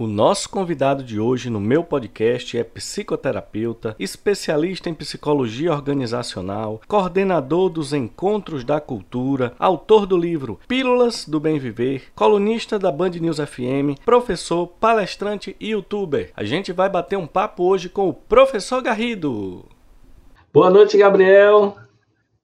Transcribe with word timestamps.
O 0.00 0.06
nosso 0.06 0.48
convidado 0.48 1.04
de 1.04 1.20
hoje 1.20 1.50
no 1.50 1.60
meu 1.60 1.84
podcast 1.84 2.56
é 2.56 2.64
psicoterapeuta, 2.64 3.94
especialista 3.98 4.88
em 4.88 4.94
psicologia 4.94 5.74
organizacional, 5.74 6.80
coordenador 6.88 7.68
dos 7.68 7.92
Encontros 7.92 8.64
da 8.64 8.80
Cultura, 8.80 9.52
autor 9.58 10.06
do 10.06 10.16
livro 10.16 10.58
Pílulas 10.66 11.28
do 11.28 11.38
Bem 11.38 11.58
Viver, 11.58 12.04
colunista 12.14 12.78
da 12.78 12.90
Band 12.90 13.10
News 13.10 13.36
FM, 13.36 14.00
professor, 14.02 14.68
palestrante 14.68 15.54
e 15.60 15.72
youtuber. 15.72 16.32
A 16.34 16.44
gente 16.44 16.72
vai 16.72 16.88
bater 16.88 17.18
um 17.18 17.26
papo 17.26 17.64
hoje 17.64 17.90
com 17.90 18.08
o 18.08 18.14
professor 18.14 18.80
Garrido. 18.80 19.66
Boa 20.50 20.70
noite, 20.70 20.96
Gabriel. 20.96 21.76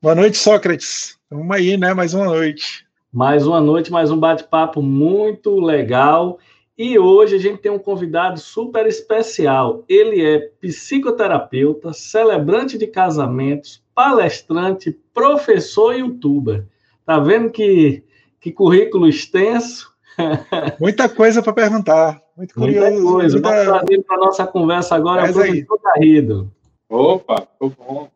Boa 0.02 0.14
noite, 0.14 0.36
Sócrates. 0.36 1.16
Vamos 1.30 1.56
aí, 1.56 1.78
né? 1.78 1.94
Mais 1.94 2.12
uma 2.12 2.26
noite. 2.26 2.84
Mais 3.10 3.46
uma 3.46 3.62
noite, 3.62 3.90
mais 3.90 4.10
um 4.10 4.20
bate-papo 4.20 4.82
muito 4.82 5.58
legal. 5.58 6.38
E 6.78 6.98
hoje 6.98 7.36
a 7.36 7.38
gente 7.38 7.58
tem 7.58 7.72
um 7.72 7.78
convidado 7.78 8.38
super 8.38 8.86
especial. 8.86 9.82
Ele 9.88 10.22
é 10.22 10.38
psicoterapeuta, 10.60 11.94
celebrante 11.94 12.76
de 12.76 12.86
casamentos, 12.86 13.82
palestrante, 13.94 14.92
professor 15.14 15.94
e 15.94 16.00
youtuber. 16.00 16.66
Tá 17.06 17.18
vendo 17.18 17.50
que, 17.50 18.04
que 18.38 18.52
currículo 18.52 19.08
extenso? 19.08 19.90
Muita 20.78 21.08
coisa 21.08 21.42
para 21.42 21.54
perguntar. 21.54 22.20
Muito 22.36 22.54
curioso. 22.54 22.90
Muita 22.90 23.12
coisa. 23.12 23.34
Muita... 23.34 23.48
Vamos 23.48 23.64
trazer 23.64 24.02
para 24.02 24.16
a 24.16 24.20
nossa 24.20 24.46
conversa 24.46 24.94
agora 24.94 25.22
Mas 25.22 25.30
é 25.30 25.40
o 25.40 25.44
professor 25.44 25.80
Garrido. 25.82 26.52
Opa, 26.90 27.48
tô 27.58 27.70
bom. 27.70 28.10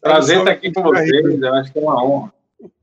Prazer 0.00 0.38
estar 0.38 0.50
aqui 0.50 0.72
com 0.72 0.82
vocês, 0.82 1.42
eu 1.42 1.54
acho 1.54 1.72
que 1.72 1.78
é 1.78 1.82
uma 1.82 2.04
honra. 2.04 2.32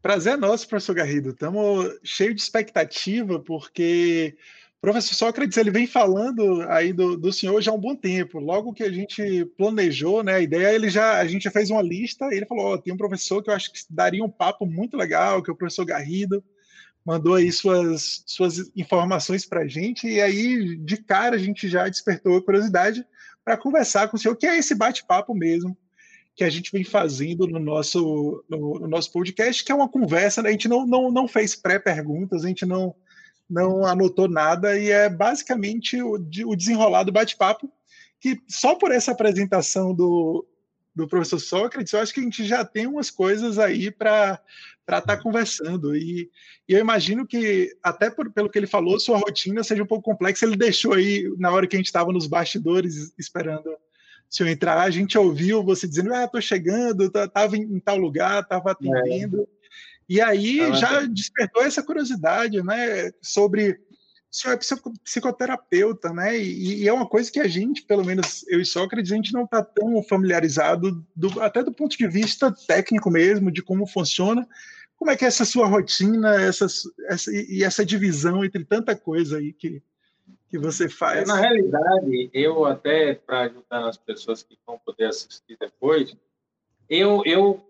Prazer 0.01 0.33
é 0.33 0.37
nosso, 0.37 0.67
professor 0.67 0.93
Garrido. 0.93 1.31
Estamos 1.31 1.99
cheios 2.03 2.35
de 2.35 2.41
expectativa, 2.41 3.39
porque 3.39 4.37
o 4.77 4.81
professor 4.81 5.15
Sócrates 5.15 5.57
ele 5.57 5.71
vem 5.71 5.85
falando 5.85 6.61
aí 6.69 6.93
do, 6.93 7.17
do 7.17 7.33
senhor 7.33 7.61
já 7.61 7.71
há 7.71 7.73
um 7.73 7.79
bom 7.79 7.95
tempo. 7.95 8.39
Logo 8.39 8.73
que 8.73 8.83
a 8.83 8.91
gente 8.91 9.45
planejou, 9.57 10.23
né, 10.23 10.35
a 10.35 10.41
ideia, 10.41 10.73
ele 10.73 10.89
já, 10.89 11.19
a 11.19 11.27
gente 11.27 11.43
já 11.43 11.51
fez 11.51 11.69
uma 11.69 11.81
lista 11.81 12.25
e 12.31 12.37
ele 12.37 12.45
falou: 12.45 12.73
oh, 12.73 12.77
tem 12.77 12.93
um 12.93 12.97
professor 12.97 13.43
que 13.43 13.49
eu 13.49 13.53
acho 13.53 13.71
que 13.73 13.79
daria 13.89 14.23
um 14.23 14.29
papo 14.29 14.65
muito 14.65 14.95
legal, 14.95 15.43
que 15.43 15.49
é 15.49 15.53
o 15.53 15.57
professor 15.57 15.85
Garrido. 15.85 16.43
Mandou 17.03 17.35
aí 17.35 17.51
suas, 17.51 18.23
suas 18.25 18.71
informações 18.75 19.45
para 19.45 19.61
a 19.61 19.67
gente, 19.67 20.07
e 20.07 20.19
aí, 20.19 20.75
de 20.77 20.97
cara, 20.97 21.35
a 21.35 21.39
gente 21.39 21.67
já 21.67 21.87
despertou 21.87 22.37
a 22.37 22.43
curiosidade 22.43 23.05
para 23.43 23.57
conversar 23.57 24.07
com 24.07 24.17
o 24.17 24.19
senhor, 24.19 24.35
que 24.35 24.47
é 24.47 24.57
esse 24.57 24.73
bate-papo 24.73 25.35
mesmo, 25.35 25.77
que 26.36 26.44
a 26.44 26.50
gente 26.50 26.72
vem 26.72 26.83
fazendo 26.83 27.47
no 27.47 27.59
nosso, 27.59 28.44
no, 28.50 28.80
no 28.80 28.88
nosso 28.88 29.11
podcast, 29.11 29.64
que 29.64 29.72
é 29.72 29.75
uma 29.75 29.88
conversa, 29.88 30.42
né? 30.42 30.50
a 30.50 30.52
gente 30.52 30.67
não, 30.67 30.86
não, 30.86 31.09
não 31.09 31.27
fez 31.27 31.55
pré-perguntas, 31.55 32.44
a 32.44 32.47
gente 32.47 32.66
não, 32.66 32.94
não 33.50 33.86
anotou 33.86 34.27
nada, 34.27 34.77
e 34.77 34.89
é 34.89 35.09
basicamente 35.09 36.02
o, 36.02 36.14
o 36.14 36.55
desenrolar 36.55 37.03
do 37.03 37.11
bate-papo, 37.11 37.72
que 38.19 38.42
só 38.50 38.75
por 38.75 38.92
essa 38.92 39.11
apresentação 39.11 39.94
do, 39.94 40.45
do 40.94 41.08
professor 41.08 41.39
Sócrates, 41.39 41.94
eu 41.94 42.00
acho 42.00 42.14
que 42.14 42.19
a 42.19 42.23
gente 42.23 42.44
já 42.45 42.66
tem 42.66 42.86
umas 42.86 43.09
coisas 43.09 43.58
aí 43.58 43.89
para 43.89 44.42
estar 44.81 45.02
tá 45.02 45.17
conversando. 45.17 45.95
E, 45.95 46.30
e, 46.67 46.73
eu 46.73 46.80
imagino 46.80 47.25
que, 47.25 47.75
até 47.83 48.09
por, 48.09 48.31
pelo 48.31 48.49
que 48.49 48.58
ele 48.58 48.67
falou, 48.67 48.99
sua 48.99 49.17
rotina 49.17 49.64
seja 49.64 49.83
um 49.83 49.88
pouco 49.88 50.03
complexa. 50.03 50.45
Ele 50.45 50.58
deixou 50.58 50.94
aí, 50.94 51.31
na 51.38 51.52
hora 51.52 51.67
que 51.67 51.75
a 51.75 51.80
gente 51.80 51.88
estava 51.88 52.11
nos 52.11 52.27
bastidores 52.27 53.14
esperando 53.17 53.70
se 54.29 54.43
eu 54.43 54.47
entrar, 54.47 54.81
a 54.81 54.89
gente 54.89 55.17
ouviu 55.17 55.63
você 55.63 55.87
dizendo, 55.87 56.13
ah, 56.13 56.27
tô 56.27 56.41
chegando, 56.41 57.09
tava 57.09 57.58
em, 57.58 57.80
tal 57.80 57.97
lugar, 57.97 58.45
tava 58.45 58.71
atendendo. 58.71 59.41
É. 59.41 59.45
E 60.08 60.21
aí 60.21 60.61
ah, 60.61 60.73
já 60.73 61.02
é. 61.03 61.08
despertou 61.08 61.63
essa 61.63 61.81
curiosidade, 61.81 62.61
né, 62.61 63.11
sobre 63.21 63.80
o 64.35 64.37
senhor 64.37 64.53
é 64.53 64.99
psicoterapeuta, 65.02 66.11
né? 66.11 66.37
E, 66.37 66.81
e, 66.81 66.87
é 66.87 66.91
uma 66.91 67.08
coisa 67.08 67.31
que 67.31 67.39
a 67.39 67.47
gente, 67.47 67.83
pelo 67.83 68.03
menos 68.03 68.45
eu 68.49 68.59
e 68.59 68.65
Sócrates, 68.65 69.09
a 69.09 69.15
gente 69.15 69.31
não 69.31 69.45
está 69.45 69.64
tão 69.64 70.03
familiarizado, 70.03 71.05
do, 71.15 71.41
até 71.41 71.64
do 71.64 71.71
ponto 71.71 71.97
de 71.97 72.05
vista 72.05 72.53
técnico 72.67 73.09
mesmo, 73.09 73.49
de 73.49 73.61
como 73.61 73.87
funciona. 73.87 74.45
Como 74.97 75.09
é 75.09 75.15
que 75.15 75.23
é 75.23 75.30
essa 75.30 75.45
sua 75.45 75.67
rotina, 75.67 76.35
essa, 76.41 76.67
essa, 77.08 77.31
e 77.31 77.64
essa 77.64 77.85
divisão 77.85 78.43
entre 78.43 78.65
tanta 78.65 78.93
coisa 78.93 79.37
aí 79.37 79.53
que, 79.53 79.81
que 80.50 80.58
você 80.58 80.88
faz? 80.89 81.28
Na 81.28 81.36
realidade, 81.36 82.30
eu 82.33 82.66
até, 82.66 83.16
para 83.16 83.42
ajudar 83.42 83.88
as 83.88 83.98
pessoas 83.98 84.44
que 84.44 84.58
vão 84.66 84.80
poder 84.80 85.06
assistir 85.06 85.58
depois, 85.60 86.16
eu, 86.89 87.22
eu 87.26 87.64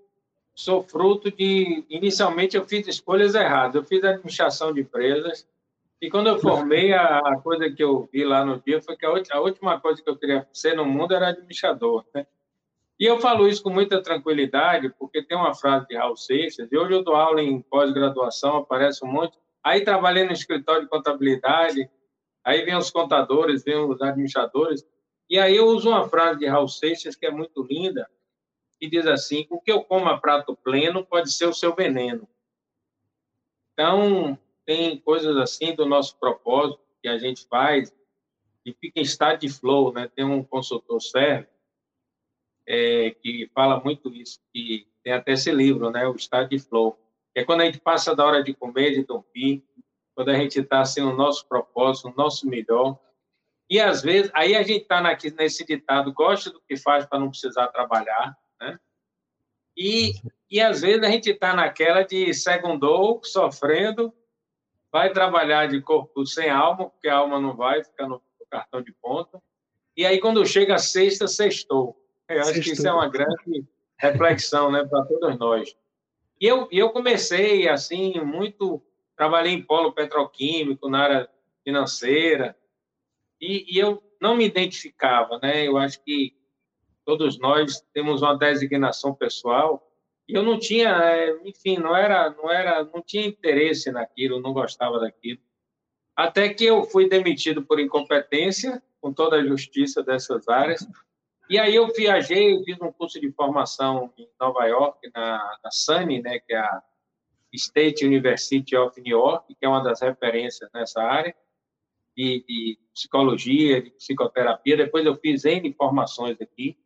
sou 0.53 0.83
fruto 0.83 1.31
de... 1.31 1.85
Inicialmente, 1.89 2.57
eu 2.57 2.65
fiz 2.65 2.87
escolhas 2.87 3.35
erradas. 3.35 3.75
Eu 3.75 3.83
fiz 3.83 4.03
administração 4.03 4.73
de 4.73 4.81
empresas, 4.81 5.47
e 6.01 6.09
quando 6.09 6.27
eu 6.27 6.39
formei, 6.39 6.93
a, 6.93 7.39
coisa 7.41 7.69
que 7.69 7.83
eu 7.83 8.07
vi 8.11 8.23
lá 8.23 8.45
no 8.45 8.59
dia 8.59 8.81
foi 8.81 8.95
que 8.95 9.05
a, 9.05 9.09
a 9.31 9.39
última 9.39 9.79
coisa 9.79 10.01
que 10.01 10.09
eu 10.09 10.17
queria 10.17 10.47
ser 10.51 10.75
no 10.75 10.85
mundo 10.85 11.15
era 11.15 11.29
administrador, 11.29 12.05
né? 12.13 12.27
E 12.99 13.05
eu 13.05 13.19
falo 13.19 13.47
isso 13.47 13.61
com 13.61 13.69
muita 13.69 14.01
tranquilidade, 14.01 14.93
porque 14.97 15.21
tem 15.21 15.37
uma 15.37 15.53
frase 15.53 15.87
de 15.87 15.95
Raul 15.95 16.15
Seixas, 16.15 16.71
e 16.71 16.77
hoje 16.77 16.93
eu 16.93 17.03
dou 17.03 17.15
aula 17.15 17.41
em 17.41 17.61
pós-graduação, 17.61 18.57
aparece 18.57 19.03
um 19.03 19.07
monte. 19.07 19.37
Aí 19.63 19.83
trabalhei 19.83 20.23
no 20.23 20.31
escritório 20.31 20.83
de 20.83 20.89
contabilidade, 20.89 21.89
Aí 22.45 22.63
vem 22.63 22.75
os 22.75 22.91
contadores, 22.91 23.63
vem 23.63 23.77
os 23.77 23.99
administradores. 24.01 24.87
E 25.27 25.39
aí 25.39 25.55
eu 25.55 25.65
uso 25.65 25.89
uma 25.89 26.07
frase 26.07 26.39
de 26.39 26.45
Raul 26.45 26.67
Seixas 26.67 27.15
que 27.15 27.25
é 27.25 27.31
muito 27.31 27.63
linda, 27.63 28.07
que 28.79 28.87
diz 28.87 29.07
assim: 29.07 29.47
o 29.49 29.59
que 29.59 29.71
eu 29.71 29.83
como 29.83 30.07
a 30.07 30.19
prato 30.19 30.55
pleno 30.55 31.03
pode 31.03 31.31
ser 31.33 31.47
o 31.47 31.53
seu 31.53 31.73
veneno. 31.73 32.27
Então, 33.73 34.37
tem 34.65 34.99
coisas 34.99 35.35
assim 35.37 35.75
do 35.75 35.85
nosso 35.85 36.17
propósito 36.17 36.79
que 37.01 37.07
a 37.07 37.17
gente 37.17 37.45
faz 37.47 37.93
e 38.65 38.73
fica 38.73 38.99
em 38.99 39.03
estado 39.03 39.39
de 39.39 39.49
flow, 39.49 39.91
né? 39.91 40.09
Tem 40.15 40.23
um 40.23 40.43
consultor 40.43 41.01
serve 41.01 41.47
é, 42.67 43.11
que 43.11 43.49
fala 43.53 43.79
muito 43.79 44.13
isso, 44.13 44.39
que 44.53 44.87
tem 45.03 45.13
até 45.13 45.33
esse 45.33 45.51
livro, 45.51 45.89
né? 45.89 46.07
O 46.07 46.15
estado 46.15 46.49
de 46.49 46.59
flow. 46.59 46.97
É 47.33 47.43
quando 47.43 47.61
a 47.61 47.65
gente 47.65 47.79
passa 47.79 48.15
da 48.15 48.25
hora 48.25 48.43
de 48.43 48.53
comer, 48.53 48.91
de 48.91 49.03
dormir, 49.03 49.63
quando 50.15 50.29
a 50.29 50.35
gente 50.35 50.59
está 50.59 50.83
sendo 50.85 51.11
o 51.11 51.15
nosso 51.15 51.45
propósito, 51.45 52.07
o 52.07 52.15
nosso 52.15 52.47
melhor. 52.47 52.97
E 53.69 53.79
às 53.79 54.01
vezes, 54.01 54.31
aí 54.33 54.55
a 54.55 54.63
gente 54.63 54.83
está 54.83 55.01
nesse 55.37 55.65
ditado, 55.65 56.13
gosta 56.13 56.49
do 56.49 56.61
que 56.61 56.77
faz 56.77 57.05
para 57.05 57.19
não 57.19 57.29
precisar 57.29 57.67
trabalhar, 57.67 58.37
né? 58.59 58.79
E, 59.75 60.13
e 60.49 60.61
às 60.61 60.81
vezes 60.81 61.03
a 61.03 61.09
gente 61.09 61.31
está 61.31 61.53
naquela 61.53 62.03
de 62.03 62.33
segundou, 62.33 63.19
sofrendo, 63.23 64.13
vai 64.91 65.11
trabalhar 65.11 65.67
de 65.67 65.81
corpo 65.81 66.25
sem 66.25 66.49
alma, 66.49 66.89
porque 66.89 67.09
a 67.09 67.17
alma 67.17 67.39
não 67.39 67.53
vai, 67.53 67.83
ficar 67.83 68.07
no, 68.07 68.21
no 68.39 68.45
cartão 68.49 68.81
de 68.81 68.93
ponta. 68.93 69.41
E 69.97 70.05
aí, 70.05 70.19
quando 70.19 70.45
chega 70.45 70.75
a 70.75 70.79
sexta, 70.79 71.27
sextou. 71.27 71.99
Eu 72.29 72.39
acho 72.39 72.53
sextou. 72.53 72.63
que 72.63 72.71
isso 72.71 72.87
é 72.87 72.93
uma 72.93 73.09
grande 73.09 73.65
reflexão 73.97 74.71
né, 74.71 74.85
para 74.85 75.03
todos 75.05 75.37
nós. 75.37 75.75
E 76.39 76.45
eu, 76.45 76.67
eu 76.71 76.89
comecei, 76.91 77.67
assim, 77.67 78.19
muito 78.21 78.81
trabalhei 79.15 79.53
em 79.53 79.61
polo 79.61 79.93
petroquímico, 79.93 80.89
na 80.89 80.99
área 80.99 81.29
financeira, 81.63 82.55
e, 83.39 83.65
e, 83.75 83.79
eu 83.79 84.01
não 84.21 84.35
me 84.35 84.45
identificava, 84.45 85.39
né? 85.41 85.67
Eu 85.67 85.77
acho 85.77 86.01
que 86.03 86.35
todos 87.03 87.37
nós 87.37 87.81
temos 87.93 88.21
uma 88.21 88.37
designação 88.37 89.13
pessoal, 89.13 89.91
e 90.27 90.33
eu 90.33 90.43
não 90.43 90.57
tinha, 90.57 90.89
é, 90.89 91.37
enfim, 91.43 91.77
não 91.77 91.95
era, 91.95 92.29
não 92.31 92.49
era, 92.49 92.83
não 92.83 93.01
tinha 93.01 93.25
interesse 93.25 93.91
naquilo, 93.91 94.41
não 94.41 94.53
gostava 94.53 94.99
daquilo. 94.99 95.39
Até 96.15 96.53
que 96.53 96.65
eu 96.65 96.83
fui 96.85 97.07
demitido 97.07 97.63
por 97.63 97.79
incompetência, 97.79 98.81
com 99.01 99.13
toda 99.13 99.35
a 99.35 99.45
justiça 99.45 100.01
dessas 100.01 100.47
áreas, 100.47 100.87
e 101.47 101.59
aí 101.59 101.75
eu 101.75 101.87
viajei, 101.93 102.63
fiz 102.63 102.81
um 102.81 102.91
curso 102.91 103.19
de 103.19 103.31
formação 103.31 104.11
em 104.17 104.27
Nova 104.39 104.65
York, 104.65 105.11
na, 105.13 105.59
na 105.63 105.71
SANI, 105.71 106.21
né, 106.21 106.39
que 106.39 106.53
é 106.53 106.57
a 106.57 106.81
State 107.55 108.05
University 108.05 108.75
of 108.75 108.99
New 109.01 109.17
York, 109.17 109.55
que 109.55 109.65
é 109.65 109.69
uma 109.69 109.83
das 109.83 110.01
referências 110.01 110.69
nessa 110.73 111.01
área, 111.01 111.35
de, 112.15 112.43
de 112.47 112.79
psicologia, 112.93 113.81
de 113.81 113.91
psicoterapia. 113.91 114.77
Depois 114.77 115.05
eu 115.05 115.15
fiz 115.15 115.45
N 115.45 115.73
formações 115.73 116.39
aqui. 116.41 116.77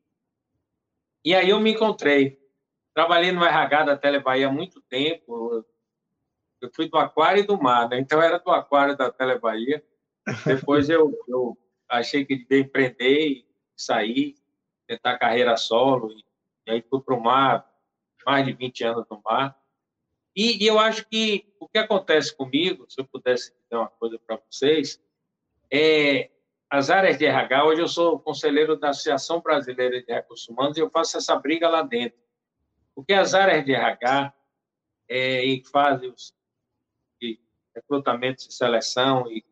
E 1.23 1.35
aí 1.35 1.49
eu 1.49 1.59
me 1.59 1.71
encontrei. 1.71 2.39
Trabalhei 2.93 3.31
no 3.31 3.43
RH 3.43 3.83
da 3.83 3.97
Telebahia 3.97 4.47
há 4.47 4.51
muito 4.51 4.81
tempo. 4.81 5.63
Eu 6.61 6.69
fui 6.75 6.89
do 6.89 6.97
aquário 6.97 7.43
e 7.43 7.45
do 7.45 7.61
mar, 7.61 7.87
né? 7.87 7.99
Então 7.99 8.21
era 8.21 8.39
do 8.39 8.49
aquário 8.49 8.97
da 8.97 9.11
Telebahia. 9.11 9.83
Depois 10.45 10.89
eu, 10.89 11.13
eu 11.27 11.57
achei 11.87 12.25
que 12.25 12.35
devia 12.35 12.59
empreender 12.59 13.27
e 13.27 13.47
sair, 13.75 14.35
tentar 14.87 15.17
carreira 15.17 15.55
solo. 15.55 16.11
E, 16.11 16.23
e 16.67 16.71
aí 16.71 16.81
fui 16.89 17.01
para 17.01 17.15
o 17.15 17.21
mar, 17.21 17.69
mais 18.25 18.45
de 18.45 18.53
20 18.53 18.83
anos 18.83 19.05
no 19.09 19.21
mar. 19.23 19.57
E, 20.39 20.63
e, 20.63 20.67
eu 20.67 20.79
acho 20.79 21.05
que 21.05 21.45
o 21.59 21.67
que 21.67 21.77
acontece 21.77 22.33
comigo, 22.33 22.85
se 22.87 23.01
eu 23.01 23.05
pudesse 23.05 23.51
dizer 23.51 23.75
uma 23.75 23.89
coisa 23.89 24.17
para 24.25 24.39
vocês, 24.49 24.97
é 25.69 26.29
as 26.69 26.89
áreas 26.89 27.17
de 27.17 27.25
RH. 27.25 27.65
Hoje 27.65 27.81
eu 27.81 27.89
sou 27.89 28.17
conselheiro 28.17 28.77
da 28.77 28.91
Associação 28.91 29.41
Brasileira 29.41 30.01
de 30.01 30.13
Recursos 30.13 30.47
Humanos 30.47 30.77
e 30.77 30.79
eu 30.79 30.89
faço 30.89 31.17
essa 31.17 31.35
briga 31.35 31.67
lá 31.67 31.81
dentro. 31.81 32.17
Porque 32.95 33.11
as 33.11 33.33
áreas 33.33 33.65
de 33.65 33.73
RH 33.73 34.33
é, 35.09 35.43
e 35.43 35.61
fazem 35.65 36.13
de 37.19 37.37
recrutamento 37.75 38.47
e 38.47 38.53
seleção 38.53 39.29
e 39.29 39.43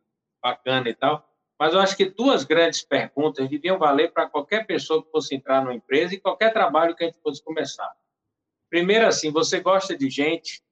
bacana 0.41 0.87
e 0.87 0.95
tal, 0.95 1.29
mas 1.59 1.73
eu 1.73 1.81
acho 1.81 1.97
que 1.97 2.05
duas 2.05 2.45
grandes 2.45 2.81
perguntas 2.81 3.49
deviam 3.49 3.77
valer 3.77 4.13
para 4.13 4.29
qualquer 4.29 4.65
pessoa 4.65 5.03
que 5.03 5.11
fosse 5.11 5.35
entrar 5.35 5.61
numa 5.61 5.75
empresa 5.75 6.15
e 6.15 6.19
qualquer 6.21 6.53
trabalho 6.53 6.95
que 6.95 7.03
a 7.03 7.07
gente 7.07 7.19
fosse 7.19 7.43
começar. 7.43 7.93
Primeiro, 8.69 9.05
assim, 9.05 9.33
você 9.33 9.59
gosta 9.59 9.97
de 9.97 10.09
gente? 10.09 10.65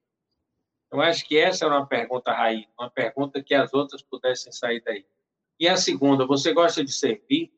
Eu 0.92 1.02
acho 1.02 1.28
que 1.28 1.38
essa 1.38 1.66
era 1.66 1.76
uma 1.76 1.86
pergunta 1.86 2.32
raiz, 2.32 2.66
uma 2.80 2.90
pergunta 2.90 3.44
que 3.44 3.54
as 3.54 3.74
outras 3.74 4.02
pudessem 4.02 4.52
sair 4.52 4.82
daí. 4.84 5.06
E 5.60 5.68
a 5.68 5.76
segunda, 5.76 6.26
você 6.26 6.54
gosta 6.54 6.84
de 6.84 6.92
servir? 6.92 7.52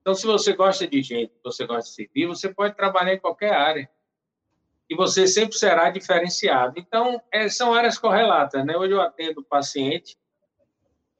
Então, 0.00 0.14
se 0.14 0.26
você 0.26 0.54
gosta 0.54 0.86
de 0.86 1.02
gente, 1.02 1.32
você 1.42 1.66
gosta 1.66 1.90
de 1.90 1.94
servir, 1.94 2.26
você 2.26 2.52
pode 2.52 2.74
trabalhar 2.74 3.14
em 3.14 3.18
qualquer 3.18 3.52
área. 3.52 3.90
E 4.88 4.94
você 4.94 5.26
sempre 5.26 5.58
será 5.58 5.90
diferenciado. 5.90 6.78
Então, 6.78 7.20
é, 7.30 7.48
são 7.48 7.74
áreas 7.74 7.98
correlatas, 7.98 8.64
né? 8.64 8.76
Hoje 8.76 8.94
eu 8.94 9.00
atendo 9.02 9.44
paciente 9.44 10.16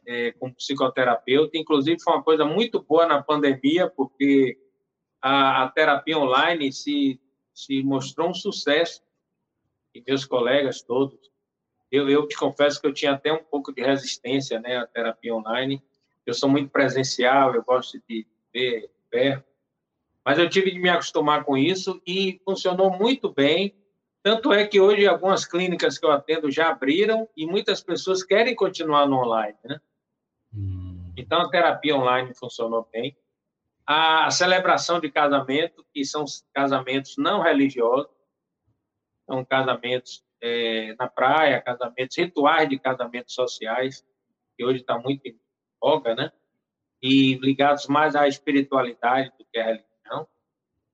é, 0.06 0.32
como 0.32 0.54
psicoterapeuta. 0.54 1.58
Inclusive, 1.58 2.00
foi 2.00 2.14
uma 2.14 2.22
coisa 2.22 2.46
muito 2.46 2.82
boa 2.82 3.06
na 3.06 3.22
pandemia, 3.22 3.90
porque 3.90 4.58
a, 5.20 5.64
a 5.64 5.68
terapia 5.68 6.18
online 6.18 6.72
se, 6.72 7.20
se 7.52 7.82
mostrou 7.82 8.30
um 8.30 8.34
sucesso. 8.34 9.02
E 9.94 10.02
meus 10.06 10.24
colegas 10.24 10.82
todos. 10.82 11.18
Eu, 11.90 12.08
eu 12.08 12.26
te 12.28 12.36
confesso 12.36 12.80
que 12.80 12.86
eu 12.86 12.92
tinha 12.92 13.12
até 13.12 13.32
um 13.32 13.42
pouco 13.42 13.72
de 13.72 13.82
resistência 13.82 14.60
né, 14.60 14.76
à 14.76 14.86
terapia 14.86 15.34
online. 15.34 15.82
Eu 16.26 16.34
sou 16.34 16.48
muito 16.48 16.70
presencial, 16.70 17.54
eu 17.54 17.62
gosto 17.62 17.98
de 18.08 18.26
ver 18.52 18.90
perto. 19.10 19.48
Mas 20.24 20.38
eu 20.38 20.48
tive 20.48 20.70
de 20.70 20.78
me 20.78 20.90
acostumar 20.90 21.44
com 21.44 21.56
isso 21.56 22.02
e 22.06 22.40
funcionou 22.44 22.90
muito 22.90 23.32
bem. 23.32 23.74
Tanto 24.22 24.52
é 24.52 24.66
que 24.66 24.78
hoje 24.78 25.06
algumas 25.06 25.46
clínicas 25.46 25.96
que 25.96 26.04
eu 26.04 26.10
atendo 26.10 26.50
já 26.50 26.68
abriram 26.68 27.26
e 27.34 27.46
muitas 27.46 27.82
pessoas 27.82 28.22
querem 28.22 28.54
continuar 28.54 29.06
no 29.06 29.16
online, 29.16 29.56
né? 29.64 29.80
Hum. 30.54 31.12
Então, 31.16 31.40
a 31.40 31.50
terapia 31.50 31.96
online 31.96 32.34
funcionou 32.34 32.86
bem. 32.92 33.16
A 33.86 34.30
celebração 34.30 35.00
de 35.00 35.10
casamento, 35.10 35.82
que 35.94 36.04
são 36.04 36.26
casamentos 36.52 37.16
não 37.16 37.40
religiosos, 37.40 38.10
são 39.28 39.44
casamentos 39.44 40.24
é, 40.40 40.94
na 40.98 41.06
praia, 41.06 41.60
casamentos, 41.60 42.16
rituais 42.16 42.68
de 42.68 42.78
casamentos 42.78 43.34
sociais, 43.34 44.04
que 44.56 44.64
hoje 44.64 44.80
está 44.80 44.98
muito 44.98 45.26
em 45.26 45.38
voga, 45.80 46.14
né? 46.14 46.32
E 47.02 47.34
ligados 47.34 47.86
mais 47.86 48.16
à 48.16 48.26
espiritualidade 48.26 49.30
do 49.38 49.44
que 49.52 49.58
à 49.58 49.66
religião, 49.66 50.26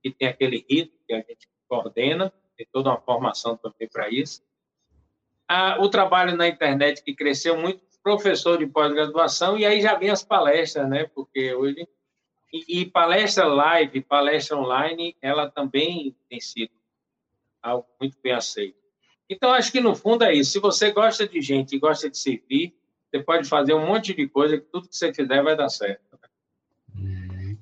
e 0.03 0.11
tem 0.11 0.29
aquele 0.29 0.67
rito 0.69 0.99
que 1.07 1.15
a 1.15 1.19
gente 1.19 1.49
coordena, 1.69 2.33
tem 2.57 2.67
toda 2.73 2.91
uma 2.91 3.01
formação 3.01 3.57
também 3.57 3.89
para 3.89 4.11
isso. 4.11 4.43
Ah, 5.49 5.77
o 5.81 5.89
trabalho 5.89 6.37
na 6.37 6.49
internet 6.49 7.03
que 7.03 7.15
cresceu 7.15 7.57
muito 7.57 7.85
professor 8.03 8.59
de 8.59 8.67
pós-graduação, 8.67 9.57
e 9.57 9.65
aí 9.65 9.81
já 9.81 9.95
vem 9.95 10.11
as 10.11 10.25
palestras, 10.25 10.89
né? 10.89 11.09
Porque 11.15 11.55
hoje. 11.55 11.89
E, 12.53 12.83
e, 12.83 12.87
palestra 12.87 13.47
live, 13.47 14.01
palestra 14.03 14.57
online, 14.57 15.17
ela 15.21 15.51
também 15.51 16.15
tem 16.29 16.39
sido 16.39 16.71
algo 17.65 17.87
muito 18.01 18.17
bem 18.23 18.33
aceito. 18.33 18.77
Então, 19.29 19.51
acho 19.51 19.73
que 19.73 19.81
no 19.81 19.95
fundo 19.95 20.23
é 20.23 20.35
isso. 20.35 20.53
Se 20.53 20.59
você 20.59 20.93
gosta 20.93 21.27
de 21.27 21.41
gente 21.41 21.75
e 21.75 21.79
gosta 21.79 22.11
de 22.11 22.19
servir, 22.19 22.75
você 23.11 23.23
pode 23.23 23.49
fazer 23.49 23.73
um 23.75 23.87
monte 23.87 24.13
de 24.13 24.29
coisa 24.29 24.59
que 24.59 24.67
tudo 24.71 24.89
que 24.89 24.97
você 24.97 25.13
fizer 25.13 25.43
vai 25.43 25.57
dar 25.57 25.69
certo. 25.69 26.03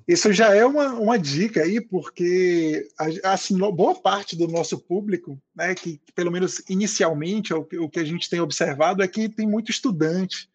Isso 0.05 0.33
já 0.33 0.53
é 0.53 0.65
uma, 0.65 0.93
uma 0.95 1.17
dica 1.17 1.61
aí, 1.61 1.79
porque 1.79 2.89
assim, 3.23 3.57
boa 3.57 3.95
parte 3.95 4.35
do 4.35 4.49
nosso 4.49 4.77
público, 4.77 5.41
né, 5.55 5.73
que, 5.73 5.97
que 5.97 6.11
pelo 6.11 6.29
menos 6.29 6.61
inicialmente 6.69 7.53
o, 7.53 7.65
o, 7.79 7.89
que 7.89 7.99
a 7.99 8.03
gente 8.03 8.29
tem 8.29 8.41
observado 8.41 9.01
é 9.01 9.07
que 9.07 9.29
tem 9.29 9.47
muito 9.47 9.71
estudante. 9.71 10.49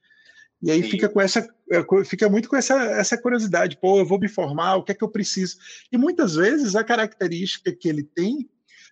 E 0.62 0.70
aí 0.70 0.82
Sim. 0.82 0.90
fica 0.90 1.08
com 1.08 1.20
essa 1.20 1.48
é, 1.70 2.04
fica 2.04 2.28
muito 2.28 2.48
com 2.48 2.56
essa, 2.56 2.74
essa 2.74 3.16
curiosidade, 3.16 3.78
pô, 3.78 3.98
eu 3.98 4.06
vou 4.06 4.18
me 4.18 4.28
formar, 4.28 4.76
o 4.76 4.82
que 4.82 4.92
é 4.92 4.94
que 4.94 5.04
eu 5.04 5.08
preciso? 5.08 5.56
E 5.90 5.96
muitas 5.96 6.34
vezes 6.34 6.76
a 6.76 6.84
característica 6.84 7.72
que 7.72 7.88
ele 7.88 8.02
tem 8.02 8.48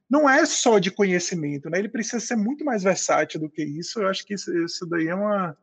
não 0.09 0.29
é 0.29 0.45
só 0.47 0.79
de 0.79 0.91
conhecimento, 0.91 1.69
né? 1.69 1.79
Ele 1.79 1.89
precisa 1.89 2.21
ser 2.21 2.37
muito 2.37 2.65
mais 2.65 2.83
versátil 2.83 3.41
do 3.41 3.51
que 3.51 3.63
isso. 3.63 4.01
Eu 4.01 4.09
acho 4.09 4.25
que 4.25 4.35
isso, 4.35 4.57
isso 4.65 4.87
daí 4.87 5.09
é 5.09 5.15
uma 5.15 5.57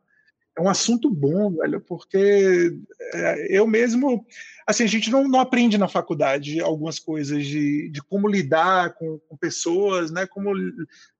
é 0.56 0.62
um 0.62 0.68
assunto 0.68 1.10
bom, 1.10 1.50
velho, 1.50 1.80
porque 1.80 2.72
é, 3.12 3.58
eu 3.58 3.66
mesmo, 3.66 4.24
assim, 4.64 4.84
a 4.84 4.86
gente 4.86 5.10
não, 5.10 5.26
não 5.26 5.40
aprende 5.40 5.76
na 5.76 5.88
faculdade 5.88 6.60
algumas 6.60 6.98
coisas 6.98 7.44
de, 7.44 7.88
de 7.90 8.00
como 8.00 8.28
lidar 8.28 8.94
com, 8.94 9.18
com, 9.28 9.36
pessoas, 9.36 10.12
né, 10.12 10.26
como 10.26 10.52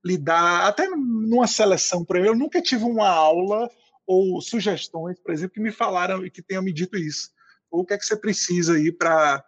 lidar, 0.04 0.68
até 0.68 0.88
numa 0.88 1.48
seleção, 1.48 2.04
por 2.04 2.16
exemplo, 2.16 2.34
eu 2.34 2.38
nunca 2.38 2.62
tive 2.62 2.84
uma 2.84 3.08
aula 3.08 3.68
ou 4.06 4.40
sugestões, 4.40 5.18
por 5.18 5.32
exemplo, 5.32 5.54
que 5.54 5.60
me 5.60 5.72
falaram 5.72 6.24
e 6.24 6.30
que 6.30 6.42
tenham 6.42 6.62
me 6.62 6.72
dito 6.72 6.96
isso. 6.96 7.30
Ou 7.70 7.80
o 7.80 7.84
que 7.84 7.94
é 7.94 7.98
que 7.98 8.06
você 8.06 8.14
precisa 8.14 8.74
aí 8.74 8.92
para, 8.92 9.42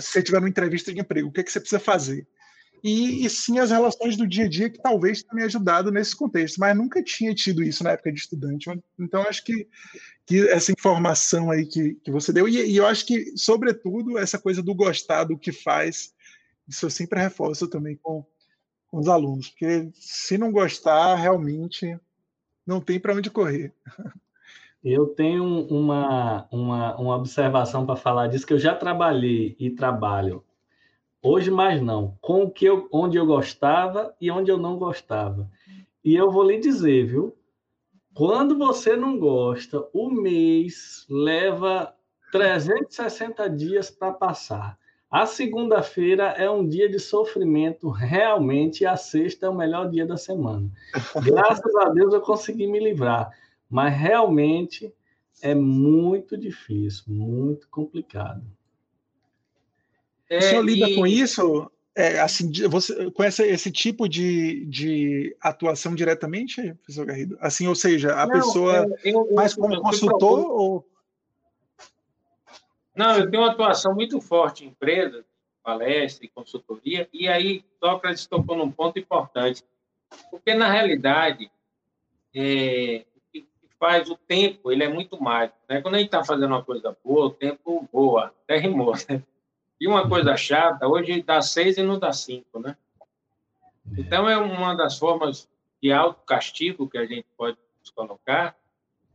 se 0.00 0.12
você 0.12 0.22
tiver 0.22 0.38
uma 0.38 0.48
entrevista 0.48 0.94
de 0.94 1.00
emprego, 1.00 1.28
o 1.28 1.32
que 1.32 1.40
é 1.40 1.42
que 1.42 1.50
você 1.50 1.58
precisa 1.58 1.80
fazer? 1.80 2.28
E, 2.82 3.24
e, 3.24 3.30
sim 3.30 3.58
as 3.58 3.70
relações 3.70 4.16
do 4.16 4.26
dia 4.26 4.44
a 4.44 4.48
dia 4.48 4.70
que 4.70 4.80
talvez 4.80 5.22
tenha 5.22 5.34
me 5.34 5.42
ajudado 5.42 5.90
nesse 5.90 6.16
contexto, 6.16 6.58
mas 6.58 6.76
nunca 6.76 7.02
tinha 7.02 7.34
tido 7.34 7.62
isso 7.62 7.82
na 7.84 7.90
época 7.90 8.12
de 8.12 8.20
estudante. 8.20 8.68
Então, 8.98 9.22
acho 9.22 9.44
que, 9.44 9.66
que 10.26 10.48
essa 10.48 10.72
informação 10.72 11.50
aí 11.50 11.66
que, 11.66 11.94
que 11.94 12.10
você 12.10 12.32
deu, 12.32 12.48
e, 12.48 12.72
e, 12.72 12.76
eu 12.76 12.86
acho 12.86 13.06
que, 13.06 13.36
sobretudo, 13.36 14.18
essa 14.18 14.38
coisa 14.38 14.62
do 14.62 14.74
gostar 14.74 15.24
do 15.24 15.38
que 15.38 15.52
faz, 15.52 16.14
isso 16.66 16.86
eu 16.86 16.90
sempre 16.90 17.20
reforço 17.20 17.68
também 17.68 17.96
com, 18.02 18.24
com 18.88 18.98
os 18.98 19.08
alunos, 19.08 19.48
porque 19.48 19.90
se 19.94 20.36
não 20.38 20.52
gostar, 20.52 21.14
realmente 21.16 21.98
não 22.66 22.80
tem 22.80 23.00
para 23.00 23.14
onde 23.14 23.30
correr. 23.30 23.72
Eu 24.84 25.06
tenho 25.08 25.44
uma, 25.66 26.46
uma, 26.52 26.96
uma 26.96 27.16
observação 27.16 27.84
para 27.84 27.96
falar 27.96 28.28
disso, 28.28 28.46
que 28.46 28.52
eu 28.52 28.58
já 28.58 28.74
trabalhei 28.74 29.56
e 29.58 29.70
trabalho 29.70 30.44
Hoje 31.22 31.50
mais 31.50 31.82
não. 31.82 32.16
Com 32.20 32.44
o 32.44 32.50
que 32.50 32.64
eu, 32.64 32.88
onde 32.92 33.16
eu 33.16 33.26
gostava 33.26 34.14
e 34.20 34.30
onde 34.30 34.50
eu 34.50 34.56
não 34.56 34.76
gostava. 34.76 35.50
E 36.04 36.14
eu 36.14 36.30
vou 36.30 36.44
lhe 36.44 36.58
dizer, 36.58 37.06
viu? 37.06 37.36
Quando 38.14 38.56
você 38.56 38.96
não 38.96 39.18
gosta, 39.18 39.86
o 39.92 40.10
mês 40.10 41.06
leva 41.08 41.94
360 42.32 43.48
dias 43.50 43.90
para 43.90 44.12
passar. 44.12 44.78
A 45.10 45.24
segunda-feira 45.24 46.34
é 46.36 46.50
um 46.50 46.68
dia 46.68 46.88
de 46.88 46.98
sofrimento, 46.98 47.88
realmente, 47.88 48.82
e 48.82 48.86
a 48.86 48.96
sexta 48.96 49.46
é 49.46 49.48
o 49.48 49.54
melhor 49.54 49.88
dia 49.88 50.04
da 50.04 50.16
semana. 50.16 50.70
Graças 51.24 51.74
a 51.76 51.88
Deus 51.88 52.12
eu 52.12 52.20
consegui 52.20 52.66
me 52.66 52.78
livrar, 52.78 53.30
mas 53.70 53.96
realmente 53.96 54.92
é 55.40 55.54
muito 55.54 56.36
difícil, 56.36 57.04
muito 57.06 57.68
complicado. 57.70 58.42
É, 60.28 60.38
o 60.38 60.42
senhor 60.42 60.64
lida 60.64 60.88
e... 60.88 60.94
com 60.94 61.06
isso? 61.06 61.70
É, 61.98 62.20
assim, 62.20 62.48
você 62.68 63.10
conhece 63.10 63.42
esse 63.42 63.72
tipo 63.72 64.08
de, 64.08 64.64
de 64.66 65.36
atuação 65.40 65.96
diretamente, 65.96 66.74
professor 66.74 67.04
Garrido? 67.04 67.36
Assim, 67.40 67.66
ou 67.66 67.74
seja, 67.74 68.14
a 68.14 68.24
Não, 68.24 68.32
pessoa 68.32 68.86
eu, 69.02 69.26
eu, 69.26 69.34
mais 69.34 69.52
como 69.52 69.80
consultor 69.80 70.48
ou... 70.48 70.88
Não, 72.94 73.16
eu 73.16 73.28
tenho 73.28 73.42
uma 73.42 73.50
atuação 73.50 73.96
muito 73.96 74.20
forte 74.20 74.64
em 74.64 74.68
empresas, 74.68 75.24
palestra 75.60 76.24
e 76.24 76.28
consultoria, 76.28 77.08
e 77.12 77.26
aí 77.26 77.64
Sócrates 77.80 78.26
tocou 78.26 78.56
num 78.56 78.70
ponto 78.70 78.96
importante, 78.96 79.64
porque 80.30 80.54
na 80.54 80.70
realidade 80.70 81.50
é, 82.32 83.04
o 83.16 83.20
que 83.32 83.48
faz 83.76 84.08
o 84.08 84.16
tempo, 84.16 84.70
ele 84.70 84.84
é 84.84 84.88
muito 84.88 85.20
mágico, 85.20 85.58
né? 85.68 85.82
Quando 85.82 85.96
a 85.96 85.98
gente 85.98 86.06
está 86.06 86.24
fazendo 86.24 86.52
uma 86.52 86.62
coisa 86.62 86.96
boa, 87.04 87.26
o 87.26 87.30
tempo 87.30 87.88
voa, 87.92 88.32
até 88.44 88.56
rimou, 88.56 88.94
né? 89.08 89.20
E 89.80 89.86
uma 89.86 90.08
coisa 90.08 90.36
chata, 90.36 90.88
hoje 90.88 91.22
dá 91.22 91.40
seis 91.40 91.76
e 91.76 91.82
não 91.82 91.98
dá 91.98 92.12
cinco, 92.12 92.58
né? 92.58 92.76
Então, 93.96 94.28
é 94.28 94.36
uma 94.36 94.74
das 94.74 94.98
formas 94.98 95.48
de 95.80 95.92
autocastigo 95.92 96.88
que 96.88 96.98
a 96.98 97.06
gente 97.06 97.26
pode 97.36 97.56
colocar, 97.94 98.56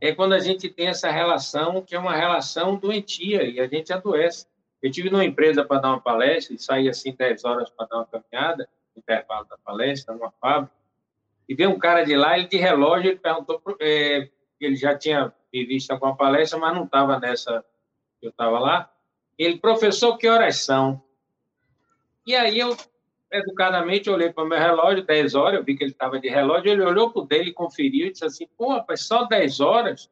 é 0.02 0.14
quando 0.14 0.34
a 0.34 0.40
gente 0.40 0.70
tem 0.70 0.88
essa 0.88 1.12
relação, 1.12 1.82
que 1.82 1.96
é 1.96 2.00
uma 2.00 2.16
relação 2.16 2.76
doentia, 2.76 3.44
e 3.44 3.60
a 3.60 3.68
gente 3.68 3.94
adoece. 3.94 4.48
Eu 4.82 4.92
tive 4.92 5.10
numa 5.10 5.24
empresa 5.24 5.64
para 5.64 5.80
dar 5.80 5.90
uma 5.90 6.02
palestra, 6.02 6.56
e 6.56 6.60
saí 6.60 6.90
assim 6.90 7.14
10 7.14 7.46
horas 7.46 7.70
para 7.70 7.88
dar 7.88 7.98
uma 7.98 8.06
caminhada, 8.06 8.68
intervalo 8.96 9.46
da 9.46 9.58
palestra, 9.58 10.14
numa 10.14 10.32
fábrica, 10.42 10.76
e 11.48 11.54
veio 11.56 11.70
um 11.70 11.80
cara 11.80 12.04
de 12.04 12.16
lá, 12.16 12.38
ele 12.38 12.48
de 12.48 12.58
relógio, 12.58 13.12
ele 13.12 13.20
perguntou, 13.20 13.62
é, 13.80 14.30
ele 14.60 14.76
já 14.76 14.98
tinha 14.98 15.34
me 15.54 15.66
visto 15.66 15.92
alguma 15.92 16.16
palestra, 16.16 16.58
mas 16.58 16.74
não 16.74 16.86
estava 16.86 17.20
nessa 17.20 17.64
que 18.20 18.28
eu 18.28 18.32
estava 18.32 18.60
lá, 18.60 18.93
ele, 19.38 19.58
professor, 19.58 20.18
que 20.18 20.28
horas 20.28 20.58
são? 20.58 21.02
E 22.26 22.36
aí 22.36 22.60
eu, 22.60 22.76
educadamente, 23.32 24.10
olhei 24.10 24.32
para 24.32 24.44
o 24.44 24.48
meu 24.48 24.58
relógio, 24.58 25.06
10 25.06 25.36
horas, 25.36 25.60
eu 25.60 25.66
vi 25.66 25.76
que 25.76 25.84
ele 25.84 25.92
estava 25.92 26.20
de 26.20 26.30
relógio, 26.30 26.72
ele 26.72 26.84
olhou 26.84 27.12
para 27.12 27.22
o 27.22 27.26
dele, 27.26 27.52
conferiu 27.52 28.08
e 28.08 28.12
disse 28.12 28.26
assim, 28.26 28.48
pô, 28.58 28.70
rapaz, 28.70 29.06
só 29.06 29.26
10 29.26 29.60
horas? 29.60 30.10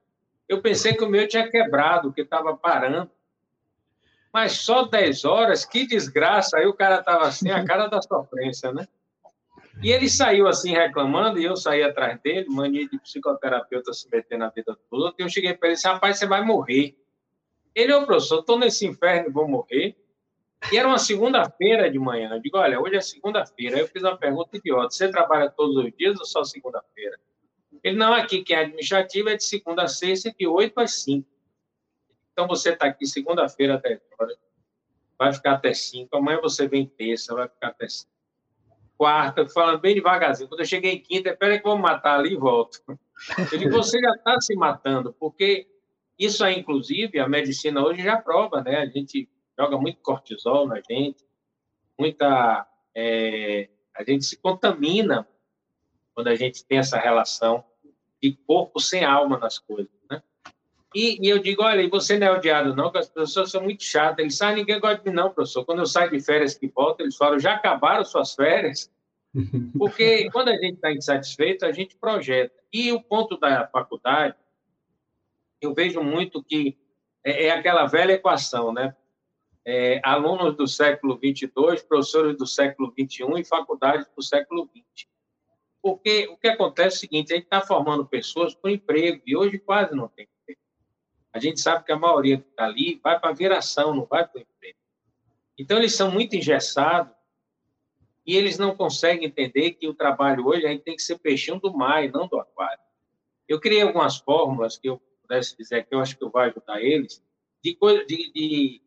Eu 0.49 0.61
pensei 0.61 0.93
que 0.93 1.03
o 1.03 1.09
meu 1.09 1.27
tinha 1.27 1.49
quebrado, 1.49 2.11
que 2.11 2.21
estava 2.21 2.55
parando. 2.55 3.09
Mas 4.33 4.53
só 4.53 4.83
10 4.83 5.25
horas? 5.25 5.65
Que 5.65 5.85
desgraça! 5.85 6.57
Aí 6.57 6.65
o 6.65 6.73
cara 6.73 6.99
estava 6.99 7.27
assim, 7.27 7.51
a 7.51 7.63
cara 7.63 7.87
da 7.87 8.01
sofrência, 8.01 8.71
né? 8.73 8.87
E 9.81 9.91
ele 9.91 10.09
saiu 10.09 10.47
assim 10.47 10.73
reclamando, 10.73 11.39
e 11.39 11.45
eu 11.45 11.55
saí 11.55 11.81
atrás 11.81 12.19
dele, 12.21 12.47
mania 12.49 12.87
de 12.87 12.99
psicoterapeuta 12.99 13.93
se 13.93 14.09
meter 14.11 14.37
na 14.37 14.49
vida 14.49 14.73
do 14.73 14.97
outro, 14.97 15.15
e 15.19 15.23
eu 15.23 15.29
cheguei 15.29 15.53
para 15.53 15.69
ele 15.69 15.73
e 15.73 15.75
disse, 15.75 15.87
rapaz, 15.87 16.19
você 16.19 16.27
vai 16.27 16.43
morrer. 16.43 16.95
Ele, 17.73 17.93
ô 17.93 18.05
professor, 18.05 18.39
estou 18.39 18.59
nesse 18.59 18.85
inferno 18.85 19.29
e 19.29 19.31
vou 19.31 19.47
morrer. 19.47 19.95
E 20.71 20.77
era 20.77 20.87
uma 20.87 20.99
segunda-feira 20.99 21.89
de 21.89 21.97
manhã. 21.97 22.29
Eu 22.33 22.41
digo, 22.41 22.57
olha, 22.57 22.79
hoje 22.79 22.95
é 22.95 23.01
segunda-feira. 23.01 23.79
Eu 23.79 23.87
fiz 23.87 24.03
uma 24.03 24.17
pergunta 24.17 24.57
idiota. 24.57 24.91
Você 24.91 25.09
trabalha 25.09 25.49
todos 25.49 25.75
os 25.77 25.91
dias 25.97 26.19
ou 26.19 26.25
só 26.25 26.43
segunda-feira? 26.43 27.17
Ele, 27.83 27.97
não, 27.97 28.13
aqui 28.13 28.43
que 28.43 28.53
é 28.53 28.59
administrativo 28.59 29.29
é 29.29 29.35
de 29.35 29.43
segunda 29.43 29.83
a 29.83 29.87
sexta, 29.87 30.31
de 30.31 30.45
oito 30.45 30.79
às 30.79 31.01
cinco. 31.01 31.27
Então 32.31 32.47
você 32.47 32.71
está 32.71 32.87
aqui 32.87 33.05
segunda-feira 33.05 33.75
até 33.75 33.99
agora, 34.13 34.35
vai 35.17 35.33
ficar 35.33 35.53
até 35.53 35.73
cinco. 35.73 36.15
Amanhã 36.15 36.39
você 36.41 36.67
vem 36.67 36.85
terça, 36.85 37.33
vai 37.33 37.47
ficar 37.47 37.69
até 37.69 37.87
cinco. 37.87 38.11
Quarta, 38.97 39.47
falando 39.49 39.79
bem 39.79 39.95
devagarzinho. 39.95 40.47
Quando 40.47 40.59
eu 40.59 40.65
cheguei 40.65 40.91
em 40.93 40.99
quinta, 41.01 41.29
espera 41.29 41.59
que 41.59 41.65
eu 41.65 41.71
vou 41.71 41.79
matar 41.79 42.19
ali 42.19 42.33
e 42.33 42.37
volto. 42.37 42.81
Eu 43.51 43.71
você 43.71 43.99
já 43.99 44.11
está 44.11 44.39
se 44.39 44.55
matando, 44.55 45.13
porque 45.19 45.67
isso 46.25 46.43
aí, 46.43 46.59
inclusive, 46.59 47.19
a 47.19 47.27
medicina 47.27 47.83
hoje 47.83 48.03
já 48.03 48.17
prova, 48.17 48.61
né? 48.61 48.77
A 48.77 48.85
gente 48.85 49.27
joga 49.57 49.77
muito 49.77 49.99
cortisol 50.01 50.67
na 50.67 50.81
gente, 50.87 51.25
muita. 51.97 52.67
É, 52.93 53.69
a 53.95 54.03
gente 54.03 54.25
se 54.25 54.37
contamina 54.37 55.27
quando 56.13 56.27
a 56.27 56.35
gente 56.35 56.65
tem 56.65 56.77
essa 56.77 56.97
relação 56.97 57.63
de 58.21 58.33
corpo 58.45 58.79
sem 58.79 59.03
alma 59.03 59.37
nas 59.37 59.57
coisas, 59.57 59.91
né? 60.09 60.21
E, 60.93 61.25
e, 61.25 61.29
eu 61.29 61.39
digo, 61.39 61.63
olha, 61.63 61.81
e 61.81 61.89
você 61.89 62.19
não 62.19 62.27
é 62.27 62.31
odiado 62.31 62.75
não, 62.75 62.85
porque 62.85 62.99
as 62.99 63.09
pessoas 63.09 63.49
são 63.49 63.63
muito 63.63 63.83
chatas. 63.83 64.19
Eles 64.19 64.37
sabem, 64.37 64.57
ninguém 64.57 64.79
gosta 64.79 64.97
de 64.97 65.09
mim 65.09 65.15
não, 65.15 65.31
professor. 65.31 65.65
Quando 65.65 65.79
eu 65.79 65.85
saio 65.85 66.11
de 66.11 66.19
férias 66.19 66.53
que 66.53 66.67
volto, 66.67 67.01
eles 67.01 67.15
falam, 67.15 67.39
já 67.39 67.53
acabaram 67.53 68.03
suas 68.03 68.35
férias? 68.35 68.91
Porque 69.77 70.29
quando 70.31 70.49
a 70.49 70.55
gente 70.55 70.75
está 70.75 70.91
insatisfeito, 70.91 71.65
a 71.65 71.71
gente 71.71 71.95
projeta. 71.95 72.53
E 72.73 72.91
o 72.91 73.01
ponto 73.01 73.37
da 73.37 73.67
faculdade, 73.67 74.35
eu 75.61 75.73
vejo 75.73 76.01
muito 76.01 76.43
que 76.43 76.77
é, 77.23 77.45
é 77.45 77.51
aquela 77.51 77.85
velha 77.85 78.13
equação, 78.13 78.73
né? 78.73 78.95
É, 79.63 80.01
alunos 80.03 80.57
do 80.57 80.67
século 80.67 81.17
22, 81.17 81.83
professores 81.83 82.35
do 82.35 82.47
século 82.47 82.91
21 82.97 83.37
e 83.37 83.45
faculdades 83.45 84.07
do 84.15 84.23
século 84.23 84.67
20. 84.73 85.07
Porque 85.81 86.27
o 86.27 86.37
que 86.37 86.47
acontece 86.47 86.95
é 86.95 86.97
o 86.97 86.99
seguinte, 86.99 87.31
a 87.31 87.35
gente 87.35 87.45
está 87.45 87.61
formando 87.61 88.05
pessoas 88.05 88.55
por 88.55 88.71
emprego, 88.71 89.21
e 89.25 89.35
hoje 89.35 89.59
quase 89.59 89.95
não 89.95 90.07
tem 90.07 90.27
emprego. 90.41 90.59
A 91.31 91.39
gente 91.39 91.61
sabe 91.61 91.85
que 91.85 91.91
a 91.91 91.97
maioria 91.97 92.39
que 92.39 92.49
está 92.49 92.65
ali 92.65 92.99
vai 93.03 93.19
para 93.19 93.29
a 93.29 93.33
viração, 93.33 93.95
não 93.95 94.05
vai 94.05 94.27
para 94.27 94.39
o 94.39 94.41
emprego. 94.41 94.77
Então, 95.57 95.77
eles 95.77 95.95
são 95.95 96.11
muito 96.11 96.35
engessados 96.35 97.13
e 98.25 98.35
eles 98.35 98.57
não 98.57 98.75
conseguem 98.75 99.27
entender 99.27 99.71
que 99.71 99.87
o 99.87 99.93
trabalho 99.93 100.47
hoje 100.47 100.65
a 100.65 100.69
gente 100.69 100.83
tem 100.83 100.95
que 100.95 101.03
ser 101.03 101.19
peixinho 101.19 101.59
do 101.59 101.71
mar 101.71 102.03
e 102.03 102.11
não 102.11 102.27
do 102.27 102.39
aquário. 102.39 102.81
Eu 103.47 103.59
criei 103.59 103.81
algumas 103.81 104.17
fórmulas 104.17 104.77
que 104.77 104.89
eu 104.89 105.01
pudesse 105.31 105.55
dizer 105.57 105.85
que 105.85 105.95
eu 105.95 105.99
acho 105.99 106.17
que 106.17 106.25
vou 106.25 106.41
ajudar 106.41 106.81
eles, 106.81 107.23
de, 107.63 107.77
de, 108.05 108.31
de 108.33 108.81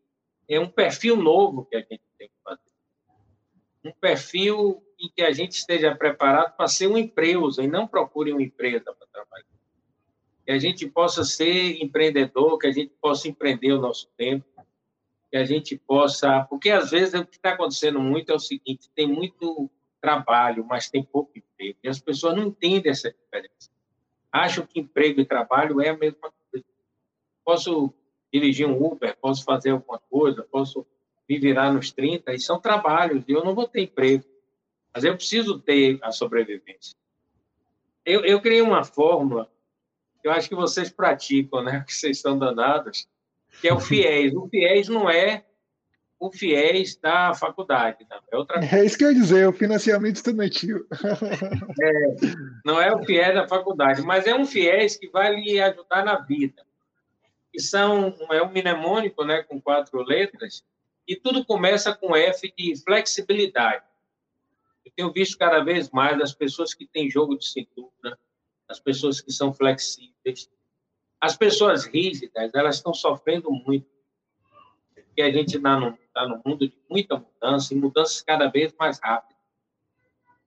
é 0.47 0.59
um 0.59 0.69
perfil 0.69 1.15
novo 1.15 1.65
que 1.65 1.75
a 1.75 1.79
gente 1.79 2.03
tem 2.19 2.27
que 2.27 2.35
fazer. 2.43 2.61
Um 3.83 3.91
perfil 3.91 4.83
em 4.99 5.09
que 5.09 5.23
a 5.23 5.31
gente 5.31 5.53
esteja 5.53 5.95
preparado 5.95 6.55
para 6.55 6.67
ser 6.67 6.87
uma 6.87 6.99
empresa 6.99 7.63
e 7.63 7.67
não 7.67 7.87
procure 7.87 8.31
uma 8.31 8.43
empresa 8.43 8.93
para 8.93 9.07
trabalhar. 9.11 9.45
Que 10.45 10.51
a 10.51 10.59
gente 10.59 10.87
possa 10.87 11.23
ser 11.23 11.81
empreendedor, 11.81 12.59
que 12.59 12.67
a 12.67 12.71
gente 12.71 12.93
possa 13.01 13.27
empreender 13.27 13.73
o 13.73 13.81
nosso 13.81 14.07
tempo, 14.15 14.45
que 15.31 15.37
a 15.37 15.43
gente 15.43 15.75
possa. 15.77 16.43
Porque 16.43 16.69
às 16.69 16.91
vezes 16.91 17.19
o 17.19 17.25
que 17.25 17.37
está 17.37 17.53
acontecendo 17.53 17.99
muito 17.99 18.31
é 18.31 18.35
o 18.35 18.39
seguinte: 18.39 18.89
tem 18.95 19.07
muito 19.07 19.69
trabalho, 19.99 20.63
mas 20.63 20.89
tem 20.89 21.03
pouco 21.03 21.31
emprego. 21.35 21.79
E 21.83 21.89
as 21.89 21.99
pessoas 21.99 22.35
não 22.35 22.43
entendem 22.43 22.91
essa 22.91 23.11
diferença. 23.11 23.71
Acham 24.35 24.67
que 24.67 24.81
emprego 24.81 25.21
e 25.21 25.25
trabalho 25.25 25.81
é 25.81 25.87
a 25.87 25.97
mesma 25.97 26.19
coisa. 26.19 26.34
Posso 27.45 27.93
dirigir 28.33 28.67
um 28.67 28.83
Uber, 28.83 29.15
posso 29.21 29.45
fazer 29.45 29.69
alguma 29.69 29.99
coisa, 30.09 30.43
posso 30.43 30.85
me 31.29 31.39
virar 31.39 31.71
nos 31.71 31.91
30, 31.91 32.33
e 32.33 32.39
são 32.39 32.59
trabalhos, 32.59 33.23
e 33.27 33.31
eu 33.31 33.43
não 33.43 33.55
vou 33.55 33.67
ter 33.67 33.83
emprego. 33.83 34.25
Mas 34.93 35.03
eu 35.03 35.15
preciso 35.15 35.59
ter 35.59 35.99
a 36.01 36.11
sobrevivência. 36.11 36.95
Eu, 38.05 38.25
eu 38.25 38.41
criei 38.41 38.61
uma 38.61 38.83
fórmula 38.83 39.49
eu 40.25 40.31
acho 40.31 40.49
que 40.49 40.55
vocês 40.55 40.89
praticam, 40.89 41.63
né? 41.63 41.83
Que 41.85 41.93
vocês 41.93 42.17
estão 42.17 42.37
danados, 42.37 43.07
que 43.61 43.67
é 43.67 43.73
o 43.73 43.79
FIES. 43.79 44.33
O 44.33 44.49
FIES 44.49 44.89
não 44.89 45.07
é 45.09 45.45
o 46.19 46.31
FIES 46.31 46.95
da 46.97 47.33
faculdade, 47.35 48.05
não. 48.09 48.19
É 48.31 48.35
outra 48.35 48.59
coisa. 48.59 48.75
É 48.75 48.85
isso 48.85 48.97
que 48.97 49.03
eu 49.03 49.11
ia 49.11 49.15
dizer, 49.15 49.47
o 49.47 49.53
financiamento 49.53 50.15
estudantil. 50.15 50.85
É, 51.77 52.15
não 52.65 52.81
é 52.81 52.91
o 52.93 53.03
FIES 53.03 53.35
da 53.35 53.47
faculdade, 53.47 54.01
mas 54.01 54.25
é 54.25 54.33
um 54.33 54.45
FIES 54.45 54.95
que 54.97 55.09
vai 55.09 55.35
lhe 55.35 55.61
ajudar 55.61 56.03
na 56.03 56.19
vida. 56.21 56.64
Que 57.55 57.61
são, 57.61 58.13
é 58.31 58.43
um 58.43 58.51
mnemônico, 58.51 59.23
né, 59.23 59.41
com 59.41 59.61
quatro 59.61 60.03
letras, 60.03 60.61
e 61.07 61.15
tudo 61.15 61.45
começa 61.45 61.95
com 61.95 62.13
F 62.13 62.53
de 62.57 62.75
flexibilidade. 62.83 63.81
Eu 64.83 64.91
tenho 64.93 65.13
visto 65.13 65.37
cada 65.37 65.63
vez 65.63 65.89
mais 65.89 66.19
as 66.19 66.33
pessoas 66.33 66.73
que 66.73 66.85
têm 66.85 67.09
jogo 67.09 67.37
de 67.37 67.47
cintura, 67.47 68.19
as 68.67 68.77
pessoas 68.77 69.21
que 69.21 69.31
são 69.31 69.53
flexíveis. 69.53 70.51
As 71.21 71.37
pessoas 71.37 71.85
rígidas, 71.85 72.53
elas 72.53 72.75
estão 72.75 72.93
sofrendo 72.93 73.49
muito. 73.49 73.87
Porque 74.93 75.21
a 75.21 75.31
gente 75.31 75.55
está 75.55 75.79
no, 75.79 75.97
tá 76.13 76.27
no 76.27 76.41
mundo 76.45 76.67
de 76.67 76.77
muita 76.89 77.15
mudança, 77.15 77.73
e 77.73 77.77
mudanças 77.77 78.21
cada 78.21 78.49
vez 78.49 78.75
mais 78.77 78.99
rápidas. 78.99 79.41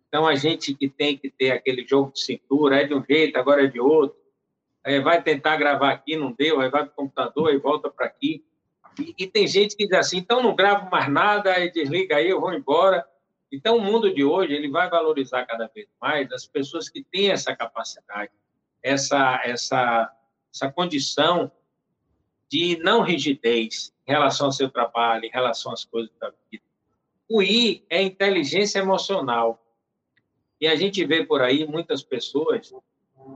Então, 0.08 0.26
a 0.26 0.34
gente 0.34 0.74
que 0.74 0.90
tem 0.90 1.16
que 1.16 1.30
ter 1.30 1.52
aquele 1.52 1.86
jogo 1.86 2.12
de 2.12 2.20
cintura, 2.20 2.82
é 2.82 2.84
de 2.86 2.92
um 2.92 3.02
jeito, 3.02 3.38
agora 3.38 3.64
é 3.64 3.66
de 3.66 3.80
outro. 3.80 4.17
É, 4.88 5.00
vai 5.00 5.23
tentar 5.23 5.59
gravar 5.59 5.90
aqui, 5.90 6.16
não 6.16 6.33
deu, 6.33 6.62
aí 6.62 6.71
vai 6.71 6.83
para 6.83 6.92
o 6.92 6.97
computador, 6.97 7.50
aí 7.50 7.59
volta 7.59 7.90
para 7.90 8.07
aqui. 8.07 8.42
E, 8.99 9.14
e, 9.18 9.26
tem 9.26 9.47
gente 9.47 9.76
que 9.76 9.87
diz 9.87 9.99
assim, 9.99 10.16
então 10.16 10.42
não 10.42 10.57
gravo 10.57 10.90
mais 10.90 11.12
nada, 11.12 11.52
aí 11.52 11.71
desliga 11.71 12.16
aí, 12.16 12.30
eu 12.30 12.40
vou 12.40 12.54
embora. 12.54 13.07
Então, 13.52 13.76
o 13.76 13.83
mundo 13.83 14.11
de 14.14 14.25
hoje 14.25 14.54
ele 14.54 14.71
vai 14.71 14.88
valorizar 14.88 15.45
cada 15.45 15.66
vez 15.66 15.87
mais 16.00 16.33
as 16.33 16.47
pessoas 16.47 16.88
que 16.88 17.04
têm 17.04 17.30
essa 17.30 17.54
capacidade, 17.54 18.33
essa, 18.83 19.42
essa, 19.45 20.11
essa 20.50 20.73
condição 20.73 21.52
de 22.49 22.78
não 22.78 23.02
rigidez 23.02 23.95
em 24.07 24.12
relação 24.12 24.47
ao 24.47 24.52
seu 24.52 24.71
trabalho, 24.71 25.26
em 25.26 25.30
relação 25.30 25.71
às 25.71 25.85
coisas 25.85 26.11
da 26.18 26.33
vida. 26.50 26.64
O 27.28 27.42
I 27.42 27.85
é 27.90 28.00
inteligência 28.00 28.78
emocional. 28.78 29.62
E 30.59 30.66
a 30.66 30.75
gente 30.76 31.04
vê 31.04 31.26
por 31.26 31.42
aí 31.42 31.66
muitas 31.66 32.02
pessoas 32.02 32.73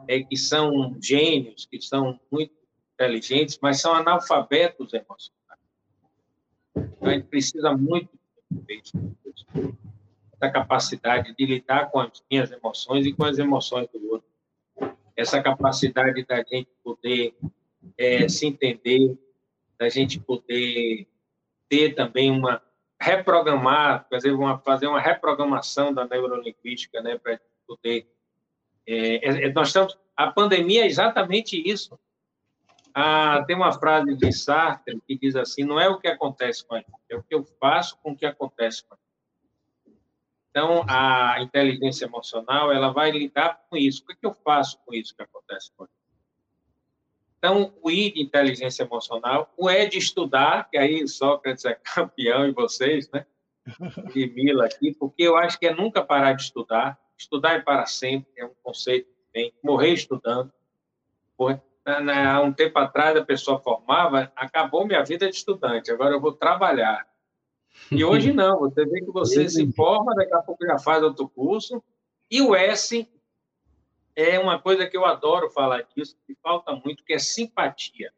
é, 0.09 0.23
que 0.23 0.37
são 0.37 0.97
gênios, 1.01 1.67
que 1.67 1.81
são 1.81 2.19
muito 2.31 2.53
inteligentes, 2.95 3.59
mas 3.61 3.81
são 3.81 3.95
analfabetos 3.95 4.93
emocionais. 4.93 5.61
Então, 6.77 7.09
a 7.09 7.13
gente 7.13 7.27
precisa 7.27 7.77
muito 7.77 8.09
essa 10.41 10.51
capacidade 10.51 11.35
de 11.37 11.47
lidar 11.47 11.91
com 11.91 12.01
as 12.01 12.23
minhas 12.31 12.51
emoções 12.51 13.07
e 13.07 13.13
com 13.13 13.25
as 13.25 13.39
emoções 13.39 13.89
do 13.93 14.11
outro. 14.11 14.29
Essa 15.17 15.43
capacidade 15.43 16.25
da 16.25 16.43
gente 16.43 16.71
poder 16.83 17.35
é, 17.97 18.29
se 18.29 18.47
entender, 18.47 19.17
da 19.79 19.89
gente 19.89 20.19
poder 20.19 21.07
ter 21.69 21.95
também 21.95 22.31
uma 22.31 22.63
reprogramar, 23.01 24.07
fazer 24.09 24.33
uma, 24.33 24.59
fazer 24.59 24.87
uma 24.87 25.01
reprogramação 25.01 25.93
da 25.93 26.07
neurolinguística, 26.07 27.03
né, 27.03 27.19
para 27.19 27.41
poder. 27.67 28.07
É, 28.87 29.47
é, 29.47 29.53
nós 29.53 29.69
estamos, 29.69 29.97
a 30.17 30.31
pandemia 30.31 30.83
é 30.83 30.87
exatamente 30.87 31.57
isso. 31.69 31.99
Ah, 32.95 33.43
tem 33.47 33.57
uma 33.57 33.73
frase 33.73 34.15
de 34.15 34.33
Sartre 34.33 35.01
que 35.07 35.19
diz 35.19 35.35
assim: 35.35 35.65
não 35.65 35.81
é 35.81 35.89
o 35.89 35.99
que 35.99 36.09
acontece 36.09 36.67
com 36.67 36.75
a 36.75 36.79
gente, 36.79 36.91
é 37.11 37.17
o 37.17 37.23
que 37.23 37.35
eu 37.35 37.45
faço 37.59 37.99
com 38.03 38.12
o 38.12 38.17
que 38.17 38.27
acontece 38.27 38.85
com 38.85 38.95
a 38.95 38.97
gente. 38.97 39.03
Então, 40.51 40.85
a 40.87 41.41
inteligência 41.41 42.05
emocional, 42.05 42.71
ela 42.71 42.93
vai 42.93 43.11
lidar 43.11 43.59
com 43.71 43.77
isso. 43.77 44.03
O 44.03 44.07
que, 44.07 44.12
é 44.12 44.17
que 44.17 44.27
eu 44.27 44.35
faço 44.35 44.79
com 44.85 44.93
isso 44.93 45.17
que 45.17 45.23
acontece 45.23 45.71
comigo? 45.75 45.95
Então, 47.39 47.75
o 47.83 47.91
I 47.91 48.12
de 48.12 48.23
inteligência 48.23 48.85
emocional, 48.85 49.53
o 49.57 49.71
E 49.71 49.89
de 49.89 49.97
estudar, 49.99 50.69
que 50.71 50.77
aí 50.77 51.09
Sócrates 51.09 51.65
é 51.65 51.75
campeão 51.83 52.47
e 52.47 52.53
vocês, 52.53 53.11
né? 53.11 53.27
De 54.12 54.27
Mila 54.27 54.67
aqui, 54.67 54.95
porque 54.95 55.23
eu 55.23 55.37
acho 55.37 55.59
que 55.59 55.67
é 55.67 55.75
nunca 55.75 56.05
parar 56.05 56.35
de 56.35 56.43
estudar. 56.43 56.99
Estudar 57.23 57.55
é 57.55 57.61
para 57.61 57.87
sempre, 57.87 58.33
é 58.37 58.45
um 58.45 58.55
conceito 58.64 59.07
que 59.07 59.33
tem. 59.33 59.55
Morrer 59.62 59.93
estudando. 59.93 60.52
Há 61.87 62.41
um 62.41 62.52
tempo 62.52 62.79
atrás, 62.81 63.17
a 63.17 63.25
pessoa 63.25 63.61
formava, 63.61 64.33
acabou 64.35 64.85
minha 64.85 65.05
vida 65.05 65.31
de 65.31 65.37
estudante, 65.37 65.91
agora 65.91 66.14
eu 66.14 66.21
vou 66.21 66.33
trabalhar. 66.33 67.07
E 67.91 68.05
hoje 68.05 68.33
não, 68.35 68.59
você 68.59 68.85
vê 68.85 69.00
que 69.00 69.11
você 69.11 69.49
se 69.49 69.73
forma, 69.73 70.14
daqui 70.17 70.35
a 70.35 70.43
pouco 70.43 70.67
já 70.67 70.79
faz 70.79 71.02
outro 71.02 71.29
curso. 71.29 71.83
E 72.29 72.43
o 72.43 72.57
S 72.57 73.09
é 74.17 74.38
uma 74.38 74.61
coisa 74.61 74.87
que 74.87 74.97
eu 74.97 75.05
adoro 75.05 75.49
falar 75.50 75.83
disso, 75.95 76.17
que 76.26 76.35
falta 76.43 76.73
muito, 76.73 77.05
que 77.05 77.12
é 77.12 77.19
simpatia. 77.21 78.12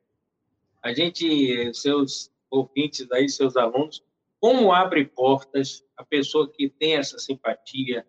A 0.83 0.95
gente, 0.95 1.75
seus 1.75 2.31
ouvintes 2.51 3.11
aí, 3.13 3.29
seus 3.29 3.55
alunos, 3.55 4.03
como 4.41 4.73
abre 4.73 5.05
portas 5.05 5.85
a 5.95 6.05
pessoa 6.05 6.51
que 6.51 6.71
tem 6.71 6.97
essa 6.97 7.19
simpatia, 7.19 8.07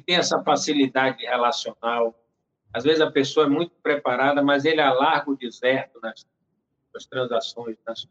que 0.00 0.06
tem 0.06 0.16
essa 0.16 0.42
facilidade 0.42 1.24
relacional. 1.24 2.14
Às 2.72 2.84
vezes 2.84 3.00
a 3.00 3.10
pessoa 3.10 3.46
é 3.46 3.48
muito 3.48 3.72
preparada, 3.82 4.42
mas 4.42 4.64
ele 4.64 4.80
alarga 4.80 5.30
o 5.30 5.36
deserto 5.36 5.98
nas, 6.02 6.26
nas 6.92 7.06
transações, 7.06 7.76
nas 7.86 8.06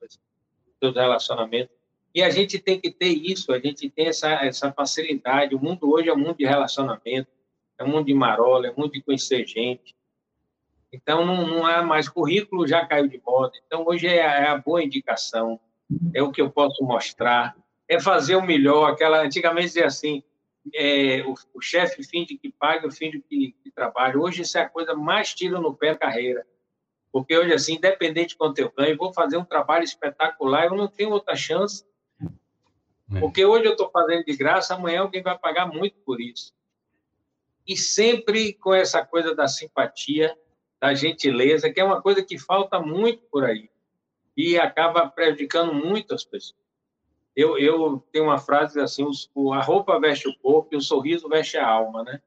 seus 0.80 0.96
relacionamentos. 0.96 1.76
E 2.14 2.24
a 2.24 2.30
gente 2.30 2.58
tem 2.58 2.80
que 2.80 2.90
ter 2.90 3.10
isso, 3.10 3.52
a 3.52 3.60
gente 3.60 3.90
tem 3.90 4.08
essa, 4.08 4.30
essa 4.46 4.72
facilidade. 4.72 5.54
O 5.54 5.60
mundo 5.60 5.92
hoje 5.92 6.10
é 6.10 6.14
um 6.14 6.18
mundo 6.18 6.38
de 6.38 6.46
relacionamento, 6.46 7.30
é 7.78 7.84
um 7.84 7.90
mundo 7.90 8.06
de 8.06 8.14
marola, 8.14 8.68
é 8.68 8.72
um 8.72 8.76
mundo 8.78 8.94
de 8.94 9.02
conhecer 9.02 9.46
gente. 9.46 9.96
Então, 10.92 11.26
não, 11.26 11.46
não 11.46 11.66
há 11.66 11.84
mais 11.84 12.08
currículo, 12.08 12.66
já 12.66 12.86
caiu 12.86 13.08
de 13.08 13.22
moda. 13.24 13.52
Então, 13.68 13.86
hoje 13.86 14.08
é 14.08 14.26
a, 14.26 14.46
é 14.46 14.48
a 14.48 14.58
boa 14.58 14.82
indicação, 14.82 15.60
é 16.14 16.24
o 16.24 16.32
que 16.32 16.42
eu 16.42 16.50
posso 16.50 16.84
mostrar, 16.84 17.56
é 17.88 18.00
fazer 18.00 18.38
o 18.38 18.42
melhor. 18.42 18.92
Aquela, 18.92 19.22
antigamente 19.22 19.68
dizia 19.68 19.88
assim, 19.88 20.24
é, 20.74 21.22
o, 21.24 21.34
o 21.54 21.62
chefe 21.62 22.04
finge 22.04 22.38
que 22.38 22.52
paga, 22.52 22.88
o 22.88 22.92
finge 22.92 23.22
que, 23.22 23.56
que 23.64 23.72
trabalha. 23.72 24.20
Hoje 24.20 24.42
isso 24.42 24.58
é 24.58 24.62
a 24.62 24.70
coisa 24.70 24.96
mais 24.96 25.34
tira 25.34 25.60
no 25.60 25.76
pé 25.76 25.94
da 25.94 26.00
carreira. 26.00 26.46
Porque 27.12 27.38
hoje, 27.38 27.54
assim, 27.54 27.76
independente 27.76 28.30
de 28.30 28.36
quanto 28.38 28.60
eu 28.60 28.72
ganho, 28.76 28.98
vou 28.98 29.14
fazer 29.14 29.38
um 29.38 29.46
trabalho 29.46 29.84
espetacular, 29.84 30.66
eu 30.66 30.76
não 30.76 30.88
tenho 30.88 31.12
outra 31.12 31.36
chance 31.36 31.86
é. 33.14 33.20
Porque 33.20 33.46
hoje 33.46 33.66
eu 33.66 33.74
estou 33.74 33.90
fazendo 33.92 34.26
de 34.26 34.36
graça, 34.36 34.76
amanhã 34.76 35.02
alguém 35.02 35.22
vai 35.22 35.38
pagar 35.38 35.68
muito 35.68 35.98
por 36.00 36.20
isso. 36.20 36.54
E 37.68 37.76
sempre 37.76 38.54
com 38.54 38.74
essa 38.74 39.06
coisa 39.06 39.36
da 39.36 39.48
simpatia, 39.48 40.36
da 40.80 40.94
gentileza, 40.94 41.72
que 41.72 41.80
é 41.80 41.84
uma 41.84 42.02
coisa 42.02 42.24
que 42.24 42.38
falta 42.38 42.80
muito 42.80 43.24
por 43.32 43.44
aí 43.44 43.70
e 44.38 44.58
acaba 44.58 45.08
prejudicando 45.08 45.74
muito 45.74 46.14
as 46.14 46.24
pessoas. 46.24 46.65
Eu, 47.36 47.58
eu 47.58 48.04
tenho 48.12 48.26
uma 48.26 48.38
frase 48.38 48.80
assim: 48.80 49.06
a 49.54 49.62
roupa 49.62 50.00
veste 50.00 50.28
o 50.28 50.38
corpo 50.38 50.70
e 50.74 50.78
o 50.78 50.82
sorriso 50.82 51.28
veste 51.28 51.58
a 51.58 51.68
alma, 51.68 52.04
né? 52.04 52.22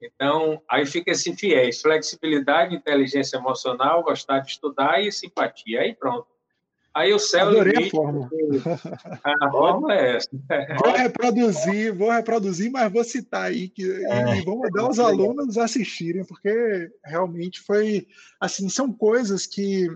Então, 0.00 0.60
aí 0.68 0.84
fica 0.84 1.10
esse 1.10 1.34
fiéis: 1.34 1.80
flexibilidade, 1.80 2.74
inteligência 2.74 3.36
emocional, 3.36 4.02
gostar 4.02 4.40
de 4.40 4.50
estudar 4.50 5.02
e 5.02 5.10
simpatia. 5.10 5.80
Aí 5.80 5.94
pronto. 5.94 6.26
Aí 6.96 7.12
o 7.12 7.18
céu 7.18 7.48
Adorei 7.48 7.74
limite, 7.74 7.88
a 7.88 8.00
fórmula. 8.00 8.30
A 9.22 9.50
fórmula 9.50 9.94
é 9.94 10.16
essa. 10.16 10.30
Vou 10.82 10.92
reproduzir, 10.92 11.94
vou 11.94 12.10
reproduzir, 12.10 12.70
mas 12.70 12.90
vou 12.90 13.04
citar 13.04 13.44
aí 13.44 13.68
que 13.68 13.84
é. 14.06 14.38
e 14.38 14.42
vou 14.42 14.58
mandar 14.58 14.88
os 14.88 14.98
alunos 14.98 15.58
assistirem, 15.58 16.24
porque 16.24 16.90
realmente 17.04 17.60
foi 17.60 18.06
assim, 18.40 18.70
são 18.70 18.90
coisas 18.90 19.46
que 19.46 19.90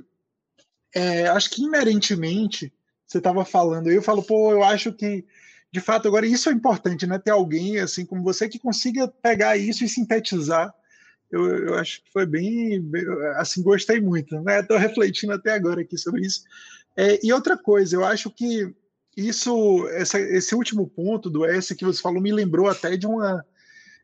é, 0.94 1.26
acho 1.28 1.50
que 1.50 1.62
inerentemente 1.62 2.70
você 3.10 3.18
estava 3.18 3.44
falando, 3.44 3.90
eu 3.90 4.02
falo, 4.02 4.22
pô, 4.22 4.52
eu 4.52 4.62
acho 4.62 4.92
que 4.92 5.24
de 5.72 5.80
fato 5.80 6.08
agora 6.08 6.26
isso 6.26 6.48
é 6.48 6.52
importante, 6.52 7.06
né? 7.06 7.18
Ter 7.18 7.30
alguém 7.30 7.78
assim 7.78 8.04
como 8.04 8.22
você 8.22 8.48
que 8.48 8.58
consiga 8.58 9.08
pegar 9.08 9.56
isso 9.56 9.84
e 9.84 9.88
sintetizar 9.88 10.74
eu, 11.30 11.46
eu, 11.68 11.74
acho 11.74 12.02
que 12.02 12.10
foi 12.10 12.26
bem, 12.26 12.90
assim, 13.36 13.62
gostei 13.62 14.00
muito, 14.00 14.40
né? 14.40 14.60
Estou 14.60 14.76
refletindo 14.76 15.32
até 15.32 15.52
agora 15.52 15.80
aqui 15.80 15.96
sobre 15.96 16.22
isso. 16.22 16.42
É, 16.96 17.24
e 17.24 17.32
outra 17.32 17.56
coisa, 17.56 17.94
eu 17.94 18.04
acho 18.04 18.30
que 18.30 18.74
isso, 19.16 19.86
essa, 19.90 20.18
esse 20.18 20.54
último 20.54 20.88
ponto 20.88 21.30
do 21.30 21.44
S 21.44 21.74
que 21.74 21.84
você 21.84 22.02
falou 22.02 22.20
me 22.20 22.32
lembrou 22.32 22.68
até 22.68 22.96
de 22.96 23.06
uma, 23.06 23.46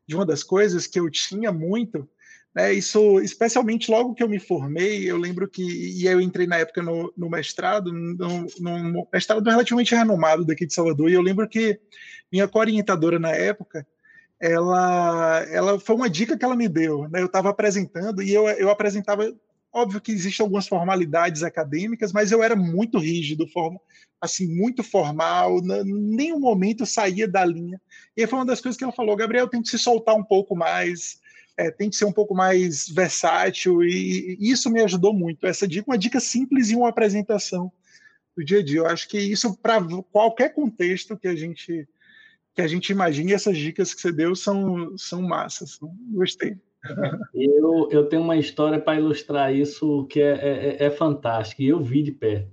de 0.06 0.14
uma 0.14 0.24
das 0.24 0.44
coisas 0.44 0.86
que 0.86 1.00
eu 1.00 1.10
tinha 1.10 1.50
muito, 1.50 2.08
né? 2.56 2.72
Isso, 2.72 3.20
especialmente 3.20 3.90
logo 3.90 4.14
que 4.14 4.22
eu 4.22 4.28
me 4.28 4.38
formei, 4.38 5.04
eu 5.04 5.18
lembro 5.18 5.46
que 5.46 5.62
e 5.62 6.06
eu 6.06 6.18
entrei 6.22 6.46
na 6.46 6.56
época 6.56 6.82
no, 6.82 7.12
no 7.14 7.28
mestrado, 7.28 7.92
num, 7.92 8.46
num 8.58 9.06
mestrado 9.12 9.46
relativamente 9.46 9.94
renomado 9.94 10.42
daqui 10.42 10.64
de 10.64 10.72
Salvador, 10.72 11.10
e 11.10 11.12
eu 11.12 11.20
lembro 11.20 11.46
que 11.46 11.78
minha 12.32 12.48
co-orientadora 12.48 13.18
na 13.18 13.32
época, 13.32 13.86
ela, 14.40 15.44
ela 15.50 15.78
foi 15.78 15.94
uma 15.96 16.08
dica 16.08 16.36
que 16.36 16.44
ela 16.44 16.56
me 16.56 16.68
deu, 16.68 17.06
né? 17.10 17.20
Eu 17.20 17.26
estava 17.26 17.50
apresentando 17.50 18.22
e 18.22 18.32
eu, 18.32 18.48
eu 18.48 18.70
apresentava 18.70 19.30
Óbvio 19.76 20.00
que 20.00 20.10
existem 20.10 20.42
algumas 20.42 20.66
formalidades 20.66 21.42
acadêmicas, 21.42 22.10
mas 22.10 22.32
eu 22.32 22.42
era 22.42 22.56
muito 22.56 22.98
rígido, 22.98 23.46
forma, 23.46 23.78
assim, 24.18 24.48
muito 24.48 24.82
formal, 24.82 25.58
em 25.58 26.16
nenhum 26.16 26.40
momento 26.40 26.86
saía 26.86 27.28
da 27.28 27.44
linha. 27.44 27.78
E 28.16 28.26
foi 28.26 28.38
uma 28.38 28.46
das 28.46 28.62
coisas 28.62 28.78
que 28.78 28.84
ela 28.84 28.92
falou, 28.94 29.14
Gabriel, 29.14 29.48
tem 29.48 29.60
que 29.60 29.68
se 29.68 29.78
soltar 29.78 30.14
um 30.14 30.24
pouco 30.24 30.56
mais, 30.56 31.20
é, 31.56 31.70
tem 31.70 31.88
que 31.88 31.96
ser 31.96 32.04
um 32.04 32.12
pouco 32.12 32.34
mais 32.34 32.88
versátil, 32.88 33.82
e, 33.82 34.36
e 34.38 34.50
isso 34.50 34.70
me 34.70 34.82
ajudou 34.82 35.12
muito. 35.12 35.46
Essa 35.46 35.66
dica, 35.66 35.90
uma 35.90 35.98
dica 35.98 36.20
simples 36.20 36.70
em 36.70 36.76
uma 36.76 36.88
apresentação 36.88 37.72
do 38.36 38.44
dia 38.44 38.58
a 38.58 38.62
dia. 38.62 38.80
Eu 38.80 38.86
acho 38.86 39.08
que 39.08 39.18
isso, 39.18 39.56
para 39.56 39.80
qualquer 40.12 40.50
contexto 40.54 41.16
que 41.16 41.28
a 41.28 41.34
gente 41.34 41.88
que 42.54 42.62
a 42.62 42.66
gente 42.66 42.88
imagine, 42.88 43.34
essas 43.34 43.58
dicas 43.58 43.92
que 43.92 44.00
você 44.00 44.10
deu 44.10 44.34
são, 44.34 44.96
são 44.96 45.20
massas. 45.20 45.78
Gostei. 46.10 46.56
Eu, 47.34 47.88
eu 47.90 48.08
tenho 48.08 48.22
uma 48.22 48.38
história 48.38 48.80
para 48.80 48.98
ilustrar 48.98 49.54
isso 49.54 50.06
que 50.06 50.22
é, 50.22 50.76
é, 50.78 50.84
é 50.86 50.90
fantástica, 50.90 51.62
e 51.62 51.68
eu 51.68 51.82
vi 51.82 52.02
de 52.02 52.12
perto. 52.12 52.50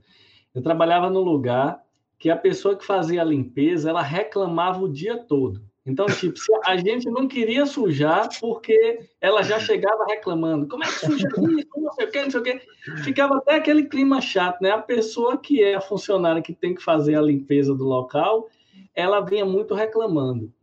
Eu 0.53 0.61
trabalhava 0.61 1.09
no 1.09 1.21
lugar 1.21 1.81
que 2.19 2.29
a 2.29 2.35
pessoa 2.35 2.77
que 2.77 2.85
fazia 2.85 3.21
a 3.21 3.25
limpeza, 3.25 3.89
ela 3.89 4.01
reclamava 4.01 4.81
o 4.83 4.91
dia 4.91 5.17
todo. 5.17 5.63
Então, 5.85 6.05
tipo, 6.05 6.39
a 6.65 6.77
gente 6.77 7.09
não 7.09 7.27
queria 7.27 7.65
sujar 7.65 8.29
porque 8.39 9.01
ela 9.19 9.43
já 9.43 9.59
chegava 9.59 10.05
reclamando. 10.05 10.67
Como 10.67 10.83
é 10.83 10.87
que 10.87 10.93
suja 10.93 11.27
isso? 11.27 11.67
Não 11.75 11.91
sei 11.93 12.05
o 12.05 12.11
quê, 12.11 12.21
não 12.23 12.31
sei 12.31 12.39
o 12.39 12.43
quê. 12.43 12.61
Ficava 13.03 13.37
até 13.37 13.55
aquele 13.55 13.85
clima 13.85 14.21
chato, 14.21 14.61
né? 14.61 14.71
A 14.71 14.81
pessoa 14.81 15.37
que 15.37 15.61
é 15.61 15.75
a 15.75 15.81
funcionária 15.81 16.41
que 16.41 16.53
tem 16.53 16.73
que 16.73 16.81
fazer 16.81 17.15
a 17.15 17.21
limpeza 17.21 17.75
do 17.75 17.83
local, 17.83 18.47
ela 18.95 19.19
vinha 19.19 19.45
muito 19.45 19.73
reclamando. 19.73 20.53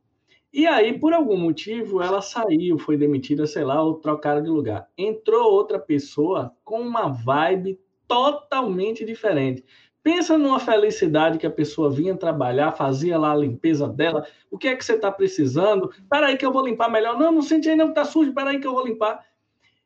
E 0.52 0.66
aí, 0.66 0.98
por 0.98 1.12
algum 1.12 1.36
motivo, 1.36 2.02
ela 2.02 2.22
saiu, 2.22 2.78
foi 2.78 2.96
demitida, 2.96 3.46
sei 3.46 3.62
lá, 3.62 3.80
ou 3.82 3.94
trocaram 3.94 4.42
de 4.42 4.48
lugar. 4.48 4.88
Entrou 4.96 5.52
outra 5.52 5.78
pessoa 5.78 6.52
com 6.64 6.80
uma 6.80 7.08
vibe 7.08 7.78
totalmente 8.08 9.04
diferente. 9.04 9.64
Pensa 10.02 10.38
numa 10.38 10.58
felicidade 10.58 11.38
que 11.38 11.46
a 11.46 11.50
pessoa 11.50 11.90
vinha 11.90 12.16
trabalhar, 12.16 12.72
fazia 12.72 13.18
lá 13.18 13.32
a 13.32 13.36
limpeza 13.36 13.86
dela. 13.86 14.26
O 14.50 14.56
que 14.56 14.68
é 14.68 14.74
que 14.74 14.84
você 14.84 14.94
está 14.94 15.12
precisando? 15.12 15.90
Espera 15.90 16.28
aí 16.28 16.36
que 16.36 16.46
eu 16.46 16.52
vou 16.52 16.64
limpar 16.64 16.90
melhor. 16.90 17.18
Não, 17.18 17.30
não 17.30 17.42
sente 17.42 17.68
aí 17.68 17.76
não, 17.76 17.90
está 17.90 18.04
sujo. 18.04 18.30
Espera 18.30 18.50
aí 18.50 18.60
que 18.60 18.66
eu 18.66 18.72
vou 18.72 18.86
limpar. 18.86 19.24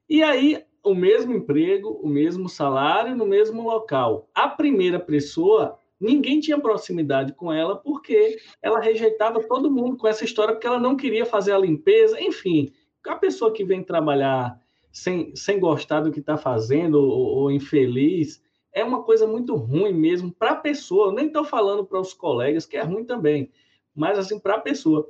E 0.09 0.22
aí, 0.22 0.62
o 0.85 0.94
mesmo 0.94 1.35
emprego, 1.35 1.98
o 2.03 2.09
mesmo 2.09 2.48
salário, 2.48 3.16
no 3.16 3.27
mesmo 3.27 3.62
local. 3.62 4.29
A 4.35 4.48
primeira 4.48 5.00
pessoa 5.00 5.79
ninguém 6.00 6.40
tinha 6.40 6.61
proximidade 6.61 7.33
com 7.33 7.53
ela 7.53 7.77
porque 7.77 8.37
ela 8.61 8.81
rejeitava 8.81 9.42
todo 9.42 9.70
mundo 9.70 9.96
com 9.96 10.07
essa 10.07 10.24
história 10.24 10.55
porque 10.55 10.66
ela 10.66 10.79
não 10.79 10.96
queria 10.96 11.24
fazer 11.24 11.53
a 11.53 11.59
limpeza, 11.59 12.20
enfim. 12.20 12.70
A 13.07 13.16
pessoa 13.16 13.53
que 13.53 13.64
vem 13.64 13.83
trabalhar 13.83 14.59
sem, 14.92 15.35
sem 15.35 15.59
gostar 15.59 16.00
do 16.00 16.12
que 16.12 16.20
está 16.20 16.37
fazendo 16.37 16.94
ou, 16.96 17.37
ou, 17.37 17.50
infeliz 17.50 18.42
é 18.74 18.84
uma 18.84 19.04
coisa 19.04 19.26
muito 19.26 19.54
ruim 19.54 19.92
mesmo 19.92 20.32
para 20.32 20.50
a 20.50 20.56
pessoa. 20.56 21.06
Eu 21.06 21.12
nem 21.12 21.28
estou 21.28 21.44
falando 21.44 21.84
para 21.87 22.00
os 22.00 22.12
colegas 22.12 22.66
que 22.66 22.76
é 22.76 22.82
ruim 22.82 23.04
também, 23.04 23.50
mas 23.94 24.18
assim 24.18 24.38
para 24.38 24.56
a 24.56 24.60
pessoa. 24.60 25.08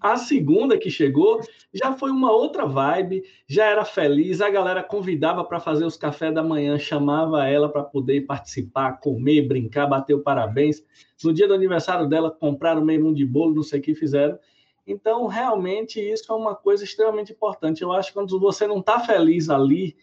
A 0.00 0.16
segunda 0.16 0.78
que 0.78 0.90
chegou 0.90 1.40
já 1.72 1.92
foi 1.92 2.10
uma 2.10 2.32
outra 2.32 2.64
vibe, 2.64 3.22
já 3.46 3.66
era 3.66 3.84
feliz, 3.84 4.40
a 4.40 4.48
galera 4.48 4.82
convidava 4.82 5.44
para 5.44 5.60
fazer 5.60 5.84
os 5.84 5.96
cafés 5.96 6.34
da 6.34 6.42
manhã, 6.42 6.78
chamava 6.78 7.46
ela 7.46 7.68
para 7.68 7.82
poder 7.82 8.22
participar, 8.22 8.98
comer, 8.98 9.46
brincar, 9.46 9.86
bater 9.86 10.14
o 10.14 10.22
parabéns. 10.22 10.82
No 11.22 11.34
dia 11.34 11.46
do 11.46 11.54
aniversário 11.54 12.08
dela, 12.08 12.30
compraram 12.30 12.84
meio 12.84 13.04
mundo 13.04 13.16
de 13.16 13.26
bolo, 13.26 13.54
não 13.54 13.62
sei 13.62 13.78
o 13.78 13.82
que 13.82 13.94
fizeram. 13.94 14.38
Então, 14.86 15.26
realmente, 15.26 16.00
isso 16.00 16.32
é 16.32 16.34
uma 16.34 16.54
coisa 16.54 16.82
extremamente 16.82 17.32
importante. 17.32 17.82
Eu 17.82 17.92
acho 17.92 18.08
que 18.08 18.14
quando 18.14 18.40
você 18.40 18.66
não 18.66 18.78
está 18.78 19.00
feliz 19.00 19.50
ali, 19.50 19.96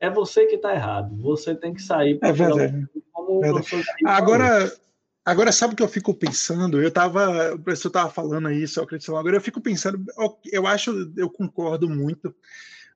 é 0.00 0.10
você 0.10 0.46
que 0.46 0.56
está 0.56 0.74
errado. 0.74 1.16
Você 1.22 1.54
tem 1.54 1.74
que 1.74 1.82
sair. 1.82 2.18
É 2.22 2.32
verdade. 2.32 2.86
Um... 3.16 3.40
verdade. 3.40 3.76
Agora, 4.04 4.72
Agora, 5.26 5.50
sabe 5.52 5.72
o 5.72 5.76
que 5.76 5.82
eu 5.82 5.88
fico 5.88 6.12
pensando? 6.12 6.82
Eu 6.82 6.88
estava, 6.88 7.54
o 7.54 7.58
professor 7.58 7.88
estava 7.88 8.10
falando 8.10 8.46
aí, 8.46 8.68
Sócrates, 8.68 9.08
agora 9.08 9.36
eu 9.36 9.40
fico 9.40 9.58
pensando, 9.58 10.04
eu 10.52 10.66
acho, 10.66 11.10
eu 11.16 11.30
concordo 11.30 11.88
muito, 11.88 12.34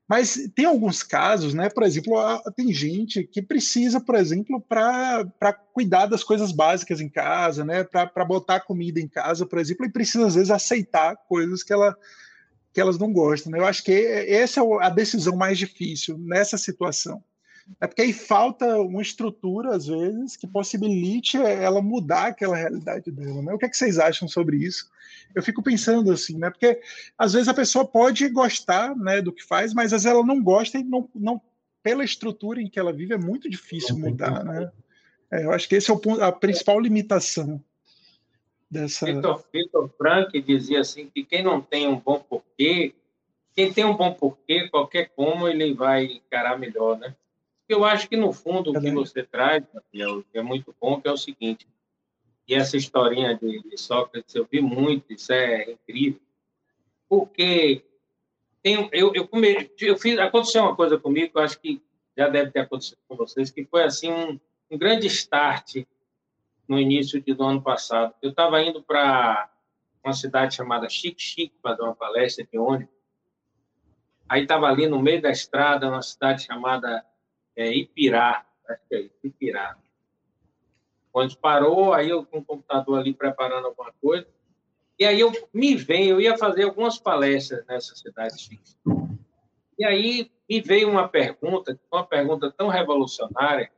mas 0.07 0.47
tem 0.53 0.65
alguns 0.65 1.01
casos, 1.01 1.55
né? 1.55 1.69
Por 1.69 1.81
exemplo, 1.81 2.13
tem 2.55 2.71
gente 2.71 3.23
que 3.23 3.41
precisa, 3.41 3.99
por 3.99 4.13
exemplo, 4.13 4.61
para 4.61 5.53
cuidar 5.73 6.05
das 6.05 6.23
coisas 6.23 6.51
básicas 6.51 7.01
em 7.01 7.09
casa, 7.09 7.65
né? 7.65 7.83
Para 7.83 8.25
botar 8.25 8.59
comida 8.59 8.99
em 8.99 9.07
casa, 9.07 9.43
por 9.45 9.57
exemplo, 9.57 9.87
e 9.87 9.91
precisa, 9.91 10.27
às 10.27 10.35
vezes, 10.35 10.51
aceitar 10.51 11.15
coisas 11.27 11.63
que, 11.63 11.73
ela, 11.73 11.95
que 12.73 12.79
elas 12.79 12.97
não 12.97 13.11
gostam. 13.11 13.51
Né? 13.51 13.59
Eu 13.59 13.65
acho 13.65 13.83
que 13.83 13.91
essa 13.91 14.61
é 14.61 14.63
a 14.81 14.89
decisão 14.89 15.35
mais 15.35 15.57
difícil 15.57 16.17
nessa 16.17 16.57
situação. 16.57 17.23
É 17.79 17.85
porque 17.85 18.01
aí 18.01 18.13
falta 18.13 18.77
uma 18.79 19.01
estrutura, 19.01 19.75
às 19.75 19.85
vezes, 19.85 20.35
que 20.35 20.47
possibilite 20.47 21.37
ela 21.37 21.81
mudar 21.81 22.27
aquela 22.27 22.55
realidade 22.55 23.11
dela. 23.11 23.41
Né? 23.43 23.53
O 23.53 23.59
que, 23.59 23.65
é 23.65 23.69
que 23.69 23.77
vocês 23.77 23.99
acham 23.99 24.27
sobre 24.27 24.57
isso? 24.57 24.89
Eu 25.35 25.43
fico 25.43 25.61
pensando 25.61 26.11
assim, 26.11 26.37
né? 26.37 26.49
Porque 26.49 26.79
às 27.15 27.33
vezes 27.33 27.47
a 27.47 27.53
pessoa 27.53 27.85
pode 27.85 28.27
gostar 28.29 28.95
né, 28.95 29.21
do 29.21 29.31
que 29.31 29.43
faz, 29.43 29.73
mas 29.73 29.93
às 29.93 30.03
vezes 30.03 30.17
ela 30.17 30.25
não 30.25 30.41
gosta 30.41 30.79
e 30.79 30.83
não, 30.83 31.07
não 31.13 31.39
pela 31.83 32.03
estrutura 32.03 32.59
em 32.59 32.67
que 32.67 32.79
ela 32.79 32.91
vive 32.91 33.13
é 33.13 33.17
muito 33.17 33.47
difícil 33.49 33.97
mudar, 33.97 34.43
né? 34.43 34.71
É, 35.31 35.45
eu 35.45 35.51
acho 35.51 35.69
que 35.69 35.75
esse 35.75 35.91
é 35.91 35.93
o 35.93 35.99
ponto, 35.99 36.21
a 36.23 36.31
principal 36.31 36.79
limitação. 36.79 37.63
Dessa. 38.69 39.05
Victor, 39.05 39.43
Victor 39.51 39.89
Frank 39.97 40.41
dizia 40.41 40.81
assim 40.81 41.09
que 41.09 41.23
quem 41.23 41.43
não 41.43 41.61
tem 41.61 41.87
um 41.87 41.99
bom 41.99 42.19
porquê, 42.19 42.93
quem 43.55 43.73
tem 43.73 43.85
um 43.85 43.95
bom 43.95 44.13
porquê, 44.13 44.69
qualquer 44.69 45.09
como 45.15 45.47
ele 45.47 45.73
vai 45.73 46.05
encarar 46.05 46.57
melhor, 46.57 46.97
né? 46.97 47.15
Eu 47.67 47.85
acho 47.85 48.09
que 48.09 48.17
no 48.17 48.33
fundo 48.33 48.71
o 48.71 48.81
que 48.81 48.89
você 48.91 49.23
traz, 49.23 49.63
Gabriel, 49.71 50.23
é 50.33 50.41
muito 50.41 50.75
bom, 50.81 50.99
que 50.99 51.07
é 51.07 51.11
o 51.11 51.17
seguinte. 51.17 51.67
E 52.47 52.55
essa 52.55 52.75
historinha 52.75 53.35
de, 53.35 53.61
de 53.61 53.77
Sócrates 53.77 54.33
eu 54.33 54.47
vi 54.51 54.59
muito, 54.59 55.13
isso 55.13 55.31
é 55.31 55.71
incrível, 55.71 56.19
porque 57.07 57.83
tem, 58.63 58.89
eu, 58.91 59.13
eu, 59.13 59.27
come, 59.27 59.69
eu 59.79 59.97
fiz, 59.97 60.17
aconteceu 60.17 60.63
uma 60.63 60.75
coisa 60.75 60.97
comigo 60.97 61.31
que 61.31 61.37
eu 61.37 61.43
acho 61.43 61.59
que 61.59 61.81
já 62.17 62.27
deve 62.27 62.51
ter 62.51 62.61
acontecido 62.61 62.97
com 63.07 63.15
vocês, 63.15 63.51
que 63.51 63.63
foi 63.65 63.83
assim 63.83 64.11
um, 64.11 64.39
um 64.71 64.77
grande 64.77 65.05
start 65.07 65.85
no 66.69 66.79
início 66.79 67.21
do 67.21 67.43
ano 67.43 67.61
passado. 67.61 68.13
Eu 68.21 68.29
estava 68.29 68.61
indo 68.61 68.81
para 68.83 69.49
uma 70.03 70.13
cidade 70.13 70.55
chamada 70.55 70.87
Chique 70.87 71.21
Chique 71.21 71.55
para 71.61 71.75
dar 71.75 71.85
uma 71.85 71.95
palestra 71.95 72.47
de 72.49 72.57
ônibus. 72.59 72.93
Aí 74.29 74.43
estava 74.43 74.67
ali 74.67 74.87
no 74.87 75.01
meio 75.01 75.19
da 75.19 75.31
estrada, 75.31 75.89
uma 75.89 76.03
cidade 76.03 76.43
chamada 76.43 77.03
é, 77.55 77.73
Ipirá, 77.75 78.45
acho 78.69 78.81
que 78.87 78.95
é 78.95 79.09
Ipirá. 79.23 79.75
Quando 81.11 81.35
parou, 81.37 81.91
aí 81.91 82.09
eu 82.09 82.23
com 82.23 82.37
o 82.37 82.45
computador 82.45 82.99
ali 82.99 83.15
preparando 83.15 83.65
alguma 83.65 83.91
coisa, 83.99 84.27
e 84.99 85.05
aí 85.05 85.19
eu 85.19 85.31
me 85.51 85.75
veio, 85.75 86.11
eu 86.11 86.21
ia 86.21 86.37
fazer 86.37 86.63
algumas 86.63 86.99
palestras 86.99 87.65
nessa 87.65 87.95
cidade 87.95 88.39
chique. 88.39 88.75
E 89.77 89.83
aí 89.83 90.31
me 90.47 90.61
veio 90.61 90.89
uma 90.89 91.07
pergunta, 91.07 91.79
uma 91.91 92.05
pergunta 92.05 92.51
tão 92.51 92.67
revolucionária, 92.67 93.71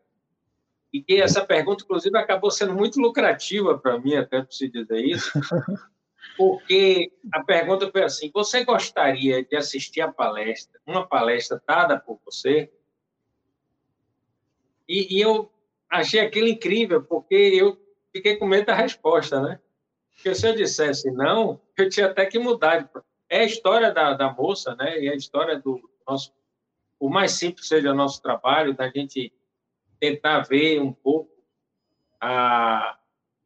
e 0.93 1.21
essa 1.21 1.45
pergunta, 1.45 1.84
inclusive, 1.84 2.17
acabou 2.17 2.51
sendo 2.51 2.73
muito 2.73 2.99
lucrativa 2.99 3.77
para 3.77 3.97
mim, 3.97 4.15
até 4.15 4.41
para 4.41 4.51
se 4.51 4.67
dizer 4.67 4.99
isso, 5.06 5.32
porque 6.38 7.12
a 7.32 7.43
pergunta 7.43 7.89
foi 7.89 8.04
assim: 8.04 8.30
você 8.34 8.65
gostaria 8.65 9.43
de 9.43 9.56
assistir 9.56 10.01
a 10.01 10.12
palestra, 10.12 10.80
uma 10.86 11.08
palestra 11.08 11.62
dada 11.65 11.97
por 11.97 12.19
você? 12.25 12.69
E, 14.88 15.17
e 15.17 15.21
eu 15.21 15.49
achei 15.89 16.19
aquilo 16.19 16.47
incrível, 16.47 17.01
porque 17.01 17.36
eu 17.36 17.80
fiquei 18.12 18.36
com 18.36 18.45
medo 18.45 18.65
da 18.65 18.75
resposta, 18.75 19.41
né? 19.41 19.60
Porque 20.13 20.36
se 20.36 20.47
eu 20.47 20.54
dissesse 20.54 21.10
não, 21.12 21.62
eu 21.77 21.89
tinha 21.89 22.08
até 22.08 22.25
que 22.25 22.38
mudar. 22.38 22.89
É 23.30 23.39
a 23.39 23.45
história 23.45 23.93
da, 23.93 24.13
da 24.13 24.34
moça, 24.34 24.75
né? 24.75 24.99
E 24.99 25.10
a 25.10 25.15
história 25.15 25.58
do 25.58 25.82
nosso. 26.06 26.34
O 26.99 27.10
mais 27.10 27.32
simples 27.32 27.67
seja 27.67 27.91
o 27.91 27.95
nosso 27.95 28.21
trabalho, 28.21 28.75
da 28.75 28.89
gente 28.89 29.34
tentar 30.01 30.41
ver 30.41 30.81
um 30.81 30.91
pouco 30.91 31.31
a, 32.19 32.97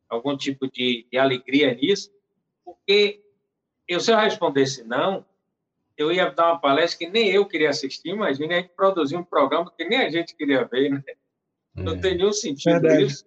algum 0.08 0.38
tipo 0.38 0.72
de, 0.72 1.06
de 1.12 1.18
alegria 1.18 1.76
nisso, 1.76 2.10
porque 2.64 3.22
eu, 3.86 4.00
se 4.00 4.12
eu 4.12 4.18
respondesse 4.18 4.86
não, 4.86 5.26
eu 5.98 6.14
ia 6.14 6.30
dar 6.30 6.54
uma 6.54 6.60
palestra 6.60 7.00
que 7.00 7.12
nem 7.12 7.30
eu 7.30 7.46
queria 7.46 7.70
assistir, 7.70 8.10
imagina 8.10 8.54
a 8.54 8.58
gente 8.62 8.72
produzir 8.74 9.18
um 9.18 9.24
programa 9.24 9.72
que 9.78 9.84
nem 9.84 10.00
a 10.00 10.10
gente 10.10 10.34
queria 10.34 10.64
ver, 10.64 10.92
né? 10.92 11.04
Não 11.76 11.96
é. 11.96 11.98
tem 11.98 12.16
nenhum 12.16 12.32
sentido 12.32 12.80
Verdade. 12.82 13.04
isso. 13.04 13.26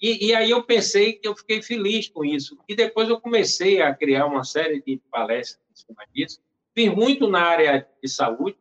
E, 0.00 0.26
e, 0.26 0.34
aí 0.34 0.50
eu 0.50 0.62
pensei 0.62 1.14
que 1.14 1.26
eu 1.26 1.34
fiquei 1.34 1.62
feliz 1.62 2.06
com 2.06 2.22
isso. 2.22 2.58
E 2.68 2.76
depois 2.76 3.08
eu 3.08 3.18
comecei 3.18 3.80
a 3.80 3.94
criar 3.94 4.26
uma 4.26 4.44
série 4.44 4.82
de 4.82 5.00
palestras 5.10 5.58
em 5.72 5.74
cima 5.74 6.04
disso. 6.12 6.38
Fiz 6.74 6.94
muito 6.94 7.26
na 7.28 7.40
área 7.40 7.88
de 8.02 8.08
saúde, 8.08 8.58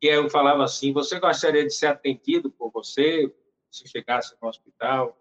e 0.00 0.06
eu 0.06 0.30
falava 0.30 0.64
assim: 0.64 0.92
você 0.92 1.20
gostaria 1.20 1.64
de 1.64 1.74
ser 1.74 1.86
atendido 1.86 2.50
por 2.50 2.70
você, 2.70 3.32
se 3.70 3.86
chegasse 3.88 4.34
no 4.40 4.48
hospital? 4.48 5.16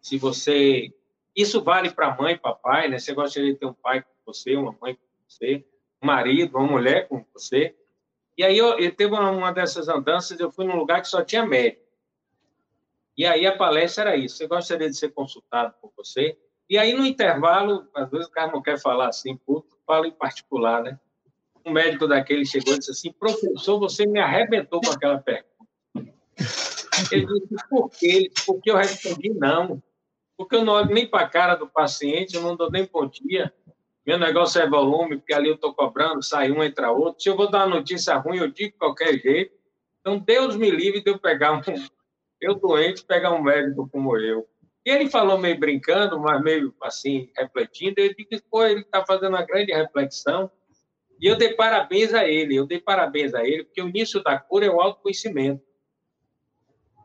Se 0.00 0.16
você. 0.16 0.92
Isso 1.34 1.62
vale 1.62 1.90
para 1.90 2.14
mãe 2.14 2.38
papai, 2.38 2.88
né? 2.88 2.98
Você 2.98 3.12
gostaria 3.12 3.52
de 3.52 3.58
ter 3.58 3.66
um 3.66 3.74
pai 3.74 4.02
com 4.02 4.08
você, 4.24 4.54
uma 4.54 4.76
mãe 4.80 4.94
com 4.94 5.02
você, 5.28 5.64
um 6.00 6.06
marido, 6.06 6.56
uma 6.56 6.66
mulher 6.66 7.08
com 7.08 7.24
você? 7.32 7.74
E 8.38 8.44
aí 8.44 8.56
eu, 8.56 8.78
eu 8.78 8.94
teve 8.94 9.12
uma, 9.12 9.30
uma 9.30 9.52
dessas 9.52 9.88
andanças, 9.88 10.38
eu 10.38 10.50
fui 10.50 10.64
num 10.64 10.76
lugar 10.76 11.00
que 11.00 11.08
só 11.08 11.24
tinha 11.24 11.44
médico. 11.44 11.82
E 13.16 13.26
aí 13.26 13.46
a 13.46 13.56
palestra 13.56 14.10
era 14.10 14.16
isso: 14.16 14.36
você 14.36 14.46
gostaria 14.46 14.88
de 14.88 14.96
ser 14.96 15.12
consultado 15.12 15.74
por 15.80 15.92
você? 15.96 16.38
E 16.70 16.78
aí 16.78 16.94
no 16.94 17.04
intervalo, 17.04 17.88
às 17.94 18.08
vezes 18.10 18.26
o 18.28 18.30
cara 18.30 18.52
não 18.52 18.62
quer 18.62 18.80
falar 18.80 19.08
assim, 19.08 19.36
puto, 19.36 19.76
fala 19.84 20.06
em 20.06 20.12
particular, 20.12 20.82
né? 20.82 20.98
Um 21.64 21.72
médico 21.72 22.06
daquele 22.06 22.44
chegou 22.44 22.74
e 22.74 22.78
disse 22.78 22.90
assim: 22.90 23.12
professor, 23.12 23.78
você 23.78 24.06
me 24.06 24.20
arrebentou 24.20 24.80
com 24.80 24.90
aquela 24.90 25.18
pergunta. 25.18 25.54
Ele 27.10 27.26
disse: 27.26 27.68
por 27.68 27.90
quê? 27.90 28.30
Porque 28.46 28.70
eu 28.70 28.76
respondi 28.76 29.30
não. 29.30 29.82
Porque 30.36 30.56
eu 30.56 30.64
não 30.64 30.74
olho 30.74 30.92
nem 30.92 31.06
para 31.06 31.24
a 31.24 31.28
cara 31.28 31.54
do 31.54 31.68
paciente, 31.68 32.34
eu 32.34 32.42
não 32.42 32.56
dou 32.56 32.70
nem 32.70 32.88
bom 32.92 33.06
dia. 33.06 33.52
Meu 34.06 34.18
negócio 34.18 34.60
é 34.60 34.68
volume, 34.68 35.16
porque 35.16 35.32
ali 35.32 35.48
eu 35.48 35.54
estou 35.54 35.72
cobrando, 35.72 36.22
sai 36.22 36.50
um, 36.50 36.62
entra 36.62 36.90
outro. 36.90 37.22
Se 37.22 37.28
eu 37.28 37.36
vou 37.36 37.50
dar 37.50 37.66
uma 37.66 37.76
notícia 37.76 38.16
ruim, 38.16 38.38
eu 38.38 38.50
digo 38.50 38.72
de 38.72 38.78
qualquer 38.78 39.18
jeito. 39.18 39.54
Então, 40.00 40.18
Deus 40.18 40.56
me 40.56 40.70
livre 40.70 41.02
de 41.02 41.10
eu 41.10 41.18
pegar 41.18 41.52
um. 41.52 41.60
Eu 42.40 42.56
doente, 42.56 43.04
pegar 43.04 43.32
um 43.32 43.42
médico 43.42 43.88
como 43.90 44.18
eu. 44.18 44.46
E 44.84 44.90
ele 44.90 45.08
falou 45.08 45.38
meio 45.38 45.58
brincando, 45.58 46.20
mas 46.20 46.42
meio 46.42 46.74
assim, 46.82 47.30
refletindo. 47.38 47.94
Eu 47.98 48.14
disse: 48.14 48.44
pô, 48.50 48.66
ele 48.66 48.80
está 48.80 49.06
fazendo 49.06 49.30
uma 49.30 49.46
grande 49.46 49.72
reflexão 49.72 50.50
e 51.20 51.26
eu 51.26 51.36
dei 51.36 51.54
parabéns 51.54 52.12
a 52.12 52.26
ele, 52.26 52.56
eu 52.56 52.66
dei 52.66 52.80
parabéns 52.80 53.34
a 53.34 53.44
ele, 53.44 53.64
porque 53.64 53.82
o 53.82 53.88
início 53.88 54.22
da 54.22 54.38
cura 54.38 54.66
é 54.66 54.70
o 54.70 54.80
autoconhecimento. 54.80 55.62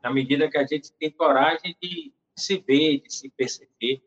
Na 0.03 0.11
medida 0.11 0.49
que 0.49 0.57
a 0.57 0.65
gente 0.65 0.91
tem 0.93 1.11
coragem 1.11 1.75
de 1.81 2.13
se 2.35 2.57
ver, 2.57 3.01
de 3.01 3.13
se 3.13 3.29
perceber. 3.29 4.01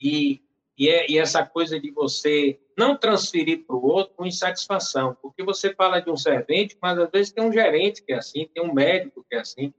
E, 0.00 0.42
e, 0.76 0.88
é, 0.88 1.10
e 1.10 1.18
essa 1.18 1.44
coisa 1.44 1.80
de 1.80 1.90
você 1.90 2.60
não 2.76 2.96
transferir 2.96 3.64
para 3.64 3.76
o 3.76 3.84
outro 3.84 4.14
com 4.14 4.26
insatisfação, 4.26 5.16
porque 5.20 5.42
você 5.42 5.74
fala 5.74 6.00
de 6.00 6.10
um 6.10 6.16
servente, 6.16 6.76
mas 6.80 6.98
às 6.98 7.10
vezes 7.10 7.32
tem 7.32 7.44
um 7.44 7.52
gerente 7.52 8.02
que 8.02 8.12
é 8.12 8.16
assim, 8.16 8.48
tem 8.52 8.62
um 8.62 8.72
médico 8.72 9.24
que 9.28 9.36
é 9.36 9.40
assim, 9.40 9.72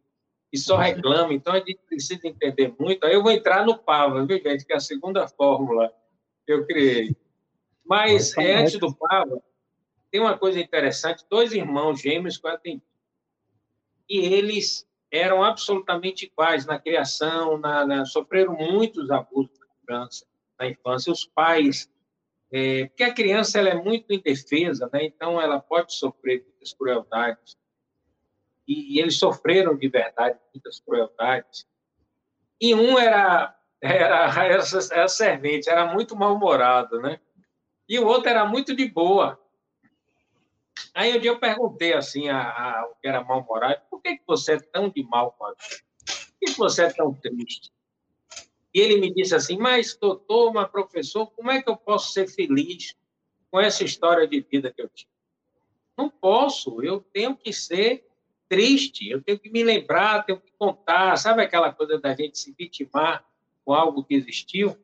e 0.51 0.57
só 0.57 0.77
reclama. 0.77 1.33
Então 1.33 1.53
a 1.53 1.59
gente 1.59 1.79
precisa 1.87 2.27
entender 2.27 2.73
muito. 2.79 3.03
Aí 3.05 3.13
eu 3.13 3.23
vou 3.23 3.31
entrar 3.31 3.65
no 3.65 3.77
PAVA, 3.77 4.25
viu, 4.25 4.39
gente, 4.41 4.65
que 4.65 4.73
é 4.73 4.75
a 4.75 4.79
segunda 4.79 5.27
fórmula 5.27 5.91
que 6.45 6.53
eu 6.53 6.65
criei. 6.65 7.15
Mas 7.85 8.35
é, 8.37 8.55
antes 8.55 8.79
do 8.79 8.93
Pava, 8.95 9.41
tem 10.09 10.21
uma 10.21 10.37
coisa 10.37 10.59
interessante: 10.59 11.25
dois 11.29 11.53
irmãos 11.53 12.01
gêmeos 12.01 12.39
eu 12.43 12.49
atendi. 12.49 12.83
E 14.09 14.19
eles 14.19 14.87
eram 15.11 15.43
absolutamente 15.43 16.25
iguais 16.25 16.65
na 16.65 16.79
criação, 16.79 17.57
na, 17.57 17.85
na, 17.85 18.05
sofreram 18.05 18.55
muitos 18.55 19.11
abusos 19.11 19.57
na 19.59 19.67
infância. 19.81 20.27
Na 20.59 20.67
infância. 20.67 21.11
Os 21.11 21.25
pais. 21.25 21.89
É, 22.51 22.85
porque 22.85 23.03
a 23.03 23.13
criança 23.13 23.57
ela 23.57 23.69
é 23.69 23.75
muito 23.75 24.13
indefesa, 24.13 24.87
né? 24.93 25.03
então 25.05 25.41
ela 25.41 25.59
pode 25.59 25.95
sofrer 25.95 26.43
muitas 26.43 26.73
crueldades. 26.73 27.57
E, 28.67 28.95
e 28.95 28.99
eles 28.99 29.17
sofreram 29.17 29.75
de 29.75 29.89
verdade 29.89 30.37
muitas 30.53 30.79
crueldades. 30.79 31.67
E 32.61 32.75
um 32.75 32.97
era, 32.97 33.55
era, 33.81 34.27
era, 34.39 34.63
era 34.91 35.07
servente, 35.07 35.69
era 35.69 35.91
muito 35.91 36.15
mal-humorado, 36.15 37.01
né? 37.01 37.19
E 37.87 37.99
o 37.99 38.05
outro 38.05 38.29
era 38.29 38.45
muito 38.45 38.75
de 38.75 38.87
boa. 38.87 39.39
Aí 40.93 41.15
um 41.15 41.19
dia 41.19 41.31
eu 41.31 41.39
perguntei 41.39 41.93
assim 41.93 42.29
a, 42.29 42.41
a 42.41 42.87
o 42.87 42.95
que 43.01 43.07
era 43.07 43.23
mal-humorado, 43.23 43.81
por 43.89 44.01
que, 44.01 44.17
que 44.17 44.23
você 44.25 44.53
é 44.53 44.59
tão 44.59 44.89
de 44.89 45.03
mal 45.03 45.31
com 45.31 45.45
a 45.45 45.49
vida? 45.49 45.83
Por 46.05 46.39
que 46.39 46.57
você 46.57 46.83
é 46.83 46.93
tão 46.93 47.13
triste? 47.13 47.71
E 48.73 48.79
ele 48.79 48.99
me 48.99 49.13
disse 49.13 49.35
assim, 49.35 49.57
mas 49.57 49.95
doutor, 49.95 50.51
mas 50.51 50.69
professor, 50.69 51.27
como 51.31 51.51
é 51.51 51.61
que 51.61 51.69
eu 51.69 51.77
posso 51.77 52.11
ser 52.11 52.27
feliz 52.27 52.95
com 53.51 53.59
essa 53.59 53.83
história 53.83 54.27
de 54.27 54.41
vida 54.41 54.71
que 54.71 54.81
eu 54.81 54.89
tive? 54.89 55.11
Não 55.95 56.09
posso, 56.09 56.81
eu 56.81 56.99
tenho 57.13 57.35
que 57.35 57.53
ser 57.53 58.07
triste, 58.49 59.09
eu 59.09 59.21
tenho 59.21 59.39
que 59.39 59.49
me 59.49 59.63
lembrar, 59.63 60.25
tenho 60.25 60.39
que 60.39 60.51
contar, 60.57 61.15
sabe 61.17 61.43
aquela 61.43 61.71
coisa 61.71 61.99
da 61.99 62.15
gente 62.15 62.37
se 62.37 62.53
vitimar 62.57 63.23
com 63.63 63.73
algo 63.73 64.03
que 64.03 64.15
existiu? 64.15 64.75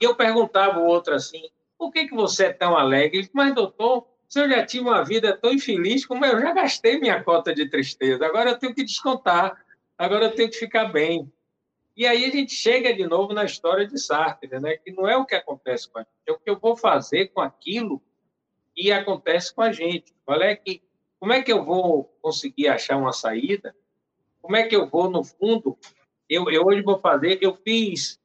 E 0.00 0.04
eu 0.04 0.14
perguntava 0.14 0.80
o 0.80 0.86
outro 0.86 1.14
assim, 1.14 1.48
por 1.80 1.90
que, 1.90 2.06
que 2.06 2.14
você 2.14 2.44
é 2.44 2.52
tão 2.52 2.76
alegre? 2.76 3.30
Mas, 3.32 3.54
doutor, 3.54 4.06
se 4.28 4.38
eu 4.38 4.50
já 4.50 4.66
tive 4.66 4.84
uma 4.84 5.02
vida 5.02 5.34
tão 5.34 5.50
infeliz, 5.50 6.04
como 6.04 6.26
eu 6.26 6.38
já 6.38 6.52
gastei 6.52 7.00
minha 7.00 7.24
cota 7.24 7.54
de 7.54 7.70
tristeza, 7.70 8.26
agora 8.26 8.50
eu 8.50 8.58
tenho 8.58 8.74
que 8.74 8.84
descontar, 8.84 9.64
agora 9.96 10.26
eu 10.26 10.34
tenho 10.34 10.50
que 10.50 10.58
ficar 10.58 10.92
bem. 10.92 11.32
E 11.96 12.06
aí 12.06 12.26
a 12.26 12.30
gente 12.30 12.52
chega 12.52 12.92
de 12.92 13.06
novo 13.06 13.32
na 13.32 13.46
história 13.46 13.86
de 13.86 13.98
Sartre, 13.98 14.60
né? 14.60 14.76
que 14.76 14.92
não 14.92 15.08
é 15.08 15.16
o 15.16 15.24
que 15.24 15.34
acontece 15.34 15.90
com 15.90 15.98
a 15.98 16.02
gente, 16.02 16.10
é 16.26 16.32
o 16.32 16.38
que 16.38 16.50
eu 16.50 16.58
vou 16.58 16.76
fazer 16.76 17.28
com 17.28 17.40
aquilo 17.40 18.02
que 18.74 18.92
acontece 18.92 19.54
com 19.54 19.62
a 19.62 19.72
gente. 19.72 20.14
Qual 20.26 20.40
é 20.42 20.54
que, 20.54 20.82
como 21.18 21.32
é 21.32 21.40
que 21.40 21.50
eu 21.50 21.64
vou 21.64 22.04
conseguir 22.20 22.68
achar 22.68 22.98
uma 22.98 23.12
saída? 23.12 23.74
Como 24.42 24.54
é 24.54 24.66
que 24.66 24.76
eu 24.76 24.86
vou, 24.86 25.10
no 25.10 25.24
fundo, 25.24 25.78
eu, 26.28 26.50
eu 26.50 26.62
hoje 26.66 26.82
vou 26.82 27.00
fazer, 27.00 27.38
eu 27.40 27.56
fiz, 27.56 28.20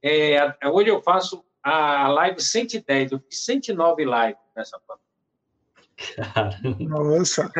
é, 0.00 0.38
hoje 0.68 0.88
eu 0.88 1.02
faço 1.02 1.44
a 1.68 2.06
live 2.08 2.40
110, 2.40 3.10
eu 3.10 3.18
fiz 3.18 3.44
109 3.44 4.04
lives 4.04 4.40
nessa 4.54 4.78
pandemia. 4.78 6.88
Nossa! 6.88 7.50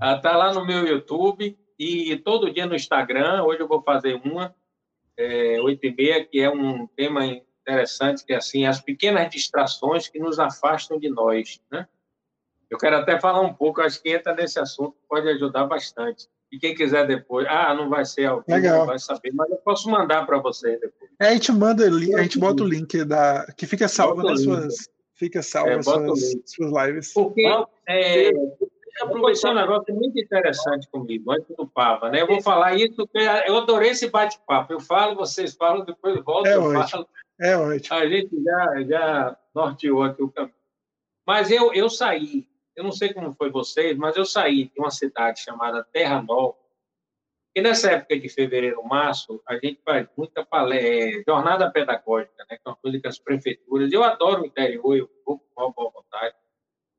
Ela 0.00 0.20
tá 0.20 0.36
lá 0.36 0.52
no 0.52 0.66
meu 0.66 0.84
YouTube 0.86 1.56
e 1.78 2.16
todo 2.16 2.52
dia 2.52 2.66
no 2.66 2.74
Instagram, 2.74 3.44
hoje 3.44 3.60
eu 3.60 3.68
vou 3.68 3.80
fazer 3.80 4.20
uma. 4.24 4.52
é, 5.16 5.60
8 5.60 5.86
e 5.86 5.94
meia, 5.94 6.24
que 6.24 6.40
é 6.40 6.50
um 6.50 6.88
tema 6.88 7.24
interessante, 7.24 8.24
que 8.24 8.32
é 8.32 8.36
assim, 8.36 8.66
as 8.66 8.80
pequenas 8.80 9.30
distrações 9.30 10.08
que 10.08 10.18
nos 10.18 10.40
afastam 10.40 10.98
de 10.98 11.08
nós, 11.08 11.60
né? 11.70 11.86
Eu 12.68 12.76
quero 12.76 12.96
até 12.96 13.20
falar 13.20 13.40
um 13.40 13.54
pouco, 13.54 13.80
acho 13.80 14.02
que 14.02 14.10
entra 14.10 14.34
nesse 14.34 14.58
assunto, 14.58 14.96
pode 15.08 15.28
ajudar 15.28 15.64
bastante. 15.66 16.28
E 16.50 16.58
quem 16.58 16.74
quiser 16.74 17.06
depois, 17.06 17.46
ah, 17.48 17.74
não 17.74 17.88
vai 17.88 18.04
ser 18.04 18.26
ao 18.26 18.42
vivo, 18.46 18.60
não 18.60 18.86
vai 18.86 18.98
saber, 18.98 19.32
mas 19.34 19.50
eu 19.50 19.56
posso 19.56 19.90
mandar 19.90 20.24
para 20.24 20.38
vocês 20.38 20.80
depois. 20.80 21.10
É, 21.20 21.28
a 21.28 21.32
gente 21.32 21.50
manda, 21.52 21.84
a 21.84 22.22
gente 22.22 22.38
bota 22.38 22.62
o 22.62 22.68
link 22.68 23.04
da 23.04 23.46
que 23.56 23.66
fica 23.66 23.88
salvo 23.88 24.22
nas 24.22 24.42
suas, 24.42 24.88
fica 25.14 25.42
salvo 25.42 25.70
é, 25.70 25.76
nas 25.76 25.84
suas, 25.84 26.20
suas 26.46 26.86
lives. 26.86 27.12
Porque 27.12 27.44
é, 27.88 28.30
aproveitar 29.02 29.50
um 29.50 29.54
negócio 29.54 29.94
muito 29.94 30.18
interessante 30.18 30.88
comigo, 30.88 31.30
antes 31.32 31.54
do 31.56 31.66
Papa, 31.66 32.10
né? 32.10 32.22
Eu 32.22 32.26
vou 32.26 32.40
falar 32.40 32.74
isso, 32.74 32.96
porque 32.96 33.18
eu 33.46 33.56
adorei 33.56 33.90
esse 33.90 34.08
bate-papo. 34.08 34.72
Eu 34.72 34.80
falo, 34.80 35.16
vocês 35.16 35.54
falam, 35.54 35.84
depois 35.84 36.22
volto, 36.24 36.46
é 36.46 36.54
eu 36.54 36.62
ótimo. 36.62 36.88
falo. 36.88 37.08
É 37.40 37.56
ótimo. 37.56 37.96
A 37.96 38.08
gente 38.08 38.42
já, 38.42 38.82
já 38.84 39.36
norteou 39.54 40.02
aqui 40.02 40.22
o 40.22 40.30
caminho. 40.30 40.54
Mas 41.26 41.50
eu, 41.50 41.72
eu 41.74 41.90
saí, 41.90 42.46
eu 42.76 42.84
não 42.84 42.92
sei 42.92 43.12
como 43.12 43.32
foi 43.32 43.50
vocês, 43.50 43.96
mas 43.96 44.16
eu 44.16 44.24
saí 44.24 44.66
de 44.68 44.78
uma 44.78 44.90
cidade 44.90 45.40
chamada 45.40 45.82
Terra 45.82 46.22
Nova, 46.22 46.56
e 47.56 47.62
nessa 47.62 47.90
época 47.90 48.20
de 48.20 48.28
fevereiro, 48.28 48.84
março, 48.84 49.42
a 49.48 49.54
gente 49.54 49.80
faz 49.82 50.06
muita 50.14 50.44
palestra, 50.44 50.88
é, 50.90 51.22
jornada 51.26 51.70
pedagógica, 51.70 52.44
né, 52.50 52.58
que 52.58 52.62
é 52.62 52.68
uma 52.68 52.76
coisa 52.76 53.00
que 53.00 53.08
as 53.08 53.18
prefeituras. 53.18 53.90
Eu 53.90 54.04
adoro 54.04 54.42
o 54.42 54.46
interior, 54.46 54.94
eu 54.94 55.10
vou 55.24 55.38
com 55.54 55.72
boa 55.72 55.90
vontade. 55.90 56.36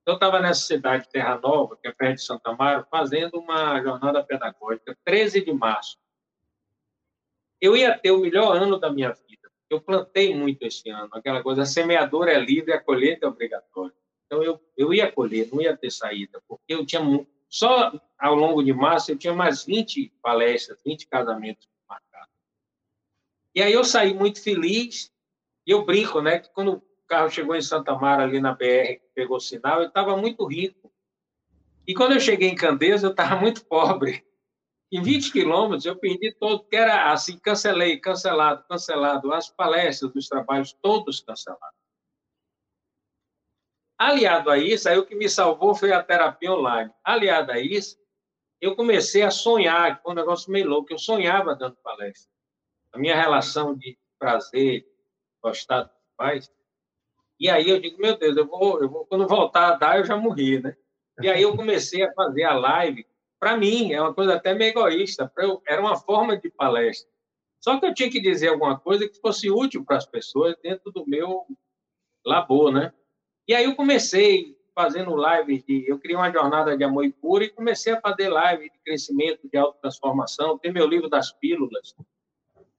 Então, 0.02 0.14
eu 0.14 0.16
estava 0.16 0.40
nessa 0.40 0.62
cidade 0.62 1.04
de 1.04 1.10
Terra 1.10 1.38
Nova, 1.38 1.78
que 1.78 1.88
é 1.88 1.92
perto 1.92 2.16
de 2.16 2.24
Santa 2.24 2.50
Amaro, 2.50 2.88
fazendo 2.90 3.38
uma 3.38 3.80
jornada 3.84 4.24
pedagógica, 4.24 4.98
13 5.06 5.46
de 5.46 5.54
março. 5.54 5.96
Eu 7.62 7.78
ia 7.78 7.96
ter 7.96 8.10
o 8.10 8.22
melhor 8.22 8.58
ano 8.58 8.80
da 8.80 8.92
minha 8.92 9.12
vida. 9.12 9.52
Eu 9.70 9.80
plantei 9.80 10.34
muito 10.34 10.64
esse 10.64 10.90
ano, 10.90 11.10
aquela 11.12 11.44
coisa, 11.44 11.62
a 11.62 11.66
semeadura 11.68 12.32
é 12.32 12.40
livre, 12.40 12.74
a 12.74 12.82
colheita 12.82 13.28
é 13.28 13.30
obrigatória. 13.30 13.94
Então, 14.28 14.44
eu, 14.44 14.62
eu 14.76 14.94
ia 14.94 15.12
colher, 15.12 15.50
não 15.52 15.62
ia 15.62 15.76
ter 15.76 15.90
saída, 15.90 16.44
porque 16.48 16.74
eu 16.74 16.86
tinha 16.86 17.02
só 17.50 17.94
ao 18.20 18.36
longo 18.36 18.62
de 18.62 18.74
março 18.74 19.12
eu 19.12 19.18
tinha 19.18 19.34
mais 19.34 19.64
20 19.64 20.14
palestras, 20.22 20.80
20 20.86 21.08
casamentos 21.08 21.68
marcados. 21.88 22.36
E 23.56 23.62
aí 23.62 23.72
eu 23.72 23.86
saí 23.86 24.14
muito 24.14 24.44
feliz, 24.44 25.12
e 25.66 25.72
eu 25.72 25.86
brinco, 25.86 26.22
né, 26.22 26.40
que 26.40 26.50
quando 26.50 26.74
o 26.74 26.84
carro 27.08 27.30
chegou 27.30 27.56
em 27.56 27.62
Santa 27.62 27.96
Mara, 27.96 28.24
ali 28.24 28.42
na 28.42 28.54
BR, 28.54 29.00
pegou 29.16 29.40
sinal, 29.40 29.82
eu 29.82 29.88
estava 29.88 30.16
muito 30.18 30.46
rico. 30.46 30.92
E 31.88 31.94
quando 31.94 32.14
eu 32.14 32.20
cheguei 32.20 32.50
em 32.50 32.56
Candeias, 32.56 33.04
eu 33.04 33.12
estava 33.12 33.38
muito 33.38 33.66
pobre. 33.66 34.26
Em 34.92 35.02
20 35.02 35.32
quilômetros, 35.32 35.86
eu 35.86 35.96
perdi 35.96 36.34
todo, 36.34 36.64
que 36.66 36.76
era 36.76 37.12
assim, 37.12 37.38
cancelei, 37.40 37.98
cancelado, 37.98 38.64
cancelado, 38.68 39.34
as 39.34 39.50
palestras 39.50 40.12
dos 40.12 40.28
trabalhos, 40.28 40.74
todos 40.82 41.22
cancelados. 41.22 41.87
Aliado 43.98 44.52
a 44.52 44.58
isso, 44.58 44.88
aí 44.88 44.98
o 44.98 45.06
que 45.06 45.16
me 45.16 45.28
salvou 45.28 45.74
foi 45.74 45.92
a 45.92 46.04
terapia 46.04 46.52
online. 46.52 46.92
Aliado 47.04 47.52
a 47.52 47.60
isso, 47.60 47.98
eu 48.62 48.76
comecei 48.76 49.24
a 49.24 49.32
sonhar, 49.32 50.02
foi 50.02 50.12
um 50.12 50.16
negócio 50.16 50.52
meio 50.52 50.68
louco, 50.68 50.94
eu 50.94 51.00
sonhava 51.00 51.56
dando 51.56 51.76
palestra. 51.78 52.30
A 52.94 53.00
minha 53.00 53.16
relação 53.16 53.76
de 53.76 53.98
prazer, 54.20 54.86
gostar 55.42 55.84
do 55.84 55.92
faz. 56.16 56.52
E 57.40 57.50
aí 57.50 57.70
eu 57.70 57.80
digo, 57.80 58.00
meu 58.00 58.18
Deus, 58.18 58.36
eu 58.38 58.48
vou, 58.48 58.82
eu 58.82 58.90
vou, 58.90 59.06
quando 59.06 59.28
voltar 59.28 59.74
a 59.74 59.76
dar, 59.78 60.00
eu 60.00 60.06
já 60.06 60.16
morri, 60.16 60.60
né? 60.60 60.76
E 61.22 61.30
aí 61.30 61.42
eu 61.42 61.56
comecei 61.56 62.04
a 62.04 62.14
fazer 62.14 62.44
a 62.44 62.54
live. 62.54 63.06
Para 63.40 63.56
mim, 63.56 63.94
é 63.94 64.02
uma 64.02 64.14
coisa 64.14 64.36
até 64.36 64.54
meio 64.54 64.72
egoísta, 64.72 65.32
eu, 65.38 65.62
era 65.68 65.82
uma 65.82 65.96
forma 65.96 66.38
de 66.38 66.50
palestra. 66.50 67.10
Só 67.60 67.80
que 67.80 67.86
eu 67.86 67.94
tinha 67.94 68.10
que 68.10 68.22
dizer 68.22 68.50
alguma 68.50 68.80
coisa 68.80 69.08
que 69.08 69.20
fosse 69.20 69.50
útil 69.50 69.84
para 69.84 69.98
as 69.98 70.06
pessoas 70.06 70.56
dentro 70.62 70.92
do 70.92 71.06
meu 71.08 71.46
labor, 72.26 72.72
né? 72.72 72.94
E 73.48 73.56
aí 73.56 73.64
eu 73.64 73.76
comecei 73.76 74.58
fazendo 74.76 75.16
lives 75.16 75.64
de. 75.64 75.86
Eu 75.88 75.98
criei 75.98 76.16
uma 76.16 76.32
jornada 76.32 76.78
de 76.78 76.84
amor 76.84 77.06
e 77.06 77.12
cura 77.12 77.46
e 77.46 77.50
comecei 77.50 77.94
a 77.94 78.02
fazer 78.02 78.30
lives 78.30 78.72
de 78.72 78.80
crescimento, 78.84 79.50
de 79.50 79.58
autotransformação. 79.58 80.58
Tem 80.58 80.72
meu 80.72 80.86
livro 80.86 81.10
das 81.10 81.32
pílulas, 81.32 81.96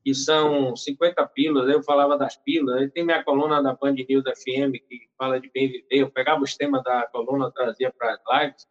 que 0.04 0.14
são 0.14 0.76
50 0.76 1.26
pílulas, 1.28 1.68
eu 1.68 1.82
falava 1.82 2.16
das 2.16 2.36
pílulas. 2.36 2.90
Tem 2.92 3.04
minha 3.04 3.24
coluna 3.24 3.62
da 3.62 3.74
Band 3.74 3.94
News 3.94 4.24
FM, 4.24 4.78
que 4.88 5.08
fala 5.16 5.40
de 5.40 5.50
bem 5.50 5.68
viver. 5.68 5.86
Eu 5.90 6.10
pegava 6.10 6.42
os 6.42 6.56
temas 6.56 6.84
da 6.84 7.06
coluna, 7.08 7.50
trazia 7.50 7.92
para 7.92 8.14
as 8.14 8.42
lives. 8.42 8.68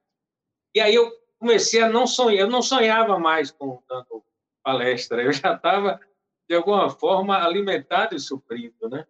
E 0.74 0.80
aí 0.80 0.96
eu 0.96 1.12
comecei 1.40 1.82
a 1.82 1.90
não 1.90 2.08
sonhar, 2.08 2.42
eu 2.42 2.50
não 2.50 2.62
sonhava 2.62 3.20
mais 3.20 3.52
com 3.52 3.82
dando 3.90 4.24
palestra, 4.64 5.24
eu 5.24 5.32
já 5.32 5.54
estava, 5.54 6.00
de 6.48 6.56
alguma 6.56 6.90
forma, 6.90 7.38
alimentado 7.44 8.16
e 8.16 8.20
suprido, 8.20 8.90
né? 8.90 9.06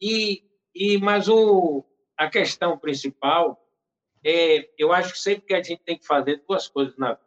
E 0.00 0.44
e, 0.76 0.98
mas 0.98 1.28
o, 1.28 1.84
a 2.16 2.28
questão 2.28 2.78
principal 2.78 3.62
é, 4.24 4.68
eu 4.76 4.92
acho 4.92 5.12
que 5.12 5.20
sempre 5.20 5.46
que 5.46 5.54
a 5.54 5.62
gente 5.62 5.82
tem 5.84 5.96
que 5.96 6.06
fazer 6.06 6.42
duas 6.48 6.66
coisas 6.66 6.96
na 6.96 7.14
vida, 7.14 7.26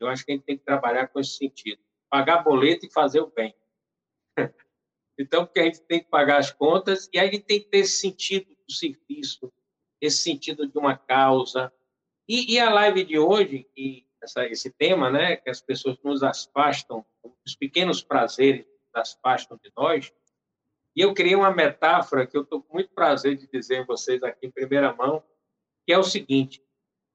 eu 0.00 0.08
acho 0.08 0.24
que 0.24 0.32
a 0.32 0.34
gente 0.34 0.44
tem 0.44 0.58
que 0.58 0.64
trabalhar 0.64 1.08
com 1.08 1.20
esse 1.20 1.36
sentido: 1.36 1.80
pagar 2.10 2.42
boleto 2.42 2.86
e 2.86 2.92
fazer 2.92 3.20
o 3.20 3.30
bem. 3.30 3.54
Então, 5.20 5.44
porque 5.44 5.58
a 5.58 5.64
gente 5.64 5.80
tem 5.80 5.98
que 5.98 6.08
pagar 6.08 6.38
as 6.38 6.52
contas 6.52 7.10
e 7.12 7.18
a 7.18 7.24
gente 7.24 7.40
tem 7.40 7.58
que 7.60 7.68
ter 7.68 7.78
esse 7.78 7.98
sentido 7.98 8.54
do 8.54 8.72
serviço, 8.72 9.52
esse 10.00 10.18
sentido 10.18 10.64
de 10.64 10.78
uma 10.78 10.96
causa. 10.96 11.72
E, 12.28 12.54
e 12.54 12.60
a 12.60 12.70
live 12.70 13.02
de 13.02 13.18
hoje, 13.18 13.66
e 13.76 14.06
essa, 14.22 14.46
esse 14.46 14.70
tema, 14.70 15.10
né, 15.10 15.34
que 15.34 15.50
as 15.50 15.60
pessoas 15.60 15.98
nos 16.04 16.22
afastam, 16.22 17.04
os 17.44 17.56
pequenos 17.56 18.00
prazeres 18.00 18.64
nos 18.94 19.16
afastam 19.16 19.58
de 19.60 19.72
nós, 19.76 20.12
e 20.98 21.00
eu 21.00 21.14
criei 21.14 21.36
uma 21.36 21.52
metáfora 21.52 22.26
que 22.26 22.36
eu 22.36 22.42
estou 22.42 22.60
com 22.60 22.74
muito 22.74 22.90
prazer 22.90 23.36
de 23.36 23.46
dizer 23.46 23.82
a 23.82 23.84
vocês 23.84 24.20
aqui 24.20 24.48
em 24.48 24.50
primeira 24.50 24.92
mão, 24.92 25.22
que 25.86 25.92
é 25.92 25.96
o 25.96 26.02
seguinte: 26.02 26.60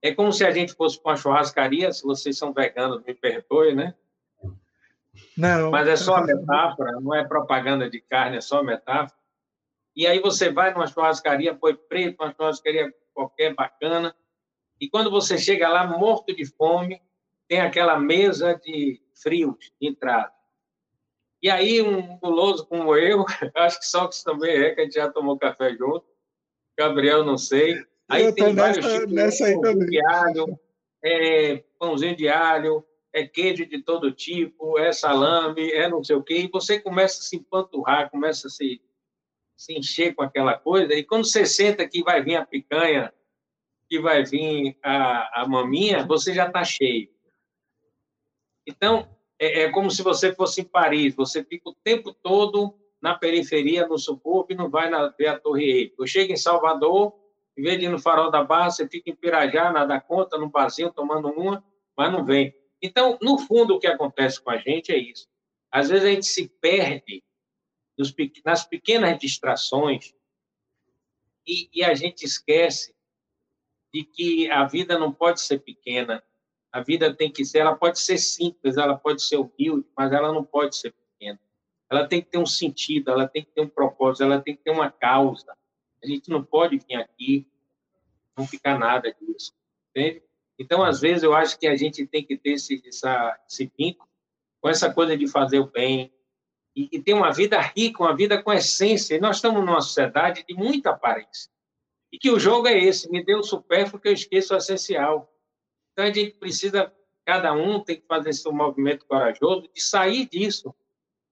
é 0.02 0.16
como 0.16 0.32
se 0.32 0.46
a 0.46 0.52
gente 0.52 0.74
fosse 0.74 0.98
para 0.98 1.12
uma 1.12 1.18
churrascaria, 1.18 1.92
se 1.92 2.02
vocês 2.02 2.38
são 2.38 2.54
veganos, 2.54 3.04
me 3.04 3.14
perdoe, 3.14 3.76
né? 3.76 3.94
Não. 5.38 5.70
Mas 5.70 5.86
é 5.90 5.98
só 5.98 6.24
metáfora, 6.24 6.94
não 6.94 7.14
é 7.14 7.28
propaganda 7.28 7.90
de 7.90 8.00
carne, 8.00 8.38
é 8.38 8.42
só 8.42 8.64
metáfora. 8.64 9.20
E 9.94 10.08
aí 10.08 10.22
você 10.22 10.50
vai 10.50 10.74
numa 10.74 10.88
churrascaria, 10.88 11.54
põe 11.54 11.76
preto, 11.76 12.24
uma 12.24 12.34
churrascaria 12.34 12.90
qualquer 13.14 13.54
bacana, 13.54 14.16
e 14.80 14.90
quando 14.90 15.12
você 15.12 15.38
chega 15.38 15.68
lá 15.68 15.86
morto 15.86 16.34
de 16.34 16.46
fome, 16.46 17.02
tem 17.50 17.60
aquela 17.60 18.00
mesa 18.00 18.56
de 18.56 19.02
frios 19.14 19.74
de 19.78 19.90
entrada. 19.90 20.32
E 21.44 21.50
aí, 21.50 21.82
um 21.82 22.18
guloso 22.20 22.66
como 22.66 22.96
eu, 22.96 23.26
acho 23.56 23.78
que 23.78 24.08
que 24.08 24.24
também 24.24 24.52
é, 24.52 24.74
que 24.74 24.80
a 24.80 24.84
gente 24.86 24.94
já 24.94 25.12
tomou 25.12 25.38
café 25.38 25.76
junto. 25.76 26.06
Gabriel, 26.80 27.26
não 27.26 27.38
sei. 27.38 27.84
Aí 28.08 28.24
eu 28.24 28.34
tem 28.34 28.56
vários 28.56 28.86
nessa, 28.86 29.00
tipos 29.00 29.14
nessa 29.14 29.46
pãozinho 29.60 29.90
de 29.90 30.06
alho, 30.06 30.60
é, 31.04 31.64
pãozinho 31.78 32.16
de 32.16 32.30
alho, 32.30 32.86
é 33.12 33.28
queijo 33.28 33.66
de 33.66 33.84
todo 33.84 34.12
tipo, 34.12 34.80
é 34.80 34.94
salame, 34.94 35.70
é 35.72 35.90
não 35.90 36.02
sei 36.02 36.16
o 36.16 36.24
quê. 36.24 36.38
E 36.38 36.48
você 36.48 36.80
começa 36.80 37.20
a 37.20 37.24
se 37.24 37.36
empanturrar, 37.36 38.10
começa 38.10 38.48
a 38.48 38.50
se, 38.50 38.82
se 39.58 39.78
encher 39.78 40.16
com 40.16 40.24
aquela 40.24 40.58
coisa. 40.58 40.94
E 40.94 41.04
quando 41.04 41.26
você 41.26 41.46
senta 41.46 41.86
que 41.86 42.02
vai 42.04 42.24
vir 42.24 42.38
a 42.38 42.46
picanha, 42.46 43.14
que 43.90 44.00
vai 44.00 44.24
vir 44.24 44.78
a, 44.82 45.42
a 45.42 45.48
maminha, 45.48 46.06
você 46.06 46.34
já 46.34 46.48
está 46.48 46.64
cheio. 46.64 47.10
Então, 48.66 49.14
é, 49.44 49.62
é 49.64 49.72
como 49.72 49.90
se 49.92 50.02
você 50.02 50.34
fosse 50.34 50.62
em 50.62 50.66
Paris, 50.66 51.16
você 51.16 51.44
fica 51.44 51.70
o 51.70 51.76
tempo 51.84 52.14
todo 52.14 52.78
na 53.02 53.16
periferia, 53.16 53.88
no 53.88 53.98
subúrbio, 53.98 54.56
não 54.56 54.70
vai 54.70 54.90
na, 54.90 55.10
ver 55.10 55.28
a 55.28 55.40
Torre 55.40 55.66
Eiffel. 55.66 56.08
Chega 56.08 56.34
em 56.34 56.38
Salvador, 56.38 57.14
em 57.58 57.62
vez 57.62 57.78
de 57.78 57.86
ir 57.86 57.90
no 57.90 58.00
Farol 58.00 58.32
da 58.32 58.44
Barra, 58.44 58.72
você 58.72 58.88
fica 58.88 59.10
em 59.10 59.16
Pirajá, 59.16 59.72
nada 59.72 60.00
conta, 60.00 60.38
no 60.38 60.50
barzinho, 60.50 60.94
tomando 60.94 61.28
uma, 61.30 61.64
mas 61.98 62.12
não 62.12 62.24
vem. 62.24 62.56
Então, 62.82 63.18
no 63.22 63.38
fundo, 63.38 63.76
o 63.76 63.80
que 63.80 63.88
acontece 63.88 64.42
com 64.42 64.50
a 64.50 64.58
gente 64.58 64.92
é 64.92 64.98
isso. 64.98 65.28
Às 65.72 65.90
vezes 65.90 66.06
a 66.06 66.12
gente 66.12 66.26
se 66.26 66.48
perde 66.62 67.24
nos, 67.98 68.14
nas 68.46 68.66
pequenas 68.66 69.18
distrações 69.18 70.14
e, 71.46 71.70
e 71.74 71.84
a 71.84 71.94
gente 71.94 72.24
esquece 72.24 72.96
de 73.94 74.04
que 74.04 74.50
a 74.50 74.66
vida 74.66 74.98
não 74.98 75.12
pode 75.12 75.42
ser 75.42 75.60
pequena, 75.60 76.24
a 76.74 76.82
vida 76.82 77.14
tem 77.14 77.32
que 77.32 77.46
ser, 77.46 77.60
ela 77.60 77.76
pode 77.76 78.00
ser 78.00 78.18
simples, 78.18 78.78
ela 78.78 78.98
pode 78.98 79.22
ser 79.22 79.38
humilde, 79.38 79.88
mas 79.96 80.12
ela 80.12 80.34
não 80.34 80.44
pode 80.44 80.76
ser 80.76 80.92
pequena. 80.92 81.40
Ela 81.88 82.08
tem 82.08 82.20
que 82.20 82.32
ter 82.32 82.40
um 82.40 82.48
sentido, 82.48 83.12
ela 83.12 83.28
tem 83.28 83.46
que 83.46 83.52
ter 83.52 83.62
um 83.62 83.70
propósito, 83.70 84.24
ela 84.24 84.42
tem 84.42 84.56
que 84.56 84.64
ter 84.64 84.72
uma 84.72 84.90
causa. 84.90 85.56
A 86.04 86.08
gente 86.08 86.32
não 86.32 86.44
pode 86.44 86.80
vir 86.80 86.96
aqui 86.96 87.48
não 88.36 88.48
ficar 88.48 88.80
nada 88.80 89.14
disso, 89.14 89.54
entende? 89.92 90.24
Então, 90.58 90.84
às 90.84 91.00
vezes, 91.00 91.22
eu 91.22 91.36
acho 91.36 91.60
que 91.60 91.68
a 91.68 91.76
gente 91.76 92.08
tem 92.08 92.24
que 92.26 92.36
ter 92.36 92.54
esse, 92.54 92.82
essa, 92.88 93.40
esse 93.48 93.72
vínculo 93.78 94.10
com 94.60 94.68
essa 94.68 94.92
coisa 94.92 95.16
de 95.16 95.28
fazer 95.28 95.60
o 95.60 95.68
bem 95.68 96.12
e, 96.76 96.90
e 96.92 97.00
ter 97.00 97.14
uma 97.14 97.32
vida 97.32 97.60
rica, 97.60 98.02
uma 98.02 98.16
vida 98.16 98.42
com 98.42 98.52
essência. 98.52 99.16
E 99.16 99.22
nós 99.22 99.36
estamos 99.36 99.64
numa 99.64 99.82
sociedade 99.82 100.44
de 100.48 100.56
muita 100.56 100.90
aparência. 100.90 101.52
E 102.12 102.18
que 102.18 102.32
o 102.32 102.40
jogo 102.40 102.68
é 102.68 102.78
esse, 102.78 103.12
me 103.12 103.24
dê 103.24 103.36
o 103.36 103.44
supérfluo 103.44 104.02
que 104.02 104.08
eu 104.08 104.14
esqueço 104.14 104.56
o 104.56 104.58
essencial. 104.58 105.32
Então, 105.94 106.06
a 106.06 106.12
gente 106.12 106.32
precisa, 106.32 106.92
cada 107.26 107.54
um 107.54 107.80
tem 107.80 107.98
que 107.98 108.08
fazer 108.08 108.32
esse 108.32 108.50
movimento 108.50 109.06
corajoso 109.06 109.70
de 109.74 109.82
sair 109.82 110.28
disso, 110.28 110.76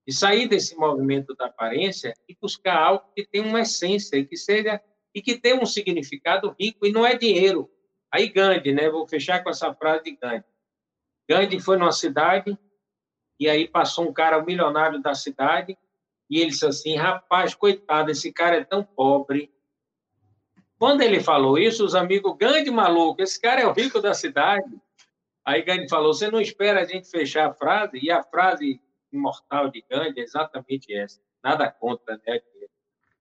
E 0.08 0.12
sair 0.13 0.47
desse 0.47 0.76
movimento 0.76 1.36
da 1.36 1.45
aparência 1.45 2.13
e 2.28 2.36
buscar 2.39 2.76
algo 2.76 3.06
que 3.15 3.24
tenha 3.24 3.43
uma 3.43 3.62
essência 3.62 4.15
e 4.17 4.26
que 4.26 4.36
seja 4.36 4.82
e 5.13 5.21
que 5.21 5.38
tenha 5.38 5.62
um 5.62 5.65
significado 5.65 6.56
rico 6.60 6.86
e 6.86 6.91
não 6.91 7.06
é 7.06 7.15
dinheiro. 7.15 7.69
Aí 8.12 8.28
Gandhi, 8.28 8.74
né? 8.74 8.89
Vou 8.89 9.08
fechar 9.08 9.43
com 9.43 9.50
essa 9.50 9.74
frase 9.74 10.04
de 10.06 10.12
Gandhi. 10.15 10.45
Gandhi 11.30 11.60
foi 11.60 11.78
numa 11.78 11.91
cidade 11.91 12.58
e 13.39 13.47
aí 13.47 13.67
passou 13.67 14.10
um 14.10 14.13
cara 14.13 14.39
um 14.39 14.45
milionário 14.45 15.02
da 15.02 15.13
cidade 15.13 15.78
e 16.30 16.39
ele 16.39 16.52
disse 16.52 16.65
assim: 16.65 16.95
rapaz, 16.95 17.56
coitado, 17.56 18.12
esse 18.12 18.32
cara 18.32 18.58
é 18.58 18.63
tão 18.63 18.84
pobre. 18.84 19.52
Quando 20.81 21.01
ele 21.01 21.19
falou 21.19 21.59
isso, 21.59 21.85
os 21.85 21.93
amigos, 21.93 22.35
Gandhi 22.35 22.71
maluco, 22.71 23.21
esse 23.21 23.39
cara 23.39 23.61
é 23.61 23.67
o 23.67 23.71
rico 23.71 24.01
da 24.01 24.15
cidade. 24.15 24.81
Aí 25.45 25.61
Gandhi 25.61 25.87
falou: 25.87 26.11
você 26.11 26.31
não 26.31 26.41
espera 26.41 26.81
a 26.81 26.83
gente 26.83 27.07
fechar 27.07 27.51
a 27.51 27.53
frase? 27.53 27.99
E 28.01 28.09
a 28.09 28.23
frase 28.23 28.81
imortal 29.13 29.69
de 29.69 29.85
Gandhi 29.87 30.19
é 30.19 30.23
exatamente 30.23 30.91
essa: 30.91 31.21
nada 31.43 31.69
contra, 31.69 32.19
né? 32.25 32.41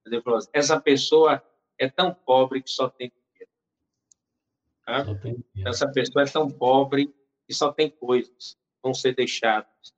Ele 0.06 0.22
falou 0.22 0.38
assim, 0.38 0.48
essa 0.54 0.80
pessoa 0.80 1.42
é 1.78 1.86
tão 1.86 2.14
pobre 2.14 2.62
que 2.62 2.70
só 2.70 2.88
tem 2.88 3.12
dinheiro. 3.12 3.52
Tá? 4.86 5.04
Só 5.04 5.14
tem 5.16 5.44
dinheiro. 5.52 5.68
Essa 5.68 5.86
pessoa 5.86 6.22
é 6.22 6.26
tão 6.26 6.50
pobre 6.50 7.14
que 7.46 7.52
só 7.52 7.70
tem 7.70 7.90
coisas, 7.90 8.56
vão 8.82 8.94
ser 8.94 9.14
deixadas. 9.14 9.92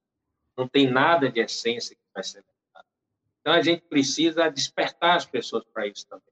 Não 0.56 0.66
tem 0.66 0.90
nada 0.90 1.30
de 1.30 1.38
essência 1.38 1.94
que 1.94 2.02
vai 2.12 2.24
ser 2.24 2.44
então, 3.40 3.52
a 3.54 3.62
gente 3.62 3.82
precisa 3.82 4.48
despertar 4.48 5.16
as 5.16 5.26
pessoas 5.26 5.64
para 5.64 5.86
isso 5.88 6.06
também. 6.06 6.31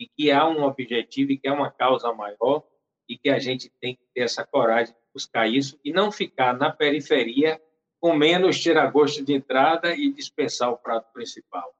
E 0.00 0.08
que 0.08 0.32
há 0.32 0.48
um 0.48 0.64
objetivo 0.64 1.30
e 1.30 1.38
que 1.38 1.46
há 1.46 1.52
uma 1.52 1.70
causa 1.70 2.12
maior 2.12 2.64
e 3.08 3.16
que 3.16 3.28
a 3.28 3.38
gente 3.38 3.70
tem 3.80 3.94
que 3.94 4.02
ter 4.12 4.22
essa 4.22 4.44
coragem 4.44 4.94
de 4.94 5.00
buscar 5.14 5.46
isso 5.46 5.78
e 5.84 5.92
não 5.92 6.10
ficar 6.10 6.56
na 6.56 6.72
periferia 6.72 7.60
com 8.00 8.14
menos 8.14 8.58
tira-gosto 8.58 9.22
de 9.22 9.34
entrada 9.34 9.94
e 9.94 10.10
dispensar 10.10 10.72
o 10.72 10.78
prato 10.78 11.12
principal. 11.12 11.70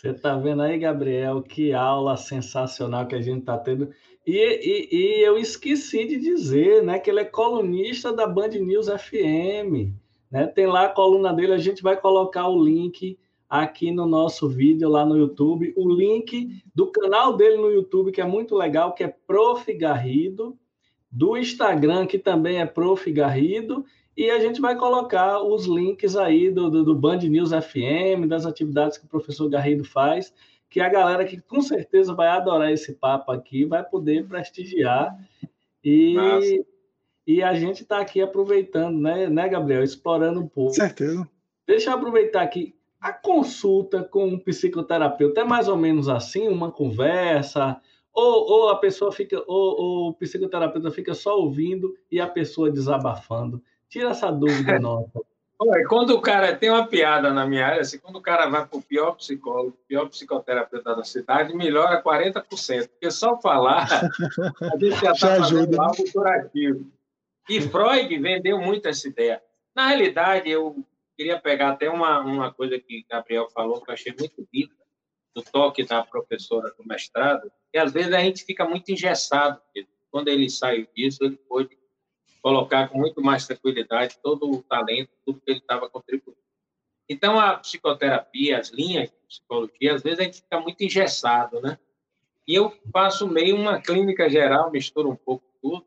Você 0.00 0.12
está 0.12 0.34
vendo 0.34 0.62
aí, 0.62 0.78
Gabriel, 0.78 1.42
que 1.42 1.74
aula 1.74 2.16
sensacional 2.16 3.06
que 3.06 3.14
a 3.14 3.20
gente 3.20 3.40
está 3.40 3.58
tendo. 3.58 3.92
E, 4.26 4.32
e, 4.32 4.88
e, 4.96 5.20
eu 5.20 5.36
esqueci 5.36 6.06
de 6.06 6.16
dizer 6.16 6.82
né, 6.82 6.98
que 6.98 7.10
ele 7.10 7.20
é 7.20 7.24
colunista 7.24 8.10
da 8.10 8.26
Band 8.26 8.48
News 8.48 8.86
FM. 8.86 9.92
Né? 10.30 10.46
Tem 10.46 10.66
lá 10.66 10.86
a 10.86 10.88
coluna 10.88 11.34
dele, 11.34 11.52
a 11.52 11.58
gente 11.58 11.82
vai 11.82 12.00
colocar 12.00 12.48
o 12.48 12.64
link 12.64 13.18
aqui 13.50 13.90
no 13.90 14.06
nosso 14.06 14.48
vídeo 14.48 14.88
lá 14.88 15.04
no 15.04 15.18
YouTube, 15.18 15.74
o 15.76 15.92
link 15.92 16.62
do 16.72 16.86
canal 16.86 17.36
dele 17.36 17.56
no 17.56 17.68
YouTube, 17.68 18.12
que 18.12 18.20
é 18.20 18.24
muito 18.24 18.54
legal, 18.54 18.94
que 18.94 19.02
é 19.02 19.08
Prof. 19.08 19.74
Garrido, 19.74 20.56
do 21.10 21.36
Instagram, 21.36 22.06
que 22.06 22.18
também 22.18 22.60
é 22.60 22.66
Prof. 22.66 23.10
Garrido, 23.10 23.84
e 24.16 24.30
a 24.30 24.38
gente 24.38 24.60
vai 24.60 24.76
colocar 24.76 25.42
os 25.42 25.66
links 25.66 26.14
aí 26.14 26.50
do, 26.50 26.70
do, 26.70 26.84
do 26.84 26.94
Band 26.94 27.18
News 27.18 27.50
FM, 27.50 28.28
das 28.28 28.46
atividades 28.46 28.96
que 28.96 29.06
o 29.06 29.08
professor 29.08 29.48
Garrido 29.48 29.84
faz, 29.84 30.32
que 30.68 30.80
a 30.80 30.88
galera 30.88 31.24
que 31.24 31.40
com 31.40 31.60
certeza 31.60 32.14
vai 32.14 32.28
adorar 32.28 32.70
esse 32.70 32.92
papo 32.92 33.32
aqui, 33.32 33.64
vai 33.64 33.82
poder 33.82 34.28
prestigiar. 34.28 35.18
E, 35.82 36.14
Nossa. 36.14 36.64
E 37.26 37.42
a 37.42 37.54
gente 37.54 37.82
está 37.82 38.00
aqui 38.00 38.20
aproveitando, 38.20 38.98
né, 38.98 39.28
né, 39.28 39.48
Gabriel? 39.48 39.82
Explorando 39.82 40.40
um 40.40 40.48
pouco. 40.48 40.74
Certeza. 40.74 41.28
Deixa 41.66 41.90
eu 41.90 41.94
aproveitar 41.94 42.42
aqui. 42.42 42.74
A 43.00 43.12
consulta 43.12 44.04
com 44.04 44.26
um 44.26 44.38
psicoterapeuta 44.38 45.40
é 45.40 45.44
mais 45.44 45.68
ou 45.68 45.76
menos 45.76 46.08
assim, 46.08 46.48
uma 46.48 46.70
conversa, 46.70 47.80
ou, 48.12 48.50
ou 48.50 48.68
a 48.68 48.76
pessoa 48.76 49.10
fica, 49.10 49.42
ou, 49.46 49.80
ou, 49.80 50.08
o 50.08 50.14
psicoterapeuta 50.14 50.90
fica 50.90 51.14
só 51.14 51.38
ouvindo 51.38 51.96
e 52.10 52.20
a 52.20 52.26
pessoa 52.26 52.70
desabafando. 52.70 53.62
Tira 53.88 54.10
essa 54.10 54.30
dúvida 54.30 54.78
nossa. 54.80 55.20
Quando 55.88 56.14
o 56.14 56.22
cara 56.22 56.56
tem 56.56 56.70
uma 56.70 56.86
piada 56.86 57.32
na 57.34 57.46
minha 57.46 57.66
área, 57.66 57.82
assim, 57.82 57.98
quando 57.98 58.16
o 58.16 58.22
cara 58.22 58.48
vai 58.48 58.66
para 58.66 58.78
o 58.78 58.82
pior 58.82 59.12
psicólogo, 59.12 59.76
pior 59.86 60.08
psicoterapeuta 60.08 60.96
da 60.96 61.04
cidade, 61.04 61.54
melhora 61.54 62.02
40%. 62.02 62.88
Porque 62.88 63.10
só 63.10 63.38
falar, 63.38 63.86
a 64.72 64.78
gente 64.78 65.00
já 65.00 65.12
está 65.12 65.36
fazendo 65.36 65.80
algo 65.80 66.12
curativo. 66.12 66.86
E 67.48 67.60
Freud 67.60 68.18
vendeu 68.18 68.58
muito 68.58 68.88
essa 68.88 69.06
ideia. 69.06 69.42
Na 69.74 69.88
realidade, 69.88 70.50
eu 70.50 70.82
queria 71.20 71.38
pegar 71.38 71.72
até 71.72 71.90
uma, 71.90 72.20
uma 72.20 72.50
coisa 72.50 72.78
que 72.78 73.04
Gabriel 73.06 73.46
falou, 73.50 73.82
que 73.82 73.90
eu 73.90 73.94
achei 73.94 74.14
muito 74.18 74.48
bonita, 74.50 74.74
do 75.36 75.42
toque 75.42 75.84
da 75.84 76.02
professora 76.02 76.74
do 76.78 76.88
mestrado, 76.88 77.52
que 77.70 77.76
às 77.76 77.92
vezes 77.92 78.14
a 78.14 78.20
gente 78.20 78.42
fica 78.42 78.64
muito 78.66 78.90
engessado. 78.90 79.60
Quando 80.10 80.28
ele 80.28 80.48
saiu 80.48 80.88
disso, 80.96 81.22
ele 81.22 81.36
pôde 81.36 81.78
colocar 82.42 82.88
com 82.88 82.96
muito 82.96 83.20
mais 83.20 83.46
tranquilidade 83.46 84.16
todo 84.22 84.50
o 84.50 84.62
talento, 84.62 85.10
tudo 85.26 85.42
que 85.42 85.50
ele 85.50 85.60
estava 85.60 85.90
contribuindo. 85.90 86.40
Então, 87.06 87.38
a 87.38 87.58
psicoterapia, 87.58 88.58
as 88.58 88.70
linhas 88.70 89.10
de 89.10 89.16
psicologia, 89.28 89.94
às 89.94 90.02
vezes 90.02 90.20
a 90.20 90.22
gente 90.22 90.40
fica 90.40 90.58
muito 90.58 90.82
engessado, 90.82 91.60
né? 91.60 91.78
E 92.48 92.54
eu 92.54 92.74
faço 92.90 93.28
meio 93.28 93.56
uma 93.56 93.78
clínica 93.78 94.30
geral, 94.30 94.70
misturo 94.70 95.10
um 95.10 95.16
pouco 95.16 95.44
tudo, 95.60 95.84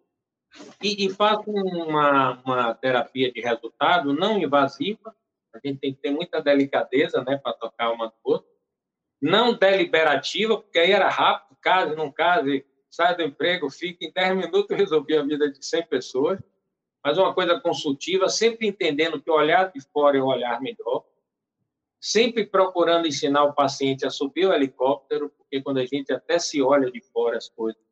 e, 0.80 1.08
e 1.08 1.10
faço 1.10 1.50
uma, 1.50 2.40
uma 2.46 2.76
terapia 2.76 3.32
de 3.32 3.42
resultado 3.42 4.14
não 4.14 4.38
invasiva, 4.38 5.16
a 5.54 5.60
gente 5.64 5.80
tem 5.80 5.94
que 5.94 6.02
ter 6.02 6.12
muita 6.12 6.42
delicadeza 6.42 7.24
né, 7.24 7.38
para 7.38 7.54
tocar 7.54 7.92
uma 7.92 8.08
do 8.08 8.16
outro, 8.24 8.48
não 9.22 9.54
deliberativa, 9.54 10.58
porque 10.58 10.80
aí 10.80 10.92
era 10.92 11.08
rápido, 11.08 11.58
case, 11.62 11.96
não 11.96 12.12
case, 12.12 12.66
sai 12.90 13.16
do 13.16 13.24
emprego, 13.24 13.70
fica 13.70 14.06
em 14.06 14.12
10 14.12 14.38
minutos 14.38 14.76
resolvi 14.76 15.16
a 15.16 15.24
vida 15.24 15.52
de 15.52 15.66
100 15.66 15.88
pessoas, 15.88 16.40
mas 17.04 17.18
uma 17.18 17.34
coisa 17.34 17.60
consultiva, 17.60 18.28
sempre 18.30 18.68
entendendo 18.68 19.22
que 19.22 19.30
o 19.30 19.36
olhar 19.36 19.72
de 19.72 19.82
fora 19.92 20.18
é 20.18 20.22
o 20.22 20.28
olhar 20.28 20.62
melhor, 20.62 21.06
sempre 22.00 22.46
procurando 22.46 23.08
ensinar 23.08 23.44
o 23.44 23.54
paciente 23.54 24.06
a 24.06 24.10
subir 24.10 24.46
o 24.46 24.54
helicóptero, 24.54 25.30
porque 25.38 25.62
quando 25.62 25.80
a 25.80 25.86
gente 25.86 26.12
até 26.12 26.38
se 26.40 26.62
olha 26.62 26.92
de 26.92 27.00
fora 27.00 27.38
as 27.38 27.48
coisas 27.48 27.84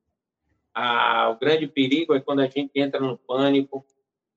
ah, 0.74 1.30
o 1.30 1.40
grande 1.40 1.68
perigo 1.68 2.14
é 2.14 2.22
quando 2.22 2.40
a 2.40 2.48
gente 2.48 2.72
entra 2.76 3.00
no 3.00 3.18
pânico 3.18 3.86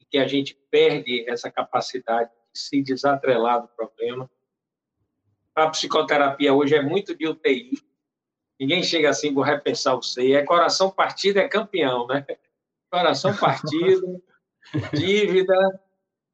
e 0.01 0.05
que 0.05 0.19
a 0.19 0.27
gente 0.27 0.55
perde 0.71 1.29
essa 1.29 1.51
capacidade 1.51 2.31
de 2.31 2.37
se 2.55 2.83
desatrelar 2.83 3.63
do 3.63 3.69
problema. 3.69 4.31
A 5.55 5.69
psicoterapia 5.69 6.53
hoje 6.53 6.75
é 6.75 6.83
muito 6.83 7.15
de 7.15 7.29
UTI. 7.29 7.79
Ninguém 8.59 8.83
chega 8.83 9.11
assim, 9.11 9.33
vou 9.33 9.43
repensar 9.43 9.95
o 9.95 10.03
C. 10.03 10.33
É 10.33 10.45
coração 10.45 10.91
partido, 10.91 11.39
é 11.39 11.49
campeão, 11.49 12.07
né? 12.07 12.25
Coração 12.91 13.35
partido, 13.37 14.23
dívida, 14.93 15.55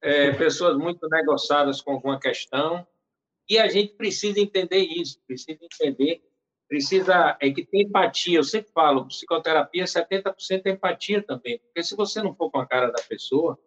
é, 0.03 0.33
pessoas 0.33 0.77
muito 0.77 1.09
negociadas 1.09 1.81
com 1.81 1.93
alguma 1.93 2.19
questão. 2.19 2.87
E 3.49 3.59
a 3.59 3.69
gente 3.69 3.95
precisa 3.95 4.39
entender 4.39 4.79
isso, 4.79 5.21
precisa 5.27 5.59
entender 5.63 6.23
precisa 6.71 7.37
é 7.41 7.51
que 7.51 7.67
tem 7.67 7.83
empatia. 7.83 8.39
Eu 8.39 8.45
sempre 8.45 8.71
falo, 8.73 9.09
psicoterapia 9.09 9.85
70% 9.85 10.63
é 10.67 10.71
empatia 10.71 11.21
também, 11.21 11.59
porque 11.59 11.83
se 11.83 11.97
você 11.97 12.23
não 12.23 12.33
for 12.33 12.49
com 12.49 12.61
a 12.61 12.67
cara 12.67 12.93
da 12.93 13.03
pessoa 13.03 13.59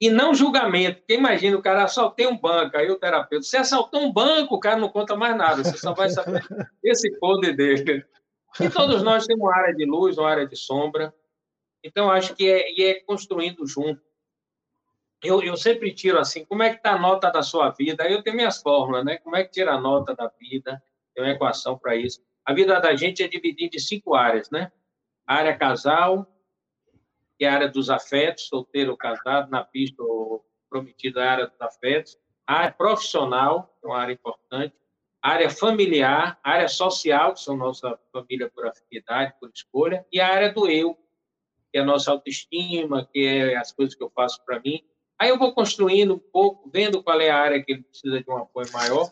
e 0.00 0.10
não 0.10 0.34
julgamento, 0.34 0.98
porque 0.98 1.14
imagina 1.14 1.56
o 1.56 1.62
cara 1.62 1.84
assaltou 1.84 2.28
um 2.28 2.36
banco, 2.36 2.76
aí 2.76 2.90
o 2.90 2.98
terapeuta, 2.98 3.44
você 3.44 3.56
assaltou 3.56 4.00
um 4.00 4.12
banco, 4.12 4.56
o 4.56 4.60
cara 4.60 4.76
não 4.76 4.88
conta 4.88 5.16
mais 5.16 5.36
nada, 5.36 5.62
você 5.62 5.76
só 5.76 5.94
vai 5.94 6.10
saber 6.10 6.42
esse 6.82 7.18
poder 7.18 7.54
dele. 7.54 8.04
E 8.60 8.68
todos 8.68 9.02
nós 9.02 9.26
temos 9.26 9.42
uma 9.42 9.56
área 9.56 9.74
de 9.74 9.84
luz, 9.84 10.18
uma 10.18 10.30
área 10.30 10.46
de 10.46 10.56
sombra. 10.56 11.14
Então 11.82 12.10
acho 12.10 12.34
que 12.34 12.48
é, 12.48 12.72
e 12.72 12.84
é 12.84 13.00
construindo 13.00 13.66
junto. 13.66 14.00
Eu, 15.22 15.42
eu 15.42 15.56
sempre 15.56 15.92
tiro 15.94 16.18
assim, 16.18 16.44
como 16.44 16.62
é 16.62 16.70
que 16.70 16.76
está 16.76 16.92
a 16.92 16.98
nota 16.98 17.30
da 17.30 17.42
sua 17.42 17.70
vida? 17.70 18.04
Aí 18.04 18.12
eu 18.12 18.22
tenho 18.22 18.36
minhas 18.36 18.60
fórmulas, 18.60 19.04
né? 19.04 19.16
Como 19.18 19.36
é 19.36 19.42
que 19.42 19.50
tira 19.50 19.72
a 19.72 19.80
nota 19.80 20.14
da 20.14 20.30
vida? 20.38 20.82
Tem 21.14 21.24
uma 21.24 21.32
equação 21.32 21.78
para 21.78 21.96
isso. 21.96 22.20
A 22.44 22.52
vida 22.52 22.78
da 22.78 22.94
gente 22.94 23.22
é 23.22 23.28
dividida 23.28 23.76
em 23.76 23.80
cinco 23.80 24.14
áreas, 24.14 24.50
né? 24.50 24.70
A 25.26 25.36
área 25.36 25.56
casal, 25.56 26.26
que 27.38 27.44
é 27.44 27.48
a 27.48 27.54
área 27.54 27.68
dos 27.68 27.90
afetos, 27.90 28.46
solteiro 28.46 28.92
ou 28.92 28.96
casado, 28.96 29.50
na 29.50 29.64
pista 29.64 30.02
ou 30.02 30.44
prometido, 30.68 31.20
a 31.20 31.30
área 31.30 31.46
dos 31.46 31.60
afetos. 31.60 32.18
A 32.46 32.60
área 32.60 32.72
profissional, 32.72 33.74
que 33.80 33.86
é 33.86 33.90
uma 33.90 33.98
área 33.98 34.12
importante. 34.12 34.74
A 35.22 35.30
área 35.30 35.50
familiar, 35.50 36.38
a 36.42 36.50
área 36.50 36.68
social, 36.68 37.32
que 37.32 37.40
são 37.40 37.56
nossa 37.56 37.98
família 38.12 38.50
por 38.54 38.66
afinidade, 38.66 39.34
por 39.40 39.50
escolha. 39.54 40.04
E 40.12 40.20
a 40.20 40.28
área 40.28 40.52
do 40.52 40.68
eu, 40.68 40.94
que 41.72 41.78
é 41.78 41.80
a 41.80 41.84
nossa 41.84 42.10
autoestima, 42.10 43.08
que 43.10 43.26
é 43.26 43.56
as 43.56 43.72
coisas 43.72 43.94
que 43.94 44.02
eu 44.02 44.10
faço 44.10 44.44
para 44.44 44.60
mim. 44.60 44.82
Aí 45.18 45.30
eu 45.30 45.38
vou 45.38 45.54
construindo 45.54 46.14
um 46.14 46.18
pouco, 46.18 46.68
vendo 46.70 47.02
qual 47.02 47.20
é 47.20 47.30
a 47.30 47.38
área 47.38 47.62
que 47.62 47.72
ele 47.72 47.82
precisa 47.82 48.22
de 48.22 48.30
um 48.30 48.36
apoio 48.36 48.70
maior 48.72 49.10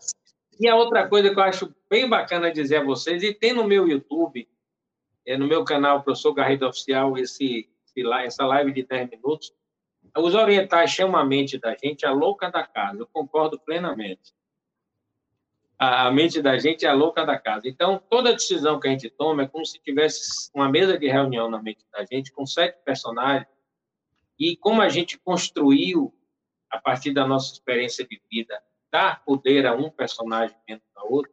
e 0.62 0.68
a 0.68 0.77
outra 0.77 1.09
coisa 1.09 1.29
que 1.29 1.39
eu 1.39 1.43
acho 1.43 1.75
bem 1.91 2.09
bacana 2.09 2.53
dizer 2.53 2.77
a 2.77 2.85
vocês, 2.85 3.23
e 3.23 3.35
tem 3.35 3.53
no 3.53 3.66
meu 3.66 3.89
YouTube, 3.89 4.49
é 5.27 5.37
no 5.37 5.47
meu 5.47 5.64
canal 5.64 6.05
Professor 6.05 6.33
Garrido 6.33 6.66
Oficial, 6.66 7.18
esse, 7.18 7.68
essa 8.24 8.47
live 8.47 8.72
de 8.72 8.82
10 8.84 9.11
minutos, 9.11 9.53
os 10.16 10.34
orientais 10.34 10.90
chamam 10.90 11.20
a 11.20 11.24
mente 11.24 11.59
da 11.59 11.74
gente 11.74 12.05
a 12.05 12.12
louca 12.12 12.51
da 12.51 12.66
casa, 12.66 12.99
eu 13.01 13.07
concordo 13.07 13.59
plenamente. 13.59 14.34
A, 15.78 16.11
mente 16.12 16.40
da 16.40 16.59
gente 16.59 16.86
é 16.86 16.88
a 16.88 16.95
louca 16.95 17.24
da 17.24 17.36
casa. 17.38 17.66
Então, 17.66 18.01
toda 18.09 18.32
decisão 18.32 18.78
que 18.78 18.86
a 18.86 18.90
gente 18.93 19.11
toma 19.11 19.43
é 19.43 19.49
como 19.49 19.66
se 19.66 19.80
tivesse 19.80 20.49
uma 20.55 20.68
mesa 20.68 20.97
de 20.97 21.09
reunião 21.09 21.51
na 21.51 21.61
mente 21.61 21.84
da 21.93 22.05
gente, 22.05 22.30
com 22.30 22.47
sete 22.47 22.78
personagens, 22.84 23.49
e 24.38 24.57
como 24.57 24.80
a 24.80 24.88
gente 24.88 25.18
construiu 25.18 26.14
a 26.70 26.78
partir 26.78 27.12
da 27.12 27.26
nossa 27.26 27.53
experiência 27.53 28.07
de 28.07 28.20
vida, 28.30 28.62
dar 28.93 29.24
poder 29.24 29.66
a 29.66 29.74
um 29.74 29.90
personagem 29.90 30.57
menos 30.68 30.84
a 30.95 31.05
outro. 31.05 31.32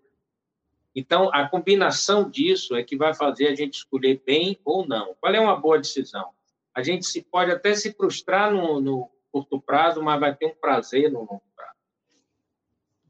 Então, 0.95 1.29
a 1.33 1.47
combinação 1.47 2.29
disso 2.29 2.75
é 2.75 2.83
que 2.83 2.97
vai 2.97 3.13
fazer 3.13 3.47
a 3.47 3.55
gente 3.55 3.75
escolher 3.75 4.21
bem 4.25 4.59
ou 4.65 4.87
não. 4.87 5.15
Qual 5.19 5.33
é 5.33 5.39
uma 5.39 5.55
boa 5.55 5.77
decisão? 5.77 6.33
A 6.73 6.83
gente 6.83 7.05
se 7.05 7.21
pode 7.21 7.51
até 7.51 7.73
se 7.73 7.93
frustrar 7.93 8.51
no, 8.51 8.79
no 8.79 9.11
curto 9.31 9.61
prazo, 9.61 10.01
mas 10.01 10.19
vai 10.19 10.35
ter 10.35 10.45
um 10.45 10.55
prazer 10.55 11.11
no 11.11 11.19
longo 11.19 11.43
prazo. 11.55 11.75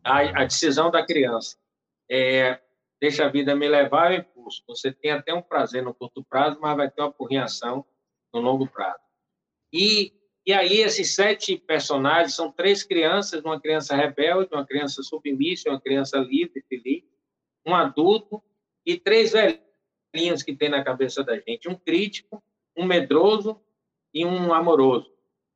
A, 0.03 0.41
a 0.41 0.45
decisão 0.45 0.89
da 0.89 1.05
criança 1.05 1.57
é 2.10 2.60
deixa 2.99 3.26
a 3.26 3.30
vida 3.30 3.55
me 3.55 3.68
levar 3.68 4.07
ao 4.07 4.18
impulso. 4.18 4.64
Você 4.68 4.91
tem 4.91 5.12
até 5.12 5.34
um 5.34 5.41
prazer 5.41 5.82
no 5.84 5.93
curto 5.93 6.24
prazo, 6.24 6.60
mas 6.60 6.76
vai 6.76 6.89
ter 6.89 7.01
uma 7.01 7.14
reação 7.30 7.86
no 8.34 8.41
longo 8.41 8.68
prazo. 8.68 8.99
E, 9.72 10.14
e 10.45 10.51
aí, 10.51 10.80
esses 10.80 11.16
sete 11.16 11.57
personagens 11.57 12.36
são 12.36 12.51
três 12.51 12.84
crianças: 12.84 13.43
uma 13.43 13.60
criança 13.60 13.95
rebelde, 13.95 14.49
uma 14.51 14.66
criança 14.66 15.01
submissa, 15.01 15.70
uma 15.70 15.80
criança 15.80 16.18
livre, 16.18 16.64
feliz, 16.68 17.03
um 17.66 17.74
adulto 17.74 18.43
e 18.86 18.97
três 18.97 19.32
velhinhos 19.32 20.43
que 20.43 20.55
tem 20.55 20.70
na 20.70 20.84
cabeça 20.84 21.24
da 21.24 21.39
gente: 21.39 21.70
um 21.70 21.76
crítico, 21.76 22.43
um 22.80 22.86
medroso 22.86 23.60
e 24.14 24.26
um 24.26 24.54
amoroso. 24.54 25.12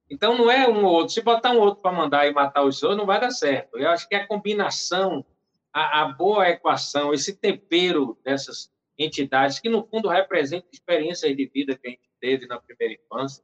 Então, 0.10 0.38
não 0.38 0.52
é 0.52 0.68
um 0.68 0.84
ou 0.84 0.92
outro. 0.92 1.14
Se 1.14 1.22
botar 1.22 1.52
um 1.52 1.60
outro 1.60 1.82
para 1.82 1.92
mandar 1.92 2.28
e 2.28 2.34
matar 2.34 2.64
os 2.64 2.84
outros, 2.84 2.98
não 2.98 3.06
vai 3.06 3.20
dar 3.20 3.32
certo. 3.32 3.78
Eu 3.78 3.90
acho 3.90 4.08
que 4.08 4.16
a 4.16 4.28
combinação 4.28 5.26
a, 5.74 6.04
a 6.04 6.06
boa 6.06 6.48
equação, 6.50 7.14
esse 7.14 7.36
tempero 7.36 8.18
dessas 8.24 8.72
entidades, 8.98 9.60
que 9.60 9.68
no 9.68 9.84
fundo 9.84 10.08
representam 10.08 10.70
experiências 10.72 11.36
de 11.36 11.46
vida 11.48 11.76
que 11.76 11.88
a 11.88 11.90
gente 11.90 12.10
teve 12.22 12.46
na 12.46 12.60
primeira 12.60 12.94
infância 12.94 13.44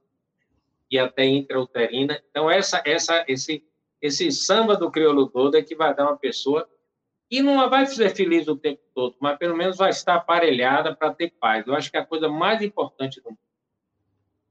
e 0.92 1.00
até 1.00 1.26
intrauterina. 1.26 2.22
Então, 2.30 2.50
essa, 2.50 2.84
essa, 2.86 3.26
esse, 3.28 3.64
esse 4.00 4.32
samba 4.32 4.76
do 4.76 4.92
crioulo 4.92 5.28
todo 5.28 5.58
é 5.58 5.64
que 5.64 5.76
vai 5.76 5.96
dar 5.96 6.04
uma 6.04 6.18
pessoa 6.18 6.70
que 7.28 7.42
não 7.42 7.68
vai 7.70 7.86
ser 7.86 8.16
feliz 8.16 8.48
o 8.48 8.56
tempo 8.56 8.82
todo, 8.94 9.16
mas 9.20 9.38
pelo 9.38 9.56
menos 9.56 9.78
vai 9.78 9.92
estar 9.92 10.16
aparelhada 10.16 10.96
para 10.96 11.14
ter 11.14 11.32
paz. 11.40 11.66
Eu 11.66 11.76
acho 11.76 11.92
que 11.92 11.98
a 11.98 12.06
coisa 12.06 12.28
mais 12.28 12.62
importante 12.62 13.22
do 13.22 13.30
mundo 13.30 13.40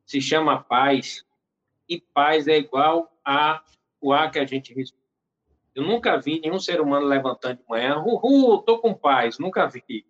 se 0.09 0.23
chama 0.23 0.65
paz, 0.65 1.23
e 1.87 2.01
paz 2.01 2.49
é 2.49 2.57
igual 2.57 3.13
a 3.23 3.63
o 4.01 4.11
ar 4.11 4.31
que 4.31 4.39
a 4.39 4.47
gente 4.47 4.73
respira. 4.73 5.07
Eu 5.75 5.83
nunca 5.83 6.17
vi 6.17 6.41
nenhum 6.41 6.59
ser 6.59 6.81
humano 6.81 7.07
levantando 7.07 7.59
de 7.59 7.69
manhã, 7.69 7.99
uhul, 7.99 8.61
estou 8.61 8.79
com 8.79 8.95
paz, 8.95 9.39
nunca 9.39 9.67
vi. 9.67 10.07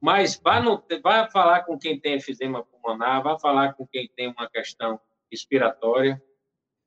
Mas 0.00 0.40
vá, 0.40 0.60
no, 0.60 0.80
vá 1.02 1.26
falar 1.28 1.64
com 1.64 1.76
quem 1.76 1.98
tem 1.98 2.14
efizema 2.14 2.62
pulmonar, 2.62 3.24
vá 3.24 3.36
falar 3.36 3.74
com 3.74 3.84
quem 3.84 4.08
tem 4.08 4.28
uma 4.28 4.48
questão 4.48 5.00
respiratória, 5.28 6.22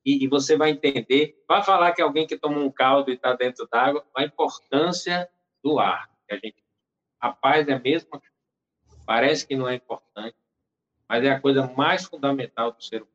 e, 0.02 0.24
e 0.24 0.26
você 0.26 0.56
vai 0.56 0.70
entender. 0.70 1.44
Vá 1.46 1.62
falar 1.62 1.92
que 1.92 2.00
alguém 2.00 2.26
que 2.26 2.38
toma 2.38 2.58
um 2.60 2.70
caldo 2.70 3.10
e 3.10 3.14
está 3.14 3.34
dentro 3.34 3.68
d'água, 3.70 4.06
a 4.16 4.24
importância 4.24 5.28
do 5.62 5.78
ar. 5.78 6.08
Que 6.26 6.34
a, 6.34 6.38
gente, 6.38 6.64
a 7.20 7.30
paz 7.30 7.68
é 7.68 7.74
a 7.74 7.78
mesma, 7.78 8.22
parece 9.04 9.46
que 9.46 9.54
não 9.54 9.68
é 9.68 9.74
importante, 9.74 10.36
mas 11.08 11.24
é 11.24 11.30
a 11.30 11.40
coisa 11.40 11.66
mais 11.76 12.04
fundamental 12.04 12.72
do 12.72 12.82
ser 12.82 12.96
humano. 12.96 13.08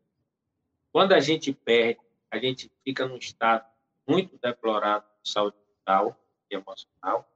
Quando 0.92 1.14
a 1.14 1.20
gente 1.20 1.54
perde, 1.54 2.00
a 2.32 2.38
gente 2.38 2.72
fica 2.84 3.08
num 3.08 3.18
estado 3.18 3.66
muito 4.08 4.38
deplorado 4.38 5.06
de 5.22 5.30
saúde 5.30 5.58
mental 5.68 6.18
e 6.50 6.56
emocional. 6.56 7.30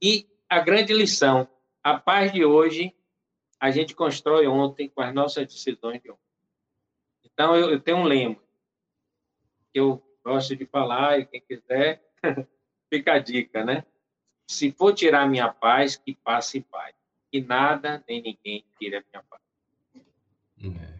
E 0.00 0.26
a 0.48 0.60
grande 0.60 0.92
lição, 0.92 1.48
a 1.82 1.98
paz 1.98 2.32
de 2.32 2.44
hoje, 2.44 2.94
a 3.60 3.70
gente 3.70 3.94
constrói 3.94 4.46
ontem 4.46 4.88
com 4.88 5.00
as 5.00 5.12
nossas 5.12 5.46
decisões 5.46 6.00
de 6.00 6.10
ontem. 6.10 6.22
Então, 7.24 7.56
eu, 7.56 7.70
eu 7.70 7.80
tenho 7.80 7.98
um 7.98 8.04
lema 8.04 8.36
que 9.72 9.80
eu 9.80 10.02
gosto 10.24 10.56
de 10.56 10.64
falar, 10.66 11.18
e 11.18 11.26
quem 11.26 11.40
quiser, 11.40 12.02
fica 12.88 13.14
a 13.14 13.18
dica, 13.18 13.64
né? 13.64 13.84
Se 14.46 14.72
for 14.72 14.94
tirar 14.94 15.28
minha 15.28 15.52
paz, 15.52 15.96
que 15.96 16.14
passe 16.14 16.58
em 16.58 16.62
paz. 16.62 16.94
Que 17.30 17.40
nada 17.40 18.02
nem 18.08 18.22
ninguém 18.22 18.64
tire 18.78 18.96
a 18.96 19.04
minha 19.12 19.22
paz. 19.24 19.42
É. 20.62 20.98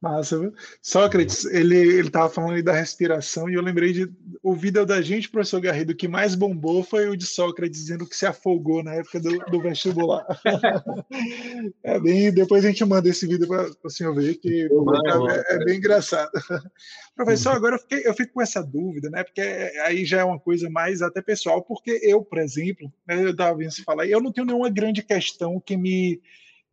Massa, 0.00 0.38
viu? 0.38 0.54
Sócrates, 0.80 1.44
ele 1.44 1.76
ele 1.76 2.06
estava 2.06 2.30
falando 2.30 2.54
aí 2.54 2.62
da 2.62 2.72
respiração 2.72 3.50
e 3.50 3.54
eu 3.54 3.62
lembrei 3.62 3.92
de 3.92 4.08
o 4.40 4.54
vídeo 4.54 4.86
da 4.86 5.02
gente, 5.02 5.28
professor 5.28 5.60
Garrido, 5.60 5.92
que 5.92 6.06
mais 6.06 6.36
bombou 6.36 6.84
foi 6.84 7.08
o 7.08 7.16
de 7.16 7.26
Sócrates 7.26 7.80
dizendo 7.80 8.06
que 8.06 8.14
se 8.14 8.24
afogou 8.24 8.84
na 8.84 8.94
época 8.94 9.18
do, 9.18 9.36
do 9.50 9.60
vestibular. 9.60 10.24
é 11.82 11.98
bem, 11.98 12.32
depois 12.32 12.64
a 12.64 12.68
gente 12.68 12.84
manda 12.84 13.08
esse 13.08 13.26
vídeo 13.26 13.48
para 13.48 13.72
o 13.82 13.90
senhor 13.90 14.14
ver, 14.14 14.36
que 14.36 14.68
é, 14.68 15.54
é, 15.56 15.64
bem 15.64 15.78
engraçado. 15.78 16.30
Professor, 17.16 17.56
agora 17.56 17.74
eu, 17.74 17.80
fiquei, 17.80 18.06
eu 18.06 18.14
fico 18.14 18.34
com 18.34 18.42
essa 18.42 18.62
dúvida, 18.62 19.10
né? 19.10 19.24
Porque 19.24 19.40
aí 19.40 20.04
já 20.04 20.20
é 20.20 20.24
uma 20.24 20.38
coisa 20.38 20.70
mais 20.70 21.02
até 21.02 21.20
pessoal, 21.20 21.60
porque 21.60 21.98
eu, 22.04 22.22
por 22.22 22.38
exemplo, 22.38 22.92
né, 23.04 23.20
eu 23.20 23.30
estava 23.30 23.58
vendo 23.58 23.72
você 23.72 23.82
falar, 23.82 24.06
eu 24.06 24.20
não 24.20 24.30
tenho 24.30 24.46
nenhuma 24.46 24.70
grande 24.70 25.02
questão 25.02 25.58
que 25.58 25.76
me 25.76 26.20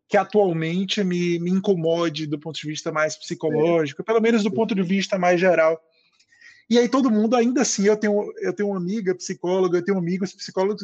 que 0.08 0.18
atualmente 0.18 1.04
me, 1.04 1.40
me 1.40 1.52
incomode 1.52 2.28
do 2.28 2.40
ponto 2.40 2.60
de 2.60 2.68
vista 2.68 2.92
mais 2.92 3.16
psicológico, 3.16 4.04
pelo 4.04 4.22
menos 4.22 4.44
do 4.44 4.52
ponto 4.52 4.76
de 4.76 4.84
vista 4.84 5.18
mais 5.18 5.40
geral. 5.40 5.82
E 6.70 6.80
aí 6.80 6.90
todo 6.90 7.12
mundo, 7.12 7.36
ainda 7.36 7.62
assim, 7.62 7.86
eu 7.86 7.98
tenho, 7.98 8.32
eu 8.42 8.54
tenho 8.54 8.70
uma 8.70 8.78
amiga 8.78 9.14
psicóloga, 9.14 9.78
eu 9.78 9.84
tenho 9.84 9.98
amigos 9.98 10.34
psicólogos 10.34 10.84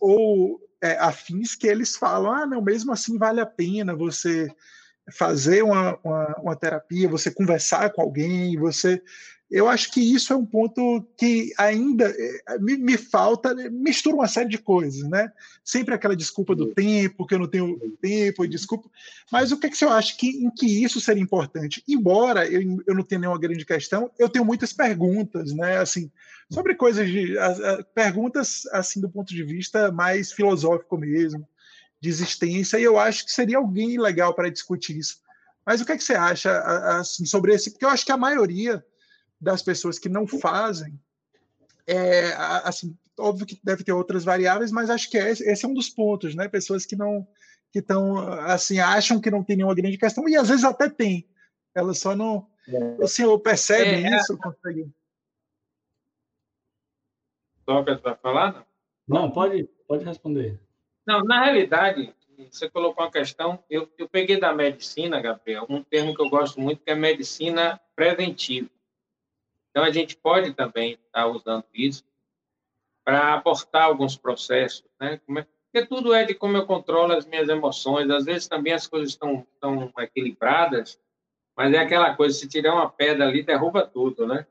ou 0.00 0.60
é, 0.80 0.96
afins 0.98 1.54
que 1.54 1.66
eles 1.66 1.96
falam, 1.96 2.32
ah, 2.32 2.46
não, 2.46 2.60
mesmo 2.60 2.92
assim 2.92 3.16
vale 3.16 3.40
a 3.40 3.46
pena 3.46 3.94
você 3.94 4.48
fazer 5.10 5.62
uma, 5.62 5.98
uma, 6.02 6.36
uma 6.40 6.56
terapia, 6.56 7.08
você 7.08 7.30
conversar 7.30 7.90
com 7.90 8.02
alguém, 8.02 8.56
você 8.56 9.00
eu 9.52 9.68
acho 9.68 9.92
que 9.92 10.00
isso 10.00 10.32
é 10.32 10.36
um 10.36 10.46
ponto 10.46 11.06
que 11.14 11.52
ainda 11.58 12.06
eh, 12.08 12.58
me, 12.58 12.78
me, 12.78 12.96
falta, 12.96 13.54
mistura 13.70 14.16
uma 14.16 14.26
série 14.26 14.48
de 14.48 14.56
coisas, 14.56 15.06
né? 15.10 15.30
Sempre 15.62 15.94
aquela 15.94 16.16
desculpa 16.16 16.54
do 16.54 16.72
tempo, 16.72 17.26
que 17.26 17.34
eu 17.34 17.38
não 17.38 17.46
tenho 17.46 17.78
tempo, 18.00 18.46
e 18.46 18.48
desculpa. 18.48 18.88
Mas 19.30 19.52
o 19.52 19.58
que, 19.58 19.66
é 19.66 19.70
que 19.70 19.76
você 19.76 19.84
acha 19.84 20.16
que, 20.16 20.28
em 20.42 20.50
que 20.50 20.82
isso 20.82 20.98
seria 21.02 21.22
importante? 21.22 21.84
Embora 21.86 22.46
eu, 22.46 22.62
eu 22.86 22.94
não 22.94 23.02
tenha 23.02 23.20
nenhuma 23.20 23.38
grande 23.38 23.66
questão, 23.66 24.10
eu 24.18 24.26
tenho 24.26 24.42
muitas 24.42 24.72
perguntas, 24.72 25.52
né? 25.52 25.76
Assim, 25.76 26.10
sobre 26.50 26.74
coisas 26.74 27.06
de. 27.06 27.34
perguntas 27.94 28.62
assim 28.72 29.02
do 29.02 29.10
ponto 29.10 29.34
de 29.34 29.44
vista 29.44 29.92
mais 29.92 30.32
filosófico 30.32 30.96
mesmo, 30.96 31.46
de 32.00 32.08
existência, 32.08 32.78
e 32.78 32.84
eu 32.84 32.98
acho 32.98 33.26
que 33.26 33.32
seria 33.32 33.58
alguém 33.58 34.00
legal 34.00 34.34
para 34.34 34.48
discutir 34.48 34.96
isso. 34.96 35.20
Mas 35.66 35.82
o 35.82 35.84
que, 35.84 35.92
é 35.92 35.96
que 35.98 36.02
você 36.02 36.14
acha 36.14 36.58
assim, 36.98 37.26
sobre 37.26 37.54
esse? 37.54 37.70
Porque 37.70 37.84
eu 37.84 37.90
acho 37.90 38.06
que 38.06 38.12
a 38.12 38.16
maioria 38.16 38.82
das 39.42 39.60
pessoas 39.60 39.98
que 39.98 40.08
não 40.08 40.26
fazem, 40.26 40.98
é, 41.86 42.32
assim, 42.64 42.96
óbvio 43.18 43.44
que 43.44 43.58
deve 43.62 43.82
ter 43.82 43.92
outras 43.92 44.24
variáveis, 44.24 44.70
mas 44.70 44.88
acho 44.88 45.10
que 45.10 45.18
esse, 45.18 45.42
esse 45.48 45.64
é 45.64 45.68
um 45.68 45.74
dos 45.74 45.88
pontos, 45.88 46.34
né? 46.34 46.48
Pessoas 46.48 46.86
que 46.86 46.96
não 46.96 47.26
que 47.72 47.78
estão 47.78 48.18
assim 48.42 48.80
acham 48.80 49.18
que 49.18 49.30
não 49.30 49.42
tem 49.42 49.56
nenhuma 49.56 49.74
grande 49.74 49.96
questão 49.96 50.28
e 50.28 50.36
às 50.36 50.48
vezes 50.48 50.62
até 50.62 50.90
tem, 50.90 51.26
elas 51.74 51.98
só 51.98 52.14
não 52.14 52.46
é. 52.68 53.02
o 53.02 53.08
senhor 53.08 53.38
percebe 53.40 54.04
é, 54.04 54.16
isso? 54.16 54.36
Consegue? 54.36 54.92
Toca 57.64 57.96
para 57.96 58.14
falar? 58.16 58.66
Não? 59.08 59.22
não, 59.22 59.30
pode 59.30 59.64
pode 59.88 60.04
responder. 60.04 60.60
Não, 61.06 61.24
na 61.24 61.44
realidade 61.44 62.14
você 62.50 62.68
colocou 62.68 63.04
uma 63.04 63.10
questão, 63.10 63.62
eu, 63.70 63.90
eu 63.96 64.08
peguei 64.08 64.38
da 64.38 64.52
medicina, 64.52 65.20
Gabriel, 65.20 65.66
um 65.68 65.82
termo 65.82 66.14
que 66.14 66.20
eu 66.20 66.28
gosto 66.28 66.60
muito 66.60 66.82
que 66.82 66.90
é 66.90 66.94
medicina 66.94 67.80
preventiva. 67.96 68.68
Então, 69.72 69.84
a 69.84 69.90
gente 69.90 70.14
pode 70.16 70.52
também 70.52 70.92
estar 70.92 71.26
usando 71.26 71.64
isso 71.72 72.04
para 73.02 73.34
aportar 73.34 73.84
alguns 73.84 74.16
processos, 74.16 74.84
né? 75.00 75.14
É, 75.14 75.46
porque 75.72 75.86
tudo 75.86 76.12
é 76.12 76.24
de 76.24 76.34
como 76.34 76.58
eu 76.58 76.66
controlo 76.66 77.14
as 77.14 77.24
minhas 77.24 77.48
emoções. 77.48 78.10
Às 78.10 78.26
vezes 78.26 78.46
também 78.46 78.74
as 78.74 78.86
coisas 78.86 79.08
estão, 79.08 79.46
estão 79.54 79.90
equilibradas, 79.98 81.00
mas 81.56 81.72
é 81.72 81.78
aquela 81.78 82.14
coisa, 82.14 82.38
se 82.38 82.46
tirar 82.46 82.74
uma 82.74 82.90
pedra 82.90 83.26
ali, 83.26 83.42
derruba 83.42 83.86
tudo, 83.86 84.26
né? 84.26 84.46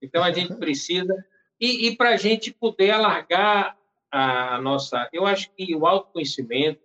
Então, 0.00 0.22
a 0.22 0.30
gente 0.30 0.54
precisa... 0.56 1.12
E, 1.60 1.88
e 1.88 1.96
para 1.96 2.10
a 2.10 2.16
gente 2.16 2.52
poder 2.52 2.92
alargar 2.92 3.76
a 4.10 4.60
nossa... 4.60 5.10
Eu 5.12 5.26
acho 5.26 5.50
que 5.50 5.74
o 5.74 5.84
autoconhecimento 5.84 6.80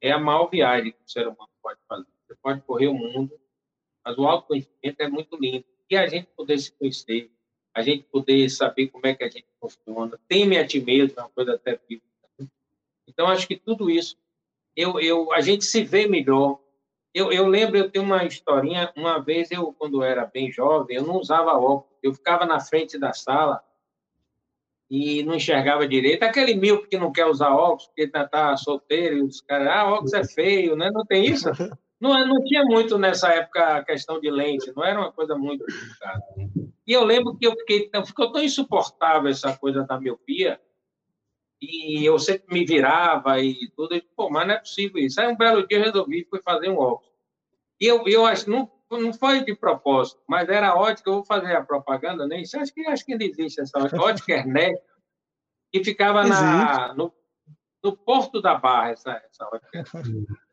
é 0.00 0.10
a 0.10 0.18
maior 0.18 0.46
viagem 0.46 0.92
que 0.92 1.04
o 1.06 1.08
ser 1.08 1.28
humano 1.28 1.50
pode 1.62 1.78
fazer. 1.86 2.06
Você 2.26 2.34
pode 2.42 2.62
correr 2.62 2.88
o 2.88 2.94
mundo, 2.94 3.38
mas 4.04 4.16
o 4.16 4.26
autoconhecimento 4.26 5.00
é 5.00 5.08
muito 5.08 5.36
lindo 5.36 5.69
e 5.90 5.96
a 5.96 6.06
gente 6.06 6.28
poder 6.36 6.58
se 6.58 6.70
conhecer, 6.72 7.30
a 7.74 7.82
gente 7.82 8.04
poder 8.04 8.48
saber 8.48 8.88
como 8.88 9.06
é 9.06 9.14
que 9.14 9.24
a 9.24 9.28
gente 9.28 9.46
funciona, 9.60 10.18
teme 10.28 10.56
a 10.56 10.66
ti 10.66 10.80
mesmo, 10.80 11.18
é 11.18 11.22
uma 11.22 11.30
coisa 11.30 11.54
até 11.54 11.72
bíblica. 11.76 12.06
Então, 13.08 13.26
acho 13.26 13.48
que 13.48 13.56
tudo 13.56 13.90
isso, 13.90 14.16
eu, 14.76 15.00
eu, 15.00 15.32
a 15.32 15.40
gente 15.40 15.64
se 15.64 15.82
vê 15.82 16.06
melhor. 16.06 16.60
Eu, 17.12 17.32
eu 17.32 17.46
lembro, 17.48 17.76
eu 17.76 17.90
tenho 17.90 18.04
uma 18.04 18.24
historinha, 18.24 18.92
uma 18.96 19.18
vez 19.18 19.50
eu, 19.50 19.72
quando 19.72 20.02
era 20.02 20.24
bem 20.24 20.52
jovem, 20.52 20.96
eu 20.96 21.04
não 21.04 21.16
usava 21.16 21.52
óculos, 21.52 21.98
eu 22.02 22.14
ficava 22.14 22.46
na 22.46 22.60
frente 22.60 22.96
da 22.96 23.12
sala 23.12 23.60
e 24.88 25.24
não 25.24 25.34
enxergava 25.34 25.88
direito. 25.88 26.22
Aquele 26.22 26.54
mil 26.54 26.86
que 26.86 26.96
não 26.96 27.10
quer 27.10 27.26
usar 27.26 27.52
óculos, 27.52 27.86
porque 27.86 28.02
está 28.02 28.26
tá 28.28 28.56
solteiro, 28.56 29.18
e 29.18 29.22
os 29.22 29.40
caras, 29.40 29.68
ah, 29.68 29.90
óculos 29.90 30.12
é 30.12 30.24
feio, 30.24 30.76
né? 30.76 30.90
Não 30.90 31.04
tem 31.04 31.26
isso? 31.26 31.48
Não, 32.00 32.26
não 32.26 32.42
tinha 32.44 32.64
muito 32.64 32.98
nessa 32.98 33.28
época 33.28 33.76
a 33.76 33.84
questão 33.84 34.18
de 34.18 34.30
lente, 34.30 34.72
não 34.74 34.82
era 34.82 34.98
uma 34.98 35.12
coisa 35.12 35.36
muito 35.36 35.64
complicada. 35.66 36.24
E 36.86 36.92
eu 36.92 37.04
lembro 37.04 37.36
que 37.36 37.46
eu 37.46 37.52
fiquei, 37.52 37.90
ficou 38.06 38.32
tão 38.32 38.42
insuportável 38.42 39.30
essa 39.30 39.56
coisa 39.56 39.84
da 39.84 40.00
miopia, 40.00 40.58
e 41.60 42.02
eu 42.02 42.18
sempre 42.18 42.54
me 42.54 42.64
virava 42.64 43.38
e 43.38 43.70
tudo, 43.76 43.94
e, 43.94 44.00
pô, 44.00 44.30
mas 44.30 44.46
não 44.46 44.54
é 44.54 44.58
possível 44.58 45.02
isso. 45.02 45.20
Aí 45.20 45.28
um 45.28 45.36
belo 45.36 45.66
dia 45.66 45.76
eu 45.76 45.84
resolvi, 45.84 46.26
fui 46.28 46.40
fazer 46.42 46.70
um 46.70 46.78
óculos. 46.78 47.12
E 47.78 47.86
eu, 47.86 48.08
eu 48.08 48.24
acho, 48.24 48.48
não, 48.48 48.70
não 48.90 49.12
foi 49.12 49.44
de 49.44 49.54
propósito, 49.54 50.22
mas 50.26 50.48
era 50.48 50.74
ótica, 50.74 51.10
eu 51.10 51.16
vou 51.16 51.24
fazer 51.24 51.54
a 51.54 51.62
propaganda, 51.62 52.26
nem 52.26 52.46
sei, 52.46 52.60
acho 52.60 52.72
que, 52.72 52.86
acho 52.86 53.04
que 53.04 53.12
ainda 53.12 53.24
existe 53.24 53.60
essa 53.60 53.78
ótica, 53.78 54.00
ótica 54.02 54.32
Ernesto, 54.32 54.84
que 55.70 55.84
ficava 55.84 56.24
na, 56.24 56.94
no, 56.94 57.12
no 57.84 57.94
Porto 57.94 58.40
da 58.40 58.54
Barra, 58.54 58.90
essa, 58.90 59.22
essa 59.30 59.46
ótica. 59.46 59.84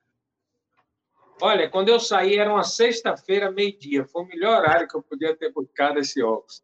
Olha, 1.40 1.70
quando 1.70 1.90
eu 1.90 2.00
saí, 2.00 2.36
era 2.38 2.52
uma 2.52 2.64
sexta-feira, 2.64 3.52
meio-dia. 3.52 4.06
Foi 4.06 4.24
o 4.24 4.28
melhor 4.28 4.60
horário 4.60 4.88
que 4.88 4.96
eu 4.96 5.04
podia 5.04 5.36
ter 5.36 5.52
buscado 5.52 6.00
esse 6.00 6.22
óculos. 6.22 6.64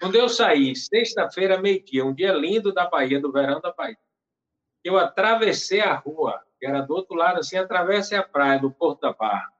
Quando 0.00 0.16
eu 0.16 0.28
saí, 0.28 0.74
sexta-feira, 0.74 1.60
meio-dia, 1.60 2.04
um 2.04 2.14
dia 2.14 2.32
lindo 2.32 2.72
da 2.72 2.88
Bahia, 2.88 3.20
do 3.20 3.30
verão 3.30 3.60
da 3.60 3.72
Bahia, 3.72 3.98
eu 4.82 4.96
atravessei 4.96 5.80
a 5.80 5.94
rua, 5.94 6.42
que 6.58 6.66
era 6.66 6.80
do 6.80 6.94
outro 6.94 7.14
lado, 7.14 7.40
assim, 7.40 7.56
atravessei 7.56 8.16
a 8.16 8.22
praia 8.22 8.58
do 8.58 8.70
Porto 8.70 9.00
da 9.00 9.12
Barra, 9.12 9.52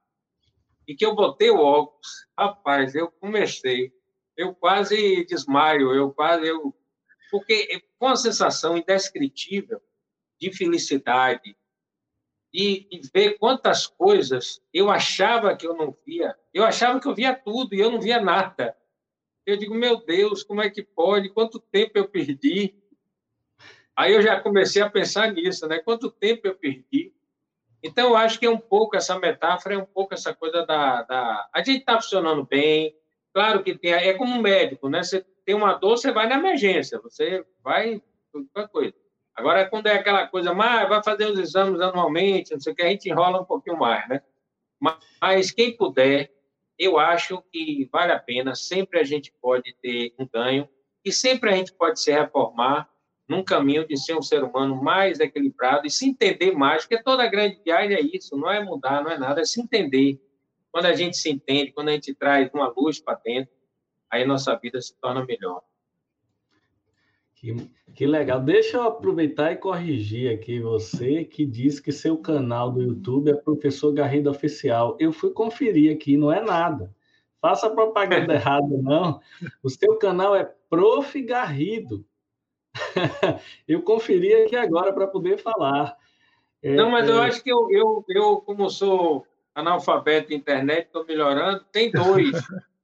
e 0.87 0.95
que 0.95 1.05
eu 1.05 1.15
botei 1.15 1.51
o 1.51 1.59
óculos, 1.59 2.27
rapaz, 2.39 2.95
eu 2.95 3.11
comecei, 3.11 3.93
eu 4.37 4.55
quase 4.55 5.25
desmaio, 5.27 5.95
eu 5.95 6.13
quase, 6.13 6.47
eu, 6.47 6.75
porque 7.31 7.83
com 7.99 8.07
uma 8.07 8.17
sensação 8.17 8.77
indescritível 8.77 9.81
de 10.39 10.53
felicidade, 10.53 11.57
e, 12.53 12.87
e, 12.91 13.01
ver 13.13 13.39
quantas 13.39 13.87
coisas 13.87 14.63
eu 14.73 14.91
achava 14.91 15.55
que 15.57 15.67
eu 15.67 15.77
não 15.77 15.97
via. 16.07 16.35
Eu 16.55 16.65
achava 16.65 16.99
que 17.01 17.07
eu 17.07 17.15
via 17.15 17.35
tudo 17.35 17.75
e 17.75 17.81
eu 17.81 17.91
não 17.91 18.01
via 18.01 18.21
nada. 18.21 18.77
Eu 19.45 19.57
digo, 19.57 19.75
meu 19.75 19.97
Deus, 20.05 20.43
como 20.43 20.63
é 20.63 20.71
que 20.71 20.83
pode? 20.83 21.29
Quanto 21.29 21.61
tempo 21.61 21.99
eu 21.99 22.09
perdi? 22.09 22.75
Aí 23.95 24.13
eu 24.13 24.21
já 24.21 24.41
comecei 24.41 24.83
a 24.83 24.91
pensar 24.91 25.33
nisso, 25.33 25.67
né? 25.67 25.79
Quanto 25.79 26.11
tempo 26.11 26.47
eu 26.47 26.55
perdi? 26.55 27.15
Então, 27.83 28.09
eu 28.09 28.17
acho 28.17 28.39
que 28.39 28.47
é 28.47 28.51
um 28.51 28.59
pouco 28.59 28.97
essa 28.97 29.19
metáfora, 29.19 29.77
é 29.77 29.79
um 29.79 29.87
pouco 29.87 30.13
essa 30.13 30.35
coisa 30.35 30.67
da. 30.67 31.03
da... 31.03 31.49
A 31.53 31.59
gente 31.63 31.81
está 31.81 31.95
funcionando 31.95 32.45
bem, 32.45 32.95
claro 33.33 33.63
que 33.63 33.79
tem. 33.79 33.93
É 33.93 34.13
como 34.15 34.35
um 34.35 34.43
médico, 34.43 34.89
né? 34.89 35.03
Você 35.03 35.25
tem 35.45 35.55
uma 35.55 35.75
dor, 35.75 35.97
você 35.97 36.11
vai 36.11 36.29
na 36.29 36.37
emergência, 36.37 36.99
você 37.01 37.47
vai. 37.63 38.03
qualquer 38.53 38.69
coisa. 38.71 39.06
Agora, 39.37 39.69
quando 39.69 39.87
é 39.87 39.95
aquela 39.95 40.27
coisa, 40.27 40.55
mas 40.55 40.89
vai 40.89 41.03
fazer 41.03 41.27
os 41.27 41.39
exames 41.39 41.81
anualmente, 41.81 42.53
não 42.53 42.61
sei 42.61 42.73
o 42.73 42.77
que, 42.77 42.83
a 42.83 42.89
gente 42.89 43.09
enrola 43.09 43.43
um 43.43 43.45
pouquinho 43.45 43.79
mais, 43.79 44.09
né? 44.09 44.23
Mas 45.21 45.51
quem 45.51 45.77
puder, 45.77 46.33
eu 46.79 46.99
acho 46.99 47.43
que 47.53 47.89
vale 47.93 48.13
a 48.13 48.19
pena, 48.19 48.55
sempre 48.55 48.99
a 48.99 49.05
gente 49.05 49.33
pode 49.41 49.75
ter 49.83 50.15
um 50.19 50.27
ganho 50.27 50.67
e 51.05 51.13
sempre 51.13 51.51
a 51.51 51.57
gente 51.57 51.73
pode 51.73 52.01
se 52.01 52.11
reformar 52.11 52.89
num 53.29 53.43
caminho 53.43 53.87
de 53.87 53.99
ser 53.99 54.17
um 54.17 54.23
ser 54.23 54.43
humano 54.43 54.81
mais 54.83 55.21
equilibrado 55.21 55.87
e 55.87 55.91
se 55.91 56.09
entender 56.09 56.53
mais, 56.53 56.83
porque 56.83 57.03
toda 57.03 57.27
grande 57.27 57.61
viagem 57.63 57.97
é 57.97 58.01
isso, 58.01 58.37
não 58.37 58.51
é 58.51 58.63
mudar, 58.63 59.03
não 59.03 59.11
é 59.11 59.19
nada, 59.19 59.41
é 59.41 59.45
se 59.45 59.61
entender. 59.61 60.21
Quando 60.71 60.87
a 60.87 60.95
gente 60.95 61.17
se 61.17 61.31
entende, 61.31 61.73
quando 61.73 61.89
a 61.89 61.93
gente 61.93 62.15
traz 62.15 62.51
uma 62.55 62.73
luz 62.77 63.01
para 63.01 63.19
dentro, 63.25 63.53
aí 64.11 64.25
nossa 64.25 64.55
vida 64.57 64.81
se 64.81 64.95
torna 64.99 65.25
melhor. 65.25 65.63
Que, 67.47 67.55
que 67.95 68.07
legal. 68.07 68.41
Deixa 68.41 68.77
eu 68.77 68.83
aproveitar 68.83 69.53
e 69.53 69.57
corrigir 69.57 70.35
aqui 70.35 70.59
você 70.59 71.23
que 71.23 71.47
disse 71.47 71.81
que 71.81 71.93
seu 71.93 72.19
canal 72.19 72.73
do 72.73 72.83
YouTube 72.83 73.31
é 73.31 73.35
Professor 73.35 73.93
Garrido 73.93 74.29
Oficial. 74.29 74.97
Eu 74.99 75.13
fui 75.13 75.31
conferir 75.31 75.95
aqui, 75.95 76.17
não 76.17 76.33
é 76.33 76.43
nada. 76.43 76.93
Faça 77.41 77.71
propaganda 77.71 78.35
errada, 78.35 78.77
não. 78.83 79.21
O 79.63 79.71
seu 79.71 79.97
canal 79.97 80.35
é 80.35 80.53
Prof. 80.69 81.23
Garrido. 81.23 82.05
eu 83.69 83.81
conferi 83.81 84.35
aqui 84.35 84.57
agora 84.57 84.93
para 84.93 85.07
poder 85.07 85.39
falar. 85.39 85.97
É, 86.61 86.75
não, 86.75 86.91
mas 86.91 87.09
eu 87.09 87.23
é... 87.23 87.29
acho 87.29 87.45
que 87.45 87.53
eu, 87.53 87.71
eu, 87.71 88.05
eu, 88.09 88.39
como 88.39 88.69
sou 88.69 89.25
analfabeto 89.55 90.35
internet, 90.35 90.87
estou 90.87 91.07
melhorando, 91.07 91.65
tem 91.71 91.93
dois. 91.93 92.33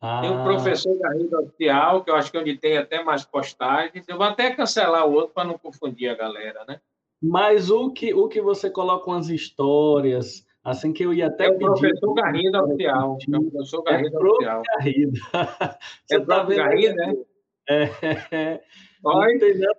Ah. 0.00 0.20
Tem 0.20 0.30
o 0.30 0.44
professor 0.44 0.98
Garrido 0.98 1.38
Oficial, 1.38 2.04
que 2.04 2.10
eu 2.10 2.14
acho 2.14 2.30
que 2.30 2.36
é 2.36 2.40
onde 2.40 2.58
tem 2.58 2.76
até 2.76 3.02
mais 3.02 3.24
postagens. 3.24 4.06
Eu 4.06 4.16
vou 4.16 4.26
até 4.26 4.50
cancelar 4.54 5.06
o 5.06 5.12
outro 5.12 5.34
para 5.34 5.48
não 5.48 5.58
confundir 5.58 6.08
a 6.08 6.14
galera, 6.14 6.64
né? 6.66 6.80
Mas 7.22 7.70
o 7.70 7.90
que, 7.90 8.12
o 8.12 8.28
que 8.28 8.40
você 8.40 8.70
coloca 8.70 9.10
umas 9.10 9.28
histórias, 9.30 10.44
assim 10.62 10.92
que 10.92 11.02
eu 11.02 11.14
ia 11.14 11.28
até 11.28 11.46
é 11.46 11.50
o 11.50 11.58
professor 11.58 12.14
Garrido 12.14 12.58
Oficial. 12.62 13.18
É 13.32 13.38
o 13.38 13.50
professor 13.50 13.82
Garrido 13.82 14.16
é 14.16 14.30
Oficial. 14.30 14.62
Garrido. 14.62 15.12
você 16.04 16.16
é 16.16 16.20
tá 16.20 16.42
vendo 16.42 16.56
Garrido, 16.56 16.94
né? 16.94 17.14
É. 17.68 18.60
Olha, 19.04 19.38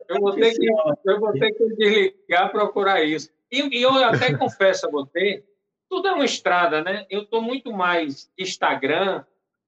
eu, 0.09 0.21
vou 0.21 0.33
ter 0.33 0.53
que, 0.53 0.67
eu 1.05 1.19
vou 1.19 1.33
ter 1.33 1.51
que 1.51 1.75
desligar 1.75 2.51
procurar 2.51 3.03
isso. 3.03 3.29
E, 3.51 3.77
e 3.77 3.81
eu 3.81 3.91
até 4.03 4.33
confesso 4.37 4.87
a 4.87 4.91
você, 4.91 5.43
tudo 5.89 6.07
é 6.07 6.11
uma 6.13 6.25
estrada, 6.25 6.81
né? 6.81 7.05
Eu 7.09 7.21
estou 7.21 7.41
muito 7.41 7.71
mais 7.71 8.31
Instagram, 8.37 9.23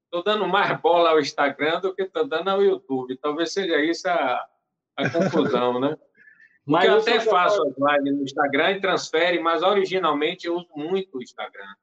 estou 0.10 0.24
dando 0.24 0.48
mais 0.48 0.80
bola 0.82 1.12
ao 1.12 1.20
Instagram 1.20 1.80
do 1.80 1.94
que 1.94 2.02
estou 2.02 2.28
dando 2.28 2.50
ao 2.50 2.64
YouTube. 2.64 3.16
Talvez 3.18 3.54
seja 3.54 3.80
isso 3.80 4.10
a, 4.10 4.44
a 4.98 5.10
confusão, 5.10 5.80
né? 5.80 5.96
Mas 6.66 6.86
eu 6.86 6.98
até 6.98 7.20
faço 7.20 7.62
as 7.64 7.74
lives 7.78 8.18
no 8.18 8.24
Instagram 8.24 8.72
e 8.72 8.82
transfere, 8.82 9.40
mas 9.40 9.64
originalmente 9.64 10.46
eu 10.46 10.56
uso 10.56 10.68
muito 10.76 11.18
o 11.18 11.22
Instagram. 11.24 11.74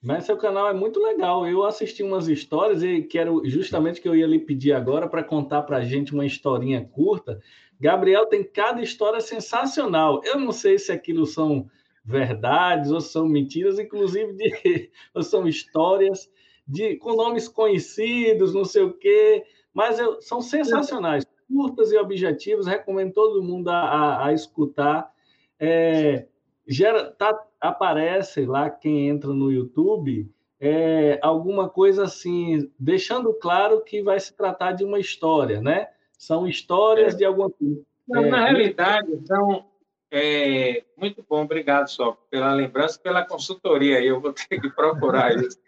Mas 0.00 0.24
seu 0.24 0.36
canal 0.36 0.68
é 0.68 0.72
muito 0.72 1.00
legal. 1.02 1.44
Eu 1.48 1.64
assisti 1.64 2.04
umas 2.04 2.28
histórias 2.28 2.80
e 2.84 3.02
quero 3.02 3.42
justamente 3.44 4.00
que 4.00 4.08
eu 4.08 4.14
ia 4.14 4.26
lhe 4.26 4.38
pedir 4.38 4.72
agora 4.72 5.08
para 5.08 5.24
contar 5.24 5.62
para 5.62 5.78
a 5.78 5.84
gente 5.84 6.14
uma 6.14 6.24
historinha 6.24 6.84
curta. 6.84 7.40
Gabriel 7.80 8.26
tem 8.26 8.44
cada 8.44 8.80
história 8.80 9.20
sensacional. 9.20 10.20
Eu 10.22 10.38
não 10.38 10.52
sei 10.52 10.78
se 10.78 10.92
aquilo 10.92 11.26
são 11.26 11.68
verdades 12.04 12.92
ou 12.92 13.00
são 13.00 13.26
mentiras, 13.26 13.80
inclusive 13.80 14.32
de, 14.34 14.90
ou 15.12 15.24
são 15.24 15.48
histórias 15.48 16.30
de, 16.68 16.96
com 16.96 17.14
nomes 17.14 17.48
conhecidos, 17.48 18.52
não 18.52 18.64
sei 18.64 18.82
o 18.82 18.92
quê, 18.92 19.44
mas 19.72 19.98
eu, 19.98 20.20
são 20.20 20.40
sensacionais, 20.42 21.24
curtas 21.48 21.90
e 21.92 21.96
objetivos, 21.96 22.66
recomendo 22.66 23.12
todo 23.12 23.42
mundo 23.42 23.68
a, 23.68 23.80
a, 23.80 24.26
a 24.26 24.32
escutar. 24.32 25.10
É, 25.58 26.26
gera, 26.66 27.10
tá, 27.12 27.36
aparece 27.60 28.44
lá 28.44 28.68
quem 28.68 29.08
entra 29.08 29.32
no 29.32 29.50
YouTube 29.50 30.30
é, 30.60 31.18
alguma 31.22 31.68
coisa 31.68 32.04
assim, 32.04 32.70
deixando 32.78 33.32
claro 33.32 33.82
que 33.82 34.02
vai 34.02 34.18
se 34.18 34.36
tratar 34.36 34.72
de 34.72 34.84
uma 34.84 34.98
história, 34.98 35.60
né? 35.60 35.88
São 36.18 36.48
histórias 36.48 37.14
é. 37.14 37.18
de 37.18 37.24
alguma 37.24 37.50
coisa. 37.50 37.80
É, 38.14 38.20
na 38.28 38.44
realidade, 38.44 39.08
são. 39.26 39.64
É, 40.10 40.82
muito 40.96 41.24
bom, 41.28 41.44
obrigado 41.44 41.88
só 41.88 42.16
pela 42.30 42.52
lembrança, 42.54 42.98
pela 42.98 43.24
consultoria. 43.24 44.02
Eu 44.02 44.20
vou 44.20 44.32
ter 44.32 44.60
que 44.60 44.70
procurar 44.70 45.36
isso. 45.36 45.58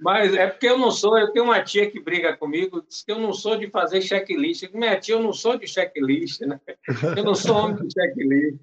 Mas 0.00 0.34
é 0.34 0.48
porque 0.48 0.68
eu 0.68 0.76
não 0.76 0.90
sou, 0.90 1.16
eu 1.18 1.32
tenho 1.32 1.44
uma 1.44 1.62
tia 1.62 1.90
que 1.90 2.00
briga 2.00 2.36
comigo, 2.36 2.82
diz 2.82 3.02
que 3.02 3.12
eu 3.12 3.18
não 3.18 3.32
sou 3.32 3.56
de 3.56 3.70
fazer 3.70 4.02
checklist. 4.02 4.68
Minha 4.72 4.98
tia, 4.98 5.14
eu 5.14 5.22
não 5.22 5.32
sou 5.32 5.56
de 5.56 5.66
checklist, 5.66 6.40
né? 6.40 6.60
Eu 7.16 7.24
não 7.24 7.34
sou 7.34 7.56
homem 7.56 7.86
de 7.86 7.92
checklist. 7.92 8.58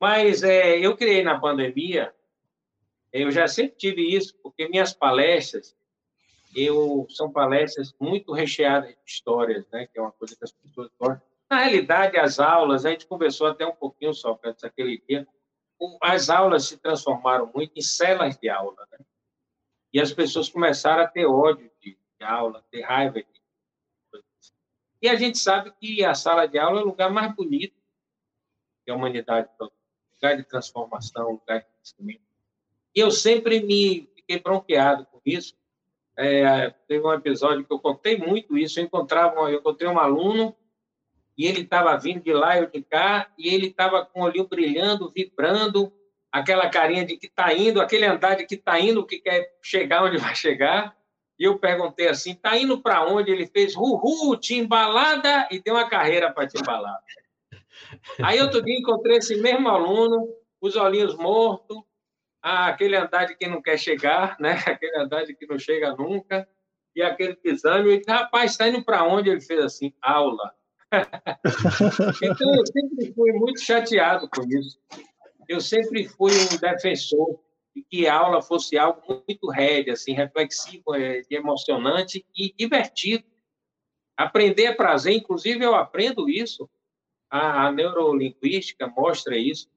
Mas 0.00 0.42
é, 0.42 0.78
eu 0.78 0.96
criei 0.96 1.22
na 1.22 1.38
pandemia, 1.38 2.14
eu 3.12 3.30
já 3.30 3.48
sempre 3.48 3.76
tive 3.76 4.02
isso, 4.14 4.34
porque 4.42 4.68
minhas 4.68 4.92
palestras, 4.92 5.74
eu 6.54 7.06
são 7.10 7.32
palestras 7.32 7.94
muito 8.00 8.32
recheadas 8.32 8.90
de 8.90 8.96
histórias, 9.06 9.64
né? 9.72 9.88
Que 9.92 9.98
é 9.98 10.02
uma 10.02 10.12
coisa 10.12 10.36
que 10.36 10.44
as 10.44 10.52
pessoas 10.52 10.90
gostam. 10.98 11.22
Na 11.50 11.60
realidade, 11.60 12.16
as 12.16 12.38
aulas, 12.38 12.84
a 12.84 12.90
gente 12.90 13.06
conversou 13.06 13.46
até 13.46 13.66
um 13.66 13.74
pouquinho 13.74 14.14
só 14.14 14.38
antes 14.44 14.62
daquele 14.62 15.02
dia, 15.08 15.26
as 16.00 16.30
aulas 16.30 16.66
se 16.66 16.76
transformaram 16.76 17.50
muito 17.54 17.72
em 17.76 17.82
celas 17.82 18.36
de 18.38 18.48
aula, 18.48 18.86
né? 18.92 18.98
E 19.94 20.00
as 20.00 20.12
pessoas 20.12 20.48
começaram 20.48 21.04
a 21.04 21.06
ter 21.06 21.24
ódio 21.24 21.70
de, 21.80 21.96
de 22.18 22.24
aula, 22.24 22.64
ter 22.68 22.80
raiva 22.80 23.22
de 23.22 23.26
E 25.00 25.08
a 25.08 25.14
gente 25.14 25.38
sabe 25.38 25.72
que 25.80 26.04
a 26.04 26.16
sala 26.16 26.48
de 26.48 26.58
aula 26.58 26.80
é 26.80 26.82
o 26.82 26.86
lugar 26.86 27.12
mais 27.12 27.32
bonito 27.32 27.80
que 28.84 28.90
a 28.90 28.96
humanidade 28.96 29.48
toda. 29.56 29.70
Lugar 30.14 30.36
de 30.36 30.42
transformação, 30.42 31.30
lugar 31.30 31.60
de 31.60 31.66
crescimento. 31.76 32.24
E 32.92 32.98
eu 32.98 33.10
sempre 33.12 33.60
me 33.60 34.10
fiquei 34.16 34.40
bronqueado 34.40 35.06
com 35.06 35.20
isso. 35.24 35.56
É, 36.16 36.70
teve 36.88 37.06
um 37.06 37.12
episódio 37.12 37.64
que 37.64 37.72
eu 37.72 37.78
contei 37.78 38.16
muito 38.16 38.58
isso. 38.58 38.80
Eu 38.80 38.84
encontrava, 38.84 39.48
eu 39.48 39.60
encontrei 39.60 39.88
um 39.88 39.98
aluno 40.00 40.56
e 41.38 41.46
ele 41.46 41.60
estava 41.60 41.96
vindo 41.96 42.20
de 42.20 42.32
lá 42.32 42.58
e 42.58 42.66
de 42.66 42.82
cá 42.82 43.32
e 43.38 43.48
ele 43.48 43.68
estava 43.68 44.04
com 44.04 44.22
o 44.22 44.24
olhinho 44.24 44.48
brilhando, 44.48 45.12
vibrando, 45.12 45.92
aquela 46.34 46.68
carinha 46.68 47.04
de 47.04 47.16
que 47.16 47.26
está 47.26 47.54
indo, 47.54 47.80
aquele 47.80 48.04
andar 48.04 48.34
de 48.34 48.44
que 48.44 48.56
está 48.56 48.80
indo, 48.80 49.06
que 49.06 49.20
quer 49.20 49.56
chegar 49.62 50.02
onde 50.02 50.18
vai 50.18 50.34
chegar. 50.34 50.92
E 51.38 51.44
eu 51.44 51.60
perguntei 51.60 52.08
assim, 52.08 52.32
está 52.32 52.58
indo 52.58 52.82
para 52.82 53.06
onde? 53.06 53.30
Ele 53.30 53.46
fez, 53.46 53.76
uhul, 53.76 54.36
timbalada, 54.36 55.46
e 55.48 55.62
deu 55.62 55.74
uma 55.74 55.88
carreira 55.88 56.32
para 56.32 56.48
timbalada. 56.48 56.98
Aí 58.20 58.40
outro 58.40 58.60
dia 58.62 58.76
encontrei 58.76 59.18
esse 59.18 59.36
mesmo 59.40 59.68
aluno, 59.68 60.28
os 60.60 60.74
olhinhos 60.74 61.14
mortos, 61.14 61.78
ah, 62.42 62.66
aquele 62.66 62.96
andar 62.96 63.26
de 63.26 63.36
que 63.36 63.46
não 63.46 63.62
quer 63.62 63.78
chegar, 63.78 64.36
né? 64.40 64.54
aquele 64.66 64.98
andar 64.98 65.24
de 65.24 65.36
que 65.36 65.46
não 65.46 65.58
chega 65.58 65.94
nunca. 65.94 66.48
e 66.96 67.02
aquele 67.02 67.38
exame, 67.44 67.96
e 67.96 68.02
rapaz, 68.08 68.50
está 68.50 68.66
indo 68.66 68.84
para 68.84 69.04
onde? 69.04 69.30
Ele 69.30 69.40
fez 69.40 69.64
assim, 69.64 69.94
aula. 70.02 70.52
então, 72.22 72.54
eu 72.54 72.66
sempre 72.66 73.12
fui 73.14 73.32
muito 73.32 73.60
chateado 73.60 74.28
com 74.28 74.42
isso. 74.48 74.78
Eu 75.48 75.60
sempre 75.60 76.06
fui 76.08 76.32
um 76.32 76.56
defensor 76.58 77.38
de 77.74 77.82
que 77.82 78.06
a 78.06 78.16
aula 78.16 78.40
fosse 78.40 78.78
algo 78.78 79.02
muito 79.26 79.50
rédea, 79.50 79.94
assim, 79.94 80.12
reflexivo, 80.12 80.94
é, 80.94 81.22
emocionante 81.30 82.24
e 82.36 82.52
divertido. 82.56 83.24
Aprender 84.16 84.64
é 84.64 84.72
prazer, 84.72 85.14
inclusive 85.14 85.64
eu 85.64 85.74
aprendo 85.74 86.28
isso. 86.28 86.70
A, 87.28 87.66
a 87.66 87.72
neurolinguística 87.72 88.86
mostra 88.86 89.36
isso. 89.36 89.68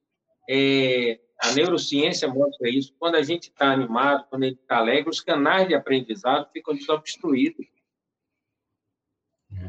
É, 0.49 1.19
a 1.39 1.51
neurociência 1.51 2.27
mostra 2.27 2.69
isso. 2.69 2.93
Quando 2.99 3.15
a 3.15 3.23
gente 3.23 3.49
está 3.49 3.71
animado, 3.71 4.25
quando 4.29 4.43
a 4.43 4.47
gente 4.47 4.59
está 4.59 4.77
alegre, 4.77 5.09
os 5.09 5.21
canais 5.21 5.67
de 5.67 5.75
aprendizado 5.75 6.49
ficam 6.51 6.75
desobstruídos. 6.75 7.65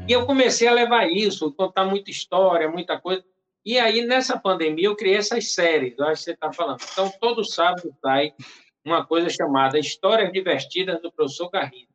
E 0.07 0.11
eu 0.11 0.25
comecei 0.25 0.67
a 0.67 0.73
levar 0.73 1.09
isso, 1.09 1.51
contar 1.53 1.85
muita 1.85 2.09
história, 2.09 2.69
muita 2.69 2.99
coisa. 2.99 3.23
E 3.65 3.77
aí, 3.77 4.05
nessa 4.05 4.39
pandemia, 4.39 4.87
eu 4.87 4.95
criei 4.95 5.17
essas 5.17 5.53
séries, 5.53 5.97
eu 5.97 6.05
acho 6.05 6.21
que 6.21 6.25
você 6.25 6.31
está 6.31 6.51
falando. 6.51 6.79
Então, 6.91 7.11
todo 7.19 7.43
sábado 7.43 7.93
sai 8.01 8.33
uma 8.85 9.05
coisa 9.05 9.29
chamada 9.29 9.77
Histórias 9.77 10.31
Divertidas 10.31 11.01
do 11.01 11.11
Professor 11.11 11.49
Garrido. 11.49 11.89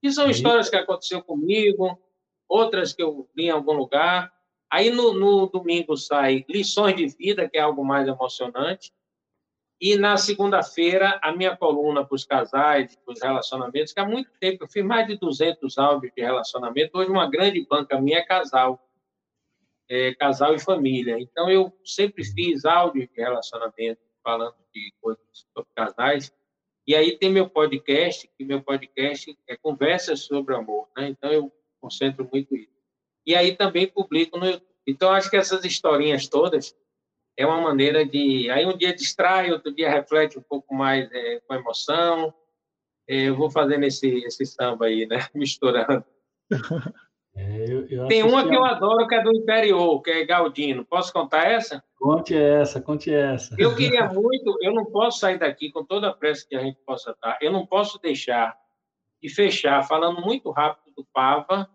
Que 0.00 0.10
são 0.10 0.28
histórias 0.28 0.68
que 0.68 0.76
aconteceu 0.76 1.22
comigo, 1.22 1.98
outras 2.48 2.92
que 2.92 3.02
eu 3.02 3.28
li 3.36 3.44
em 3.44 3.50
algum 3.50 3.72
lugar. 3.72 4.32
Aí, 4.70 4.90
no, 4.90 5.12
no 5.12 5.46
domingo, 5.46 5.96
sai 5.96 6.44
Lições 6.48 6.96
de 6.96 7.06
Vida, 7.06 7.48
que 7.48 7.58
é 7.58 7.60
algo 7.60 7.84
mais 7.84 8.08
emocionante. 8.08 8.90
E 9.80 9.96
na 9.96 10.16
segunda-feira, 10.16 11.18
a 11.22 11.32
minha 11.32 11.56
coluna 11.56 12.04
para 12.04 12.14
os 12.14 12.24
casais, 12.24 12.96
para 13.04 13.12
os 13.12 13.20
relacionamentos, 13.20 13.92
que 13.92 14.00
há 14.00 14.06
muito 14.06 14.30
tempo 14.40 14.64
eu 14.64 14.68
fiz 14.68 14.84
mais 14.84 15.06
de 15.06 15.16
200 15.18 15.76
áudios 15.76 16.12
de 16.16 16.22
relacionamento. 16.22 16.96
Hoje, 16.96 17.10
uma 17.10 17.28
grande 17.28 17.66
banca 17.68 18.00
minha 18.00 18.18
é 18.18 18.22
casal, 18.22 18.80
é, 19.88 20.14
casal 20.14 20.54
e 20.54 20.60
família. 20.60 21.18
Então, 21.18 21.50
eu 21.50 21.72
sempre 21.84 22.24
fiz 22.24 22.64
áudios 22.64 23.08
de 23.08 23.20
relacionamento, 23.20 24.00
falando 24.22 24.56
de 24.72 24.92
coisas 25.00 25.24
sobre 25.54 25.70
casais. 25.74 26.32
E 26.86 26.94
aí 26.94 27.16
tem 27.16 27.30
meu 27.30 27.48
podcast, 27.48 28.28
que 28.36 28.44
meu 28.44 28.62
podcast 28.62 29.36
é 29.48 29.56
conversas 29.56 30.20
sobre 30.20 30.54
amor. 30.54 30.88
Né? 30.96 31.08
Então, 31.08 31.30
eu 31.30 31.52
concentro 31.80 32.28
muito 32.32 32.56
isso. 32.56 32.72
E 33.26 33.34
aí 33.34 33.56
também 33.56 33.86
publico 33.86 34.38
no 34.38 34.46
YouTube. 34.46 34.66
Então, 34.86 35.10
acho 35.10 35.30
que 35.30 35.36
essas 35.36 35.64
historinhas 35.64 36.28
todas 36.28 36.74
é 37.36 37.46
uma 37.46 37.60
maneira 37.60 38.04
de. 38.04 38.50
Aí 38.50 38.66
um 38.66 38.76
dia 38.76 38.94
distrai, 38.94 39.52
outro 39.52 39.72
dia 39.72 39.90
reflete 39.90 40.38
um 40.38 40.42
pouco 40.42 40.74
mais 40.74 41.10
é, 41.12 41.40
com 41.40 41.54
emoção. 41.54 42.34
É, 43.08 43.28
eu 43.28 43.36
vou 43.36 43.50
fazendo 43.50 43.84
esse, 43.84 44.08
esse 44.24 44.44
samba 44.46 44.86
aí, 44.86 45.06
né? 45.06 45.18
Misturando. 45.34 46.04
É, 47.34 47.64
eu, 47.66 47.86
eu 47.86 48.06
Tem 48.08 48.22
uma 48.22 48.46
que 48.46 48.54
eu 48.54 48.64
adoro, 48.64 49.06
que 49.06 49.14
é 49.14 49.22
do 49.22 49.32
interior, 49.32 50.02
que 50.02 50.10
é 50.10 50.24
Galdino. 50.24 50.84
Posso 50.84 51.12
contar 51.12 51.44
essa? 51.50 51.82
Conte 51.98 52.36
essa, 52.36 52.80
conte 52.80 53.12
essa. 53.12 53.54
Eu 53.58 53.74
queria 53.74 54.06
muito, 54.12 54.58
eu 54.60 54.74
não 54.74 54.84
posso 54.84 55.20
sair 55.20 55.38
daqui 55.38 55.70
com 55.70 55.84
toda 55.84 56.08
a 56.08 56.12
pressa 56.12 56.46
que 56.46 56.54
a 56.54 56.60
gente 56.60 56.78
possa 56.84 57.12
estar, 57.12 57.38
eu 57.40 57.50
não 57.50 57.66
posso 57.66 57.98
deixar 58.00 58.56
de 59.22 59.28
fechar 59.28 59.82
falando 59.86 60.20
muito 60.20 60.50
rápido 60.50 60.92
do 60.96 61.06
Pava, 61.12 61.70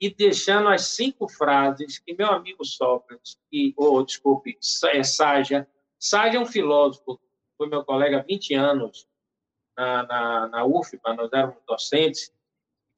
e 0.00 0.14
deixando 0.14 0.68
as 0.68 0.88
cinco 0.88 1.28
frases 1.28 1.98
que 1.98 2.14
meu 2.14 2.26
amigo 2.26 2.64
Sócrates, 2.64 3.38
que, 3.50 3.72
ou, 3.76 3.96
oh, 3.96 4.02
desculpe, 4.02 4.58
é 4.88 5.02
Ságia, 5.02 5.66
Ságia 5.98 6.38
é 6.38 6.40
um 6.40 6.46
filósofo, 6.46 7.18
foi 7.56 7.68
meu 7.68 7.84
colega 7.84 8.18
há 8.18 8.22
20 8.22 8.54
anos 8.54 9.08
na, 9.76 10.02
na, 10.02 10.48
na 10.48 10.64
UFBA, 10.66 11.14
nós 11.14 11.32
éramos 11.32 11.56
docentes, 11.66 12.32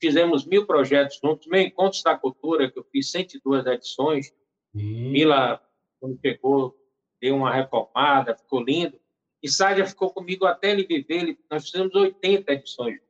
fizemos 0.00 0.44
mil 0.44 0.66
projetos 0.66 1.18
juntos, 1.22 1.46
meu 1.46 1.60
Encontros 1.60 2.02
da 2.02 2.16
Cultura, 2.16 2.70
que 2.70 2.78
eu 2.78 2.84
fiz 2.84 3.10
102 3.10 3.66
edições, 3.66 4.32
hum. 4.74 5.10
Mila, 5.10 5.60
quando 6.00 6.18
chegou, 6.20 6.76
deu 7.20 7.36
uma 7.36 7.52
reformada, 7.52 8.36
ficou 8.36 8.62
lindo, 8.62 8.98
e 9.42 9.48
Sádia 9.48 9.86
ficou 9.86 10.10
comigo 10.10 10.44
até 10.44 10.70
ele 10.70 10.84
viver, 10.84 11.38
nós 11.50 11.70
fizemos 11.70 11.94
80 11.94 12.52
edições 12.52 13.00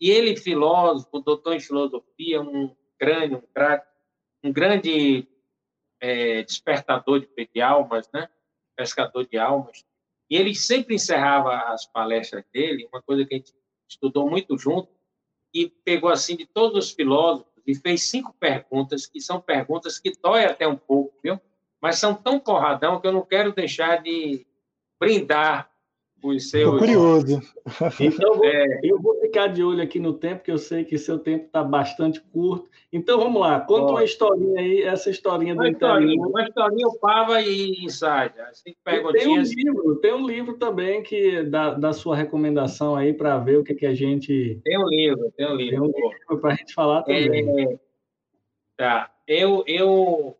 e 0.00 0.10
ele, 0.10 0.36
filósofo, 0.36 1.20
doutor 1.20 1.54
em 1.54 1.60
filosofia, 1.60 2.40
um 2.40 2.74
grande, 2.98 3.34
um, 3.34 3.42
um 4.44 4.52
grande 4.52 5.26
é, 6.00 6.42
despertador 6.42 7.20
de, 7.20 7.50
de 7.52 7.60
almas, 7.60 8.08
né? 8.12 8.28
pescador 8.76 9.26
de 9.26 9.36
almas. 9.36 9.84
E 10.30 10.36
ele 10.36 10.54
sempre 10.54 10.94
encerrava 10.94 11.72
as 11.72 11.84
palestras 11.86 12.44
dele, 12.52 12.88
uma 12.92 13.02
coisa 13.02 13.24
que 13.24 13.34
a 13.34 13.38
gente 13.38 13.52
estudou 13.88 14.30
muito 14.30 14.56
junto, 14.56 14.88
e 15.52 15.68
pegou 15.84 16.10
assim 16.10 16.36
de 16.36 16.46
todos 16.46 16.86
os 16.86 16.92
filósofos 16.92 17.52
e 17.66 17.74
fez 17.74 18.02
cinco 18.02 18.34
perguntas, 18.38 19.06
que 19.06 19.20
são 19.20 19.40
perguntas 19.40 19.98
que 19.98 20.12
dói 20.22 20.44
até 20.44 20.66
um 20.66 20.76
pouco, 20.76 21.14
viu? 21.22 21.40
Mas 21.80 21.98
são 21.98 22.14
tão 22.14 22.40
porradão 22.40 23.00
que 23.00 23.06
eu 23.06 23.12
não 23.12 23.22
quero 23.22 23.52
deixar 23.52 24.02
de 24.02 24.46
brindar 24.98 25.70
os 26.22 26.50
seus. 26.50 26.72
Tô 26.72 26.78
curioso. 26.78 27.40
Então, 28.00 28.44
é... 28.44 28.80
eu 28.82 29.00
vou 29.00 29.20
ficar 29.20 29.48
de 29.48 29.62
olho 29.62 29.82
aqui 29.82 30.00
no 30.00 30.14
tempo, 30.14 30.42
que 30.42 30.50
eu 30.50 30.58
sei 30.58 30.84
que 30.84 30.98
seu 30.98 31.18
tempo 31.18 31.46
está 31.46 31.62
bastante 31.62 32.20
curto. 32.20 32.68
Então, 32.92 33.18
vamos 33.18 33.40
lá, 33.40 33.60
conta 33.60 33.92
uma 33.92 34.04
historinha 34.04 34.60
aí, 34.60 34.82
essa 34.82 35.10
historinha 35.10 35.54
do 35.54 35.60
uma 35.60 35.70
historinha, 35.70 36.26
Uma 36.26 36.42
historinha, 36.42 36.88
o 36.88 36.98
Pava 36.98 37.40
e 37.42 37.84
Insider. 37.84 38.48
Assim, 38.50 38.74
tem 38.84 39.28
um 39.28 39.42
livro, 39.42 39.96
tem 39.96 40.12
um 40.12 40.26
livro 40.26 40.54
também 40.54 41.02
que 41.02 41.42
da, 41.44 41.74
da 41.74 41.92
sua 41.92 42.16
recomendação 42.16 42.96
aí 42.96 43.12
para 43.12 43.38
ver 43.38 43.58
o 43.58 43.64
que, 43.64 43.74
que 43.74 43.86
a 43.86 43.94
gente. 43.94 44.60
Tem 44.64 44.78
um 44.78 44.88
livro, 44.88 45.32
tem 45.36 45.46
um 45.46 45.54
livro. 45.54 45.70
Tem 45.70 45.80
um 45.80 46.10
livro 46.10 46.38
para 46.40 46.52
a 46.52 46.56
gente 46.56 46.74
falar 46.74 47.02
também. 47.02 47.62
É... 47.62 47.78
Tá. 48.76 49.10
Eu. 49.26 49.62
eu... 49.66 50.36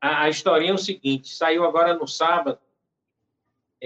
A, 0.00 0.24
a 0.24 0.28
historinha 0.28 0.72
é 0.72 0.74
o 0.74 0.78
seguinte: 0.78 1.28
saiu 1.28 1.64
agora 1.64 1.94
no 1.94 2.06
sábado 2.06 2.58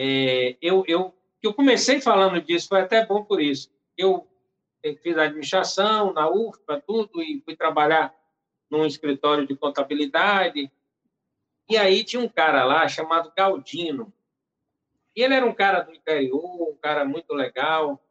é, 0.03 0.57
eu, 0.63 0.83
eu, 0.89 1.15
eu 1.43 1.53
comecei 1.53 2.01
falando 2.01 2.41
disso, 2.41 2.69
foi 2.69 2.81
até 2.81 3.05
bom 3.05 3.23
por 3.23 3.39
isso. 3.39 3.71
Eu 3.99 4.27
fiz 5.03 5.15
administração 5.19 6.15
na 6.15 6.27
UFPA, 6.31 6.83
tudo, 6.87 7.21
e 7.21 7.43
fui 7.45 7.55
trabalhar 7.55 8.15
num 8.71 8.87
escritório 8.87 9.47
de 9.47 9.55
contabilidade. 9.55 10.73
E 11.69 11.77
aí 11.77 12.03
tinha 12.03 12.23
um 12.23 12.31
cara 12.31 12.65
lá 12.65 12.89
chamado 12.89 13.31
Galdino. 13.37 14.11
E 15.15 15.23
ele 15.23 15.35
era 15.35 15.45
um 15.45 15.53
cara 15.53 15.81
do 15.81 15.93
interior, 15.93 16.71
um 16.71 16.79
cara 16.81 17.05
muito 17.05 17.35
legal. 17.35 18.03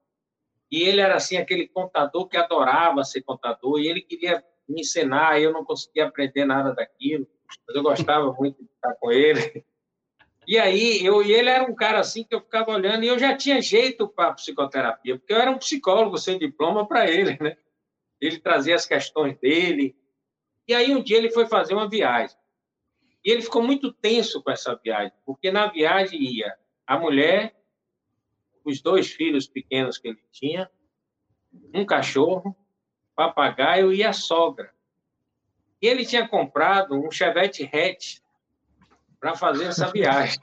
E 0.71 0.83
ele 0.83 1.01
era 1.01 1.15
assim 1.15 1.37
aquele 1.37 1.67
contador 1.67 2.27
que 2.27 2.37
adorava 2.37 3.03
ser 3.03 3.23
contador, 3.23 3.79
e 3.79 3.87
ele 3.87 4.01
queria 4.01 4.45
me 4.67 4.81
ensinar, 4.81 5.39
e 5.39 5.43
eu 5.43 5.51
não 5.51 5.65
conseguia 5.65 6.05
aprender 6.05 6.45
nada 6.45 6.71
daquilo, 6.71 7.27
mas 7.65 7.75
eu 7.75 7.81
gostava 7.81 8.31
muito 8.33 8.63
de 8.63 8.69
estar 8.69 8.93
com 8.93 9.11
ele. 9.11 9.65
E 10.49 10.57
aí, 10.57 11.05
eu 11.05 11.21
e 11.21 11.31
ele 11.31 11.47
era 11.47 11.63
um 11.63 11.75
cara 11.75 11.99
assim 11.99 12.23
que 12.23 12.33
eu 12.33 12.41
ficava 12.41 12.71
olhando, 12.71 13.03
e 13.03 13.07
eu 13.07 13.19
já 13.19 13.37
tinha 13.37 13.61
jeito 13.61 14.07
para 14.07 14.33
psicoterapia, 14.33 15.15
porque 15.15 15.31
eu 15.31 15.37
era 15.37 15.51
um 15.51 15.59
psicólogo 15.59 16.17
sem 16.17 16.39
diploma 16.39 16.87
para 16.87 17.07
ele, 17.07 17.37
né? 17.39 17.55
Ele 18.19 18.39
trazia 18.39 18.73
as 18.73 18.83
questões 18.83 19.37
dele. 19.37 19.95
E 20.67 20.73
aí, 20.73 20.91
um 20.91 21.03
dia, 21.03 21.19
ele 21.19 21.29
foi 21.29 21.45
fazer 21.45 21.75
uma 21.75 21.87
viagem. 21.87 22.35
E 23.23 23.29
ele 23.29 23.43
ficou 23.43 23.61
muito 23.61 23.93
tenso 23.93 24.41
com 24.41 24.49
essa 24.49 24.75
viagem, 24.83 25.13
porque 25.23 25.51
na 25.51 25.67
viagem 25.67 26.19
ia 26.19 26.57
a 26.87 26.97
mulher, 26.97 27.55
os 28.65 28.81
dois 28.81 29.11
filhos 29.11 29.47
pequenos 29.47 29.99
que 29.99 30.07
ele 30.07 30.23
tinha, 30.31 30.67
um 31.75 31.85
cachorro, 31.85 32.57
papagaio 33.15 33.93
e 33.93 34.03
a 34.03 34.13
sogra. 34.13 34.73
E 35.79 35.85
ele 35.85 36.07
tinha 36.07 36.27
comprado 36.27 36.95
um 36.95 37.11
Chevette 37.11 37.69
hatch 37.71 38.17
para 39.19 39.35
fazer 39.35 39.65
essa 39.65 39.91
viagem. 39.91 40.39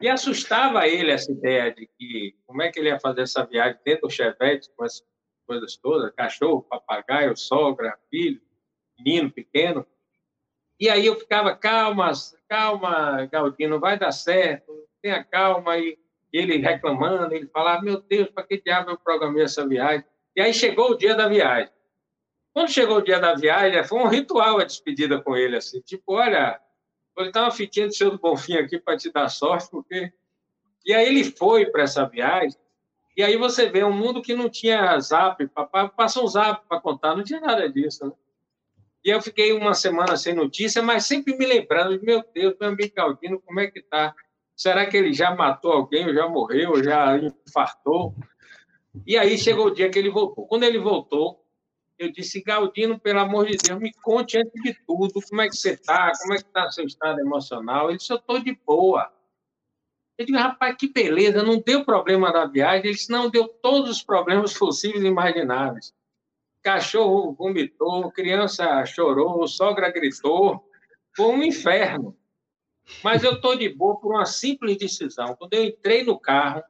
E 0.00 0.08
assustava 0.08 0.88
ele 0.88 1.10
essa 1.10 1.30
ideia 1.30 1.72
de 1.74 1.86
que 1.98 2.34
como 2.46 2.62
é 2.62 2.70
que 2.70 2.78
ele 2.78 2.88
ia 2.88 2.98
fazer 2.98 3.22
essa 3.22 3.44
viagem 3.44 3.78
dentro 3.84 4.08
do 4.08 4.10
Chevette 4.10 4.70
com 4.74 4.84
essas 4.84 5.02
coisas 5.46 5.76
todas, 5.76 6.14
cachorro, 6.14 6.62
papagaio, 6.62 7.36
sogra, 7.36 7.98
filho, 8.08 8.40
menino 8.98 9.30
pequeno. 9.30 9.86
E 10.78 10.88
aí 10.88 11.04
eu 11.04 11.16
ficava, 11.16 11.54
calma, 11.54 12.10
calma, 12.48 13.26
Galdino, 13.26 13.78
vai 13.78 13.98
dar 13.98 14.12
certo, 14.12 14.72
tenha 15.02 15.22
calma. 15.22 15.76
E 15.76 15.98
ele 16.32 16.56
reclamando, 16.58 17.34
ele 17.34 17.48
falava, 17.48 17.82
meu 17.82 18.00
Deus, 18.00 18.30
para 18.30 18.44
que 18.44 18.62
diabo 18.62 18.90
eu 18.90 18.98
programei 18.98 19.42
essa 19.42 19.66
viagem? 19.66 20.04
E 20.34 20.40
aí 20.40 20.54
chegou 20.54 20.92
o 20.92 20.96
dia 20.96 21.14
da 21.14 21.28
viagem. 21.28 21.70
Quando 22.54 22.70
chegou 22.70 22.98
o 22.98 23.02
dia 23.02 23.18
da 23.18 23.34
viagem, 23.34 23.84
foi 23.84 23.98
um 23.98 24.08
ritual 24.08 24.58
a 24.58 24.64
despedida 24.64 25.20
com 25.20 25.36
ele, 25.36 25.56
assim, 25.56 25.80
tipo, 25.80 26.14
olha, 26.14 26.60
Lhe 27.18 27.30
dar 27.30 27.42
uma 27.42 27.50
fitinha 27.50 27.86
do 27.86 27.94
seu 27.94 28.10
do 28.10 28.18
Bonfim 28.18 28.54
aqui 28.54 28.78
para 28.78 28.96
te 28.96 29.12
dar 29.12 29.28
sorte, 29.28 29.70
porque. 29.70 30.12
E 30.86 30.94
aí 30.94 31.06
ele 31.06 31.24
foi 31.24 31.66
para 31.66 31.82
essa 31.82 32.06
viagem, 32.06 32.56
e 33.16 33.22
aí 33.22 33.36
você 33.36 33.68
vê 33.68 33.84
um 33.84 33.92
mundo 33.92 34.22
que 34.22 34.34
não 34.34 34.48
tinha 34.48 34.98
zap, 34.98 35.46
passou 35.94 36.24
um 36.24 36.26
zap 36.26 36.66
para 36.66 36.80
contar, 36.80 37.14
não 37.14 37.22
tinha 37.22 37.40
nada 37.40 37.68
disso. 37.68 38.06
Né? 38.06 38.12
E 39.04 39.10
eu 39.10 39.20
fiquei 39.20 39.52
uma 39.52 39.74
semana 39.74 40.16
sem 40.16 40.34
notícia, 40.34 40.82
mas 40.82 41.04
sempre 41.04 41.36
me 41.36 41.44
lembrando, 41.44 42.02
meu 42.02 42.24
Deus, 42.34 42.54
meu 42.58 42.70
amigo 42.70 42.94
Caldino, 42.94 43.40
como 43.40 43.60
é 43.60 43.70
que 43.70 43.82
tá? 43.82 44.14
Será 44.56 44.86
que 44.86 44.96
ele 44.96 45.12
já 45.12 45.34
matou 45.34 45.72
alguém, 45.72 46.06
ou 46.06 46.14
já 46.14 46.28
morreu, 46.28 46.70
ou 46.70 46.82
já 46.82 47.18
infartou? 47.18 48.14
E 49.06 49.16
aí 49.16 49.36
chegou 49.38 49.66
o 49.66 49.70
dia 49.70 49.90
que 49.90 49.98
ele 49.98 50.10
voltou. 50.10 50.46
Quando 50.46 50.64
ele 50.64 50.78
voltou, 50.78 51.44
eu 52.00 52.10
disse, 52.10 52.42
Galdino, 52.42 52.98
pelo 52.98 53.20
amor 53.20 53.46
de 53.46 53.58
Deus, 53.58 53.78
me 53.78 53.92
conte 53.92 54.38
antes 54.38 54.62
de 54.62 54.72
tudo, 54.86 55.20
como 55.28 55.42
é 55.42 55.48
que 55.48 55.54
você 55.54 55.72
está, 55.72 56.10
como 56.18 56.32
é 56.32 56.38
que 56.38 56.44
está 56.44 56.70
seu 56.70 56.86
estado 56.86 57.20
emocional. 57.20 57.90
Ele 57.90 57.98
disse, 57.98 58.10
eu 58.10 58.16
estou 58.16 58.38
de 58.38 58.58
boa. 58.66 59.12
Eu 60.16 60.24
digo, 60.24 60.38
rapaz, 60.38 60.74
que 60.76 60.90
beleza, 60.90 61.42
não 61.42 61.60
deu 61.60 61.84
problema 61.84 62.32
na 62.32 62.46
viagem. 62.46 62.86
Ele 62.86 62.94
disse, 62.94 63.10
não, 63.12 63.28
deu 63.28 63.46
todos 63.46 63.90
os 63.90 64.02
problemas 64.02 64.56
possíveis 64.56 65.04
e 65.04 65.08
imagináveis. 65.08 65.94
Cachorro 66.62 67.34
vomitou, 67.34 68.10
criança 68.10 68.82
chorou, 68.86 69.46
sogra 69.46 69.90
gritou, 69.92 70.66
foi 71.14 71.26
um 71.26 71.42
inferno. 71.42 72.16
Mas 73.04 73.22
eu 73.22 73.34
estou 73.34 73.56
de 73.56 73.68
boa 73.68 74.00
por 74.00 74.14
uma 74.14 74.24
simples 74.24 74.78
decisão. 74.78 75.36
Quando 75.36 75.52
eu 75.52 75.64
entrei 75.64 76.02
no 76.02 76.18
carro, 76.18 76.62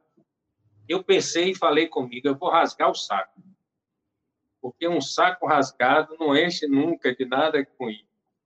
eu 0.89 1.01
pensei 1.01 1.51
e 1.51 1.55
falei 1.57 1.87
comigo, 1.87 2.27
eu 2.27 2.35
vou 2.35 2.49
rasgar 2.49 2.91
o 2.91 2.95
saco. 2.95 3.41
Porque 4.61 4.87
um 4.87 5.01
saco 5.01 5.47
rasgado 5.47 6.15
não 6.19 6.35
enche 6.35 6.67
nunca 6.67 7.15
de 7.15 7.25
nada 7.25 7.65
com 7.77 7.89
isso. 7.89 8.05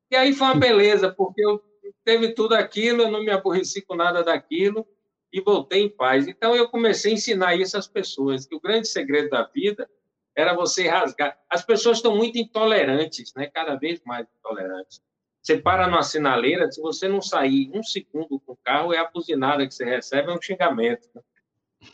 E 0.10 0.16
aí 0.16 0.34
foi 0.34 0.48
uma 0.48 0.56
beleza, 0.56 1.12
porque 1.12 1.46
eu 1.46 1.62
teve 2.04 2.34
tudo 2.34 2.54
aquilo, 2.54 3.02
eu 3.02 3.12
não 3.12 3.24
me 3.24 3.32
aborreci 3.32 3.82
com 3.82 3.96
nada 3.96 4.24
daquilo 4.24 4.88
e 5.34 5.42
voltei 5.42 5.82
em 5.84 5.90
paz. 5.90 6.28
Então 6.28 6.56
eu 6.56 6.70
comecei 6.70 7.12
a 7.12 7.16
ensinar 7.16 7.56
isso 7.56 7.78
às 7.78 7.88
pessoas, 7.88 8.46
que 8.46 8.56
o 8.56 8.60
grande 8.60 8.88
segredo 8.88 9.30
da 9.30 9.44
vida 9.44 9.90
era 10.36 10.54
você 10.54 10.88
rasgar. 10.88 11.38
As 11.50 11.64
pessoas 11.64 11.98
estão 11.98 12.16
muito 12.16 12.38
intolerantes, 12.38 13.34
né? 13.36 13.48
Cada 13.48 13.76
vez 13.76 14.02
mais 14.06 14.28
intolerantes. 14.40 15.02
Você 15.42 15.58
para 15.58 15.88
numa 15.88 16.02
sinaleira, 16.02 16.72
se 16.72 16.82
você 16.82 17.08
não 17.08 17.22
sair 17.22 17.70
um 17.74 17.84
segundo 17.84 18.40
com 18.40 18.54
o 18.54 18.58
carro, 18.64 18.94
é 18.94 18.98
a 18.98 19.10
buzinada 19.10 19.66
que 19.66 19.74
você 19.74 19.86
recebe, 19.86 20.32
é 20.32 20.34
um 20.34 20.42
xingamento. 20.42 21.08
Né? 21.14 21.22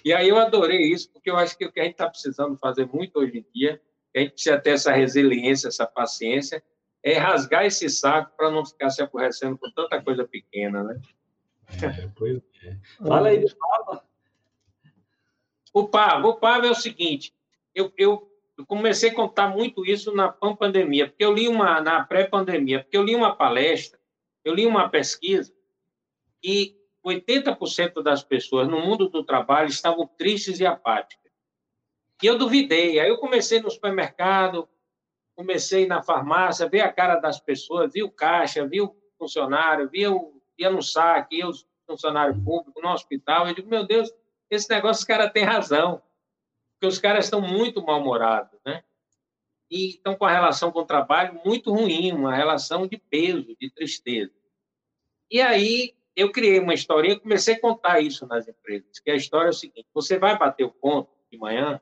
E 0.05 0.13
aí 0.13 0.29
eu 0.29 0.37
adorei 0.37 0.83
isso, 0.83 1.11
porque 1.11 1.29
eu 1.29 1.35
acho 1.35 1.57
que 1.57 1.65
o 1.65 1.71
que 1.71 1.79
a 1.79 1.83
gente 1.83 1.93
está 1.93 2.09
precisando 2.09 2.57
fazer 2.57 2.85
muito 2.85 3.19
hoje 3.19 3.39
em 3.39 3.45
dia, 3.53 3.81
a 4.15 4.19
gente 4.19 4.33
precisa 4.33 4.59
ter 4.59 4.71
essa 4.71 4.91
resiliência, 4.91 5.67
essa 5.67 5.85
paciência, 5.85 6.63
é 7.03 7.17
rasgar 7.17 7.65
esse 7.65 7.89
saco 7.89 8.35
para 8.37 8.51
não 8.51 8.65
ficar 8.65 8.89
se 8.89 9.01
aborrecendo 9.01 9.57
com 9.57 9.71
tanta 9.71 10.01
coisa 10.01 10.27
pequena, 10.27 10.83
né? 10.83 11.01
É, 11.81 12.09
pois 12.15 12.41
é. 12.63 12.77
Fala 13.07 13.29
aí 13.29 13.39
do 13.39 13.55
Papa. 13.55 14.05
O 15.73 15.87
Papa, 15.87 16.27
o 16.27 16.35
Papa 16.35 16.67
é 16.67 16.71
o 16.71 16.75
seguinte, 16.75 17.33
eu, 17.73 17.91
eu, 17.97 18.29
eu 18.57 18.65
comecei 18.65 19.09
a 19.09 19.15
contar 19.15 19.47
muito 19.47 19.85
isso 19.85 20.13
na 20.13 20.29
pandemia, 20.29 21.07
porque 21.07 21.23
eu 21.23 21.33
li 21.33 21.47
uma, 21.47 21.79
na 21.79 22.03
pré-pandemia, 22.03 22.83
porque 22.83 22.97
eu 22.97 23.03
li 23.03 23.15
uma 23.15 23.35
palestra, 23.35 23.97
eu 24.43 24.53
li 24.53 24.65
uma 24.65 24.89
pesquisa, 24.89 25.53
e 26.43 26.75
80% 27.05 28.03
das 28.03 28.23
pessoas 28.23 28.67
no 28.67 28.81
mundo 28.81 29.09
do 29.09 29.23
trabalho 29.23 29.69
estavam 29.69 30.05
tristes 30.05 30.59
e 30.59 30.65
apáticas. 30.65 31.30
E 32.21 32.27
eu 32.27 32.37
duvidei. 32.37 32.99
Aí 32.99 33.09
eu 33.09 33.17
comecei 33.17 33.59
no 33.59 33.69
supermercado, 33.69 34.67
comecei 35.35 35.87
na 35.87 36.03
farmácia, 36.03 36.69
ver 36.69 36.81
a 36.81 36.91
cara 36.91 37.15
das 37.15 37.39
pessoas, 37.39 37.91
vi 37.93 38.03
o 38.03 38.11
caixa, 38.11 38.67
vi 38.67 38.81
o 38.81 38.95
funcionário, 39.17 39.89
vi 39.89 40.07
o, 40.07 40.41
ia 40.57 40.69
no 40.69 40.81
saque, 40.81 41.37
ia 41.37 41.47
os 41.47 41.65
funcionários 41.87 42.37
públicos, 42.43 42.81
no 42.81 42.89
hospital. 42.89 43.47
Eu 43.47 43.55
digo, 43.55 43.69
meu 43.69 43.85
Deus, 43.85 44.11
esse 44.49 44.69
negócio, 44.69 45.01
os 45.01 45.05
caras 45.05 45.31
têm 45.31 45.43
razão. 45.43 46.01
Porque 46.73 46.87
os 46.87 46.99
caras 46.99 47.25
estão 47.25 47.41
muito 47.41 47.83
mal-humorados, 47.83 48.59
né? 48.65 48.83
E 49.69 49.89
estão 49.89 50.15
com 50.15 50.25
a 50.25 50.31
relação 50.31 50.71
com 50.71 50.79
o 50.79 50.85
trabalho 50.85 51.39
muito 51.45 51.71
ruim, 51.71 52.11
uma 52.11 52.35
relação 52.35 52.87
de 52.87 52.97
peso, 52.97 53.55
de 53.59 53.69
tristeza. 53.69 54.33
E 55.29 55.39
aí 55.39 55.95
eu 56.15 56.31
criei 56.31 56.59
uma 56.59 56.73
historinha, 56.73 57.19
comecei 57.19 57.55
a 57.55 57.61
contar 57.61 58.01
isso 58.01 58.27
nas 58.27 58.47
empresas, 58.47 58.99
que 58.99 59.09
a 59.09 59.15
história 59.15 59.47
é 59.47 59.51
o 59.51 59.53
seguinte, 59.53 59.87
você 59.93 60.19
vai 60.19 60.37
bater 60.37 60.65
o 60.65 60.71
ponto 60.71 61.09
de 61.31 61.37
manhã, 61.37 61.79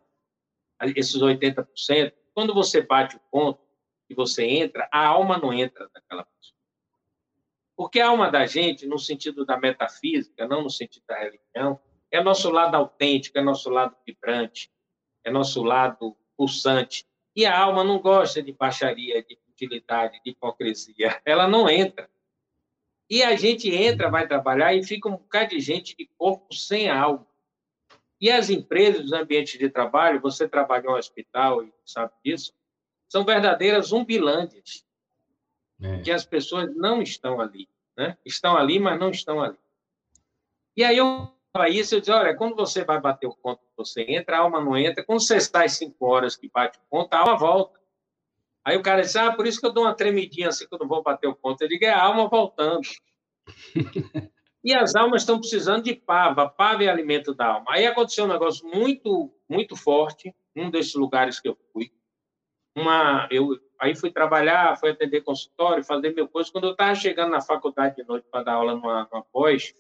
esses 0.82 1.22
80%, 1.22 2.14
quando 2.34 2.54
você 2.54 2.82
bate 2.82 3.16
o 3.16 3.22
ponto 3.32 3.60
e 4.10 4.16
você 4.16 4.46
entra, 4.46 4.88
a 4.92 5.06
alma 5.06 5.38
não 5.38 5.54
entra 5.54 5.90
daquela 5.94 6.24
pessoa. 6.24 6.60
Porque 7.76 8.00
a 8.00 8.10
alma 8.10 8.30
da 8.30 8.46
gente, 8.46 8.86
no 8.86 9.00
sentido 9.00 9.46
da 9.46 9.58
metafísica, 9.58 10.48
não 10.48 10.64
no 10.64 10.70
sentido 10.70 11.04
da 11.08 11.18
religião, 11.18 11.80
é 12.12 12.22
nosso 12.22 12.50
lado 12.50 12.76
autêntico, 12.76 13.38
é 13.38 13.42
nosso 13.42 13.70
lado 13.70 13.96
vibrante, 14.06 14.72
é 15.24 15.32
nosso 15.32 15.64
lado 15.64 16.16
pulsante. 16.36 17.06
E 17.36 17.46
a 17.46 17.58
alma 17.58 17.84
não 17.84 18.00
gosta 18.00 18.42
de 18.42 18.52
baixaria, 18.52 19.24
de 19.24 19.38
utilidade, 19.50 20.20
de 20.24 20.32
hipocrisia. 20.32 21.22
Ela 21.24 21.48
não 21.48 21.70
entra. 21.70 22.10
E 23.10 23.24
a 23.24 23.36
gente 23.36 23.74
entra, 23.74 24.10
vai 24.10 24.28
trabalhar 24.28 24.74
e 24.74 24.84
fica 24.84 25.10
um 25.10 25.14
bocado 25.14 25.50
de 25.50 25.60
gente 25.60 25.96
de 25.96 26.10
corpo 26.18 26.54
sem 26.54 26.90
alma. 26.90 27.26
E 28.20 28.30
as 28.30 28.50
empresas, 28.50 29.06
os 29.06 29.14
ambientes 29.14 29.58
de 29.58 29.70
trabalho, 29.70 30.20
você 30.20 30.48
trabalha 30.48 30.86
em 30.86 30.90
um 30.90 30.96
hospital 30.96 31.64
e 31.64 31.74
sabe 31.86 32.12
disso, 32.24 32.54
são 33.08 33.24
verdadeiras 33.24 33.88
zumbilândias, 33.88 34.86
é. 35.82 36.02
que 36.02 36.12
as 36.12 36.26
pessoas 36.26 36.76
não 36.76 37.02
estão 37.02 37.40
ali. 37.40 37.68
Né? 37.98 38.18
Estão 38.26 38.56
ali, 38.58 38.80
mas 38.80 39.00
não 39.00 39.10
estão 39.10 39.42
ali. 39.42 39.58
E 40.76 40.84
aí 40.84 40.98
eu 40.98 41.34
para 41.52 41.68
isso, 41.68 41.96
eu 41.96 42.00
disse, 42.00 42.12
olha, 42.12 42.36
quando 42.36 42.56
você 42.56 42.84
vai 42.84 43.02
bater 43.02 43.28
o 43.28 43.36
ponto, 43.36 43.60
você 43.76 44.06
entra, 44.08 44.38
a 44.38 44.42
alma 44.42 44.62
não 44.62 44.78
entra. 44.78 45.04
Quando 45.04 45.22
você 45.22 45.38
está 45.38 45.64
às 45.64 45.74
cinco 45.74 46.06
horas 46.06 46.36
que 46.36 46.48
bate 46.48 46.78
o 46.78 46.82
ponto, 46.90 47.14
a 47.14 47.20
alma 47.20 47.38
volta. 47.38 47.80
Aí 48.64 48.78
o 48.78 48.84
cara 48.84 49.02
disse, 49.02 49.18
ah, 49.18 49.32
por 49.32 49.48
isso 49.48 49.60
que 49.60 49.66
eu 49.66 49.74
dou 49.74 49.84
uma 49.84 49.96
tremidinha 49.96 50.50
assim 50.50 50.68
que 50.68 50.74
eu 50.74 50.80
não 50.80 50.88
vou 50.88 51.02
bater 51.02 51.28
o 51.28 51.36
ponto. 51.36 51.62
Eu 51.62 51.68
digo, 51.68 51.84
é 51.86 51.90
a 51.90 52.04
alma 52.04 52.28
voltando. 52.28 52.88
e 54.64 54.74
as 54.74 54.96
almas 54.96 55.22
estão 55.22 55.40
precisando 55.40 55.84
de 55.84 55.96
pava. 55.96 56.50
Pava 56.50 56.84
é 56.84 56.88
alimento 56.88 57.34
da 57.34 57.48
alma. 57.48 57.66
Aí 57.70 57.86
aconteceu 57.86 58.26
um 58.26 58.30
negócio 58.30 58.68
muito, 58.68 59.32
muito 59.48 59.76
forte, 59.76 60.34
um 60.56 60.70
desses 60.70 60.96
lugares 60.96 61.40
que 61.40 61.48
eu 61.48 61.58
fui. 61.72 61.92
Uma, 62.76 63.28
eu, 63.32 63.58
aí 63.80 63.96
fui 63.96 64.12
trabalhar, 64.12 64.78
fui 64.78 64.92
atender 64.92 65.22
consultório, 65.22 65.84
fazer 65.84 66.14
mil 66.14 66.28
coisas. 66.28 66.52
Quando 66.52 66.66
eu 66.66 66.72
estava 66.72 66.94
chegando 66.96 67.32
na 67.32 67.42
faculdade 67.42 67.96
de 67.96 68.04
noite 68.04 68.28
para 68.30 68.44
dar 68.44 68.54
aula 68.54 68.76
numa, 68.76 69.08
numa 69.12 69.24
pós, 69.24 69.74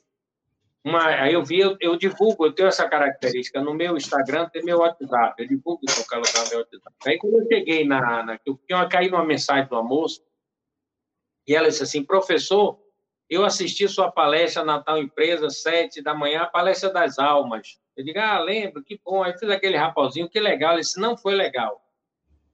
uma, 0.83 1.05
aí 1.07 1.33
eu 1.33 1.43
vi, 1.43 1.59
eu, 1.59 1.75
eu, 1.81 1.97
divulgo, 1.97 2.45
eu 2.45 2.53
tenho 2.53 2.69
essa 2.69 2.87
característica, 2.87 3.61
no 3.61 3.73
meu 3.73 3.97
Instagram 3.97 4.47
tem 4.47 4.63
meu 4.63 4.79
WhatsApp, 4.79 5.41
eu 5.41 5.47
divulgo 5.47 5.81
em 5.83 5.93
qualquer 5.93 6.15
lugar 6.15 6.49
meu 6.49 6.59
WhatsApp. 6.59 6.95
Aí 7.05 7.17
quando 7.17 7.41
eu 7.41 7.47
cheguei 7.47 7.85
na, 7.85 8.23
na 8.23 8.39
eu 8.45 8.57
tinha 8.65 8.87
caído 8.87 9.15
uma 9.15 9.25
mensagem 9.25 9.67
do 9.67 9.75
almoço, 9.75 10.23
e 11.45 11.53
ela 11.53 11.67
disse 11.67 11.83
assim, 11.83 12.03
professor, 12.03 12.79
eu 13.29 13.45
assisti 13.45 13.87
sua 13.87 14.11
palestra 14.11 14.63
Natal 14.63 14.97
Empresa, 14.97 15.49
sete 15.49 16.01
da 16.01 16.13
manhã, 16.13 16.41
a 16.41 16.47
palestra 16.47 16.91
das 16.91 17.19
almas. 17.19 17.79
Eu 17.95 18.03
digo, 18.03 18.19
ah, 18.19 18.39
lembro, 18.39 18.83
que 18.83 18.99
bom. 19.03 19.23
Aí 19.23 19.37
fiz 19.37 19.49
aquele 19.49 19.77
raposinho, 19.77 20.29
que 20.29 20.39
legal. 20.39 20.73
Ele 20.73 20.81
disse, 20.81 20.99
não 20.99 21.17
foi 21.17 21.35
legal. 21.35 21.81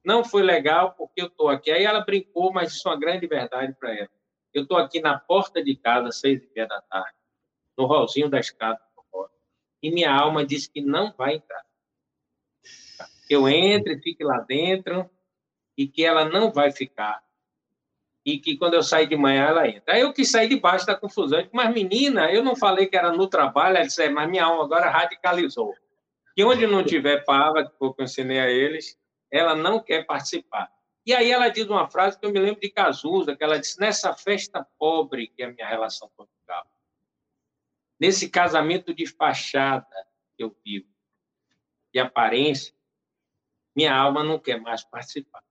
Não 0.03 0.23
foi 0.23 0.43
legal 0.43 0.93
porque 0.93 1.21
eu 1.21 1.27
estou 1.27 1.49
aqui. 1.49 1.71
Aí 1.71 1.83
ela 1.83 2.01
brincou, 2.01 2.51
mas 2.51 2.73
isso 2.73 2.87
é 2.87 2.91
uma 2.91 2.99
grande 2.99 3.25
verdade 3.25 3.73
para 3.79 3.93
ela. 3.93 4.09
Eu 4.53 4.63
estou 4.63 4.77
aqui 4.77 4.99
na 4.99 5.17
porta 5.17 5.63
de 5.63 5.75
casa, 5.75 6.11
seis 6.11 6.43
e 6.43 6.49
meia 6.53 6.67
da 6.67 6.81
tarde 6.81 7.15
no 7.77 7.85
rolzinho 7.85 8.29
da 8.29 8.39
escada. 8.39 8.79
E 9.81 9.91
minha 9.91 10.11
alma 10.11 10.45
disse 10.45 10.69
que 10.69 10.81
não 10.81 11.13
vai 11.15 11.35
entrar. 11.35 11.63
Eu 13.29 13.47
entre, 13.47 13.99
fique 14.01 14.23
lá 14.23 14.39
dentro, 14.39 15.09
e 15.77 15.87
que 15.87 16.03
ela 16.03 16.25
não 16.25 16.51
vai 16.51 16.71
ficar. 16.71 17.21
E 18.25 18.39
que 18.39 18.57
quando 18.57 18.73
eu 18.73 18.81
sair 18.81 19.07
de 19.07 19.15
manhã, 19.15 19.45
ela 19.45 19.67
entra. 19.67 19.93
Aí 19.93 20.01
eu 20.01 20.11
quis 20.11 20.31
sair 20.31 20.49
debaixo 20.49 20.85
da 20.85 20.95
confusão. 20.95 21.47
Mas, 21.53 21.71
menina, 21.71 22.31
eu 22.31 22.43
não 22.43 22.55
falei 22.55 22.87
que 22.87 22.97
era 22.97 23.11
no 23.11 23.27
trabalho. 23.27 23.77
Ela 23.77 23.85
disse, 23.85 24.03
é, 24.03 24.09
mas 24.09 24.27
minha 24.27 24.45
alma 24.45 24.63
agora 24.63 24.89
radicalizou. 24.89 25.73
Que 26.35 26.43
onde 26.43 26.65
não 26.65 26.83
tiver 26.83 27.23
palavra, 27.23 27.65
que 27.65 27.75
eu 27.79 27.95
ensinei 27.99 28.39
a 28.39 28.49
eles, 28.49 28.97
ela 29.31 29.55
não 29.55 29.79
quer 29.79 30.05
participar. 30.05 30.71
E 31.05 31.13
aí 31.13 31.31
ela 31.31 31.49
diz 31.49 31.67
uma 31.67 31.87
frase 31.87 32.19
que 32.19 32.25
eu 32.25 32.31
me 32.31 32.39
lembro 32.39 32.59
de 32.59 32.69
Cazuza, 32.69 33.35
que 33.35 33.43
ela 33.43 33.59
disse, 33.59 33.79
nessa 33.79 34.11
festa 34.13 34.65
pobre 34.79 35.27
que 35.27 35.43
é 35.43 35.45
a 35.45 35.51
minha 35.51 35.67
relação 35.67 36.09
com 36.15 36.25
Portugal, 36.25 36.65
nesse 37.99 38.27
casamento 38.27 38.93
de 38.93 39.05
fachada 39.05 40.07
que 40.35 40.43
eu 40.43 40.55
vivo, 40.65 40.89
de 41.93 41.99
aparência, 41.99 42.73
minha 43.75 43.95
alma 43.95 44.23
não 44.23 44.39
quer 44.39 44.59
mais 44.59 44.83
participar. 44.83 45.43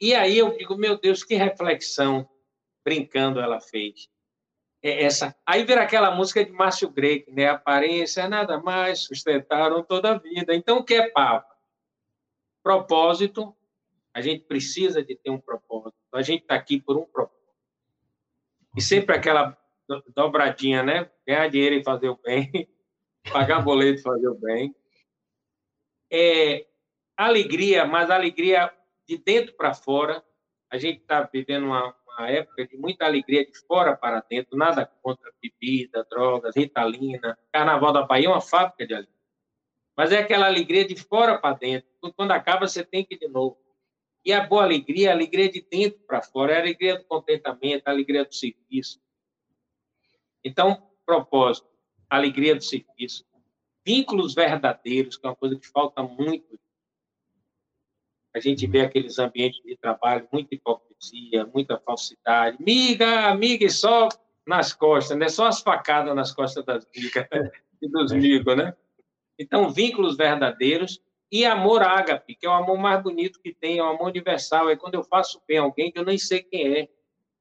E 0.00 0.14
aí 0.14 0.38
eu 0.38 0.56
digo, 0.56 0.76
meu 0.76 0.98
Deus, 0.98 1.22
que 1.22 1.34
reflexão, 1.34 2.26
brincando, 2.82 3.38
ela 3.38 3.60
fez. 3.60 4.08
É 4.82 5.04
essa. 5.04 5.36
Aí 5.44 5.62
vira 5.62 5.82
aquela 5.82 6.10
música 6.14 6.42
de 6.42 6.50
Márcio 6.50 6.88
Greco, 6.88 7.30
né? 7.30 7.48
Aparência, 7.48 8.26
nada 8.26 8.58
mais, 8.58 9.00
sustentaram 9.00 9.82
toda 9.82 10.12
a 10.12 10.18
vida. 10.18 10.54
Então, 10.54 10.78
o 10.78 10.84
que 10.84 10.94
é 10.94 11.10
Papa? 11.10 11.54
Propósito, 12.62 13.54
a 14.14 14.22
gente 14.22 14.44
precisa 14.44 15.04
de 15.04 15.14
ter 15.14 15.30
um 15.30 15.38
propósito. 15.38 15.94
A 16.14 16.22
gente 16.22 16.42
está 16.42 16.54
aqui 16.54 16.80
por 16.80 16.96
um 16.96 17.04
propósito. 17.04 17.38
E 18.74 18.80
sempre 18.80 19.14
aquela 19.14 19.56
dobradinha, 20.14 20.82
né? 20.82 21.10
Ganhar 21.26 21.48
dinheiro 21.48 21.74
e 21.74 21.84
fazer 21.84 22.08
o 22.08 22.16
bem, 22.16 22.50
pagar 23.30 23.60
boleto 23.60 24.00
e 24.00 24.02
fazer 24.02 24.28
o 24.28 24.34
bem. 24.34 24.74
É, 26.10 26.66
alegria, 27.16 27.84
mas 27.84 28.10
alegria 28.10 28.72
de 29.10 29.18
dentro 29.18 29.54
para 29.54 29.74
fora. 29.74 30.24
A 30.70 30.78
gente 30.78 31.00
está 31.00 31.22
vivendo 31.22 31.64
uma, 31.64 31.94
uma, 32.06 32.30
época 32.30 32.64
de 32.64 32.76
muita 32.76 33.04
alegria 33.04 33.44
de 33.44 33.58
fora 33.66 33.96
para 33.96 34.20
dentro, 34.20 34.56
nada 34.56 34.86
contra 35.02 35.32
bebida, 35.42 36.06
drogas, 36.08 36.54
ritalina. 36.54 37.36
Carnaval 37.52 37.92
da 37.92 38.02
Bahia 38.02 38.28
é 38.28 38.30
uma 38.30 38.40
fábrica 38.40 38.86
de 38.86 38.94
alegria. 38.94 39.20
Mas 39.96 40.12
é 40.12 40.18
aquela 40.18 40.46
alegria 40.46 40.86
de 40.86 40.94
fora 40.94 41.38
para 41.38 41.56
dentro. 41.56 41.90
Quando 42.16 42.30
acaba, 42.30 42.68
você 42.68 42.84
tem 42.84 43.04
que 43.04 43.16
ir 43.16 43.18
de 43.18 43.28
novo. 43.28 43.58
E 44.24 44.32
a 44.32 44.46
boa 44.46 44.62
alegria, 44.62 45.10
a 45.10 45.14
alegria 45.14 45.50
de 45.50 45.60
dentro 45.60 45.98
para 46.06 46.22
fora, 46.22 46.52
é 46.52 46.56
a 46.56 46.60
alegria 46.60 46.98
do 46.98 47.04
contentamento, 47.04 47.88
a 47.88 47.90
alegria 47.90 48.24
do 48.24 48.32
serviço. 48.32 49.00
Então, 50.44 50.88
propósito, 51.04 51.68
alegria 52.08 52.54
do 52.54 52.62
serviço, 52.62 53.26
vínculos 53.84 54.34
verdadeiros, 54.34 55.16
que 55.16 55.26
é 55.26 55.30
uma 55.30 55.36
coisa 55.36 55.58
que 55.58 55.66
falta 55.66 56.02
muito. 56.02 56.60
A 58.34 58.38
gente 58.38 58.66
vê 58.66 58.82
aqueles 58.82 59.18
ambientes 59.18 59.60
de 59.64 59.76
trabalho, 59.76 60.28
muita 60.32 60.54
hipocrisia, 60.54 61.46
muita 61.52 61.78
falsidade. 61.78 62.56
Miga, 62.60 63.28
amiga, 63.28 63.64
e 63.64 63.70
só 63.70 64.08
nas 64.46 64.72
costas, 64.72 65.18
né? 65.18 65.28
Só 65.28 65.46
as 65.46 65.60
facadas 65.60 66.14
nas 66.14 66.32
costas 66.32 66.64
das 66.64 66.86
migas 66.94 67.26
e 67.82 67.88
dos 67.88 68.12
migos, 68.12 68.56
né? 68.56 68.74
Então, 69.38 69.70
vínculos 69.70 70.16
verdadeiros 70.16 71.00
e 71.30 71.44
amor 71.44 71.82
ágape, 71.82 72.34
que 72.34 72.46
é 72.46 72.48
o 72.48 72.52
amor 72.52 72.76
mais 72.76 73.02
bonito 73.02 73.40
que 73.40 73.54
tem, 73.54 73.78
é 73.78 73.82
o 73.82 73.86
amor 73.86 74.08
universal. 74.08 74.68
É 74.68 74.76
quando 74.76 74.94
eu 74.94 75.02
faço 75.02 75.40
bem 75.46 75.58
a 75.58 75.62
alguém 75.62 75.90
que 75.90 75.98
eu 75.98 76.04
nem 76.04 76.18
sei 76.18 76.42
quem 76.42 76.78
é. 76.78 76.88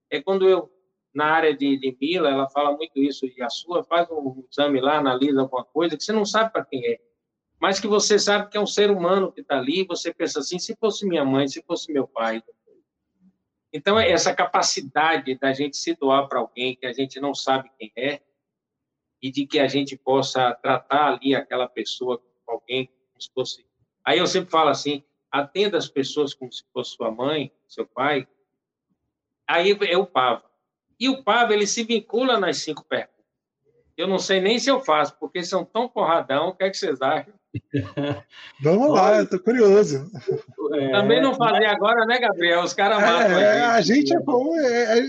É 0.09 0.21
quando 0.21 0.47
eu, 0.47 0.71
na 1.13 1.25
área 1.25 1.55
de, 1.55 1.77
de 1.77 1.97
Mila, 1.99 2.29
ela 2.29 2.49
fala 2.49 2.75
muito 2.75 2.97
isso, 2.99 3.25
e 3.25 3.41
a 3.41 3.49
sua 3.49 3.83
faz 3.83 4.09
um 4.09 4.43
exame 4.49 4.79
lá, 4.79 4.97
analisa 4.97 5.41
alguma 5.41 5.63
coisa, 5.65 5.97
que 5.97 6.03
você 6.03 6.11
não 6.11 6.25
sabe 6.25 6.51
para 6.51 6.65
quem 6.65 6.85
é. 6.85 6.99
Mas 7.59 7.79
que 7.79 7.87
você 7.87 8.17
sabe 8.17 8.49
que 8.49 8.57
é 8.57 8.61
um 8.61 8.67
ser 8.67 8.89
humano 8.89 9.31
que 9.31 9.41
está 9.41 9.57
ali, 9.57 9.83
você 9.83 10.13
pensa 10.13 10.39
assim, 10.39 10.57
se 10.57 10.75
fosse 10.75 11.05
minha 11.05 11.25
mãe, 11.25 11.47
se 11.47 11.61
fosse 11.63 11.91
meu 11.91 12.07
pai. 12.07 12.41
Então, 13.71 13.99
é 13.99 14.09
essa 14.09 14.33
capacidade 14.33 15.37
da 15.37 15.53
gente 15.53 15.77
se 15.77 15.93
doar 15.93 16.27
para 16.27 16.39
alguém 16.39 16.75
que 16.75 16.85
a 16.85 16.93
gente 16.93 17.19
não 17.19 17.35
sabe 17.35 17.69
quem 17.77 17.91
é, 17.95 18.21
e 19.21 19.29
de 19.31 19.45
que 19.45 19.59
a 19.59 19.67
gente 19.67 19.97
possa 19.97 20.53
tratar 20.55 21.13
ali 21.13 21.35
aquela 21.35 21.67
pessoa, 21.67 22.21
alguém, 22.47 22.87
como 22.87 23.21
se 23.21 23.29
fosse 23.33 23.69
Aí 24.03 24.17
eu 24.17 24.27
sempre 24.27 24.49
falo 24.49 24.69
assim: 24.69 25.03
atenda 25.31 25.77
as 25.77 25.87
pessoas 25.87 26.33
como 26.33 26.51
se 26.51 26.63
fosse 26.73 26.95
sua 26.95 27.11
mãe, 27.11 27.51
seu 27.67 27.85
pai. 27.85 28.27
Aí 29.47 29.77
é 29.87 29.97
o 29.97 30.05
Pava. 30.05 30.49
E 30.99 31.09
o 31.09 31.23
Pava, 31.23 31.53
ele 31.53 31.67
se 31.67 31.83
vincula 31.83 32.39
nas 32.39 32.57
cinco 32.57 32.83
perguntas. 32.85 33.25
Eu 33.95 34.07
não 34.07 34.17
sei 34.17 34.39
nem 34.39 34.57
se 34.57 34.69
eu 34.69 34.79
faço, 34.79 35.17
porque 35.19 35.43
são 35.43 35.65
tão 35.65 35.87
porradão. 35.87 36.49
O 36.49 36.55
que 36.55 36.63
é 36.63 36.69
que 36.69 36.77
vocês 36.77 37.01
acham? 37.01 37.33
Vamos 38.61 38.91
lá, 38.91 39.19
eu 39.19 39.29
tô 39.29 39.39
curioso. 39.39 40.09
É, 40.73 40.91
Também 40.91 41.21
não 41.21 41.33
fazer 41.33 41.65
agora, 41.65 42.05
né, 42.05 42.19
Gabriel? 42.19 42.63
Os 42.63 42.73
caras 42.73 43.01
matam. 43.01 43.37
É, 43.39 43.61
a 43.61 43.81
gente 43.81 44.15
é 44.15 44.19
bom. 44.19 44.55
É... 44.57 45.07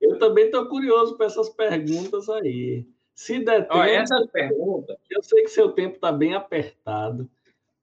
Eu 0.00 0.18
também 0.18 0.46
estou 0.46 0.66
curioso 0.66 1.16
para 1.16 1.26
essas 1.26 1.50
perguntas 1.50 2.28
aí. 2.28 2.86
Se 3.14 3.38
der 3.38 3.62
tempo, 3.62 3.76
Olha, 3.76 3.90
essas 3.90 4.26
perguntas. 4.28 4.96
Eu 5.10 5.22
sei 5.22 5.42
que 5.42 5.50
seu 5.50 5.72
tempo 5.72 5.96
está 5.96 6.10
bem 6.10 6.34
apertado. 6.34 7.28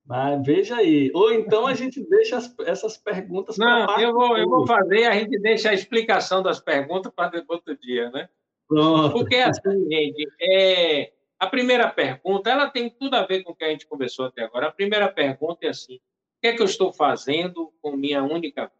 Mas 0.03 0.43
veja 0.43 0.77
aí. 0.77 1.11
Ou 1.13 1.31
então 1.31 1.67
a 1.67 1.73
gente 1.73 2.01
deixa 2.09 2.38
as, 2.38 2.55
essas 2.65 2.97
perguntas 2.97 3.57
para 3.57 3.85
Não, 3.85 3.99
eu 3.99 4.13
vou, 4.13 4.38
eu 4.38 4.49
vou 4.49 4.65
fazer 4.65 5.05
a 5.05 5.13
gente 5.13 5.38
deixa 5.38 5.69
a 5.69 5.73
explicação 5.73 6.41
das 6.41 6.59
perguntas 6.59 7.11
para 7.13 7.43
outro 7.49 7.77
dia, 7.77 8.09
né? 8.09 8.29
Pronto. 8.67 9.11
Porque 9.11 9.35
assim, 9.35 9.88
gente, 9.89 10.27
é, 10.41 11.11
a 11.39 11.47
primeira 11.47 11.89
pergunta, 11.89 12.49
ela 12.49 12.69
tem 12.69 12.89
tudo 12.89 13.15
a 13.15 13.25
ver 13.25 13.43
com 13.43 13.51
o 13.51 13.55
que 13.55 13.63
a 13.63 13.69
gente 13.69 13.85
conversou 13.85 14.25
até 14.25 14.43
agora. 14.43 14.67
A 14.67 14.71
primeira 14.71 15.11
pergunta 15.11 15.65
é 15.65 15.69
assim: 15.69 15.95
o 15.95 16.41
que 16.41 16.47
é 16.47 16.55
que 16.55 16.61
eu 16.61 16.65
estou 16.65 16.91
fazendo 16.91 17.71
com 17.81 17.95
minha 17.95 18.23
única 18.23 18.65
vida? 18.65 18.77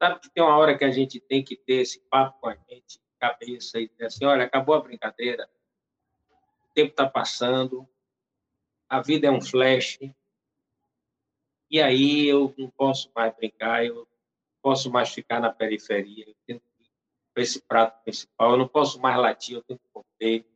Sabe 0.00 0.20
que 0.20 0.30
tem 0.30 0.42
uma 0.42 0.56
hora 0.56 0.76
que 0.76 0.84
a 0.84 0.90
gente 0.90 1.18
tem 1.18 1.42
que 1.42 1.56
ter 1.56 1.76
esse 1.76 2.00
papo 2.08 2.38
com 2.40 2.48
a 2.48 2.56
gente, 2.68 3.00
cabeça, 3.18 3.80
e 3.80 3.88
dizer 3.88 4.06
assim: 4.06 4.24
olha, 4.24 4.44
acabou 4.44 4.74
a 4.74 4.80
brincadeira, 4.80 5.48
o 6.30 6.74
tempo 6.74 6.90
está 6.90 7.08
passando, 7.08 7.88
a 8.88 9.00
vida 9.00 9.26
é 9.26 9.30
um 9.30 9.40
flash, 9.40 9.98
e 11.68 11.82
aí 11.82 12.26
eu 12.28 12.54
não 12.56 12.70
posso 12.70 13.10
mais 13.14 13.34
brincar, 13.34 13.84
eu 13.84 13.94
não 13.96 14.06
posso 14.62 14.90
mais 14.90 15.12
ficar 15.12 15.40
na 15.40 15.52
periferia, 15.52 16.28
eu 16.28 16.36
tenho 16.46 16.60
que 16.60 16.84
ir 16.84 16.90
para 17.34 17.42
esse 17.42 17.60
prato 17.60 18.02
principal, 18.04 18.52
eu 18.52 18.58
não 18.58 18.68
posso 18.68 19.00
mais 19.00 19.16
latir, 19.16 19.56
eu 19.56 19.62
tenho 19.62 19.78
que 19.78 19.88
comer. 19.92 20.46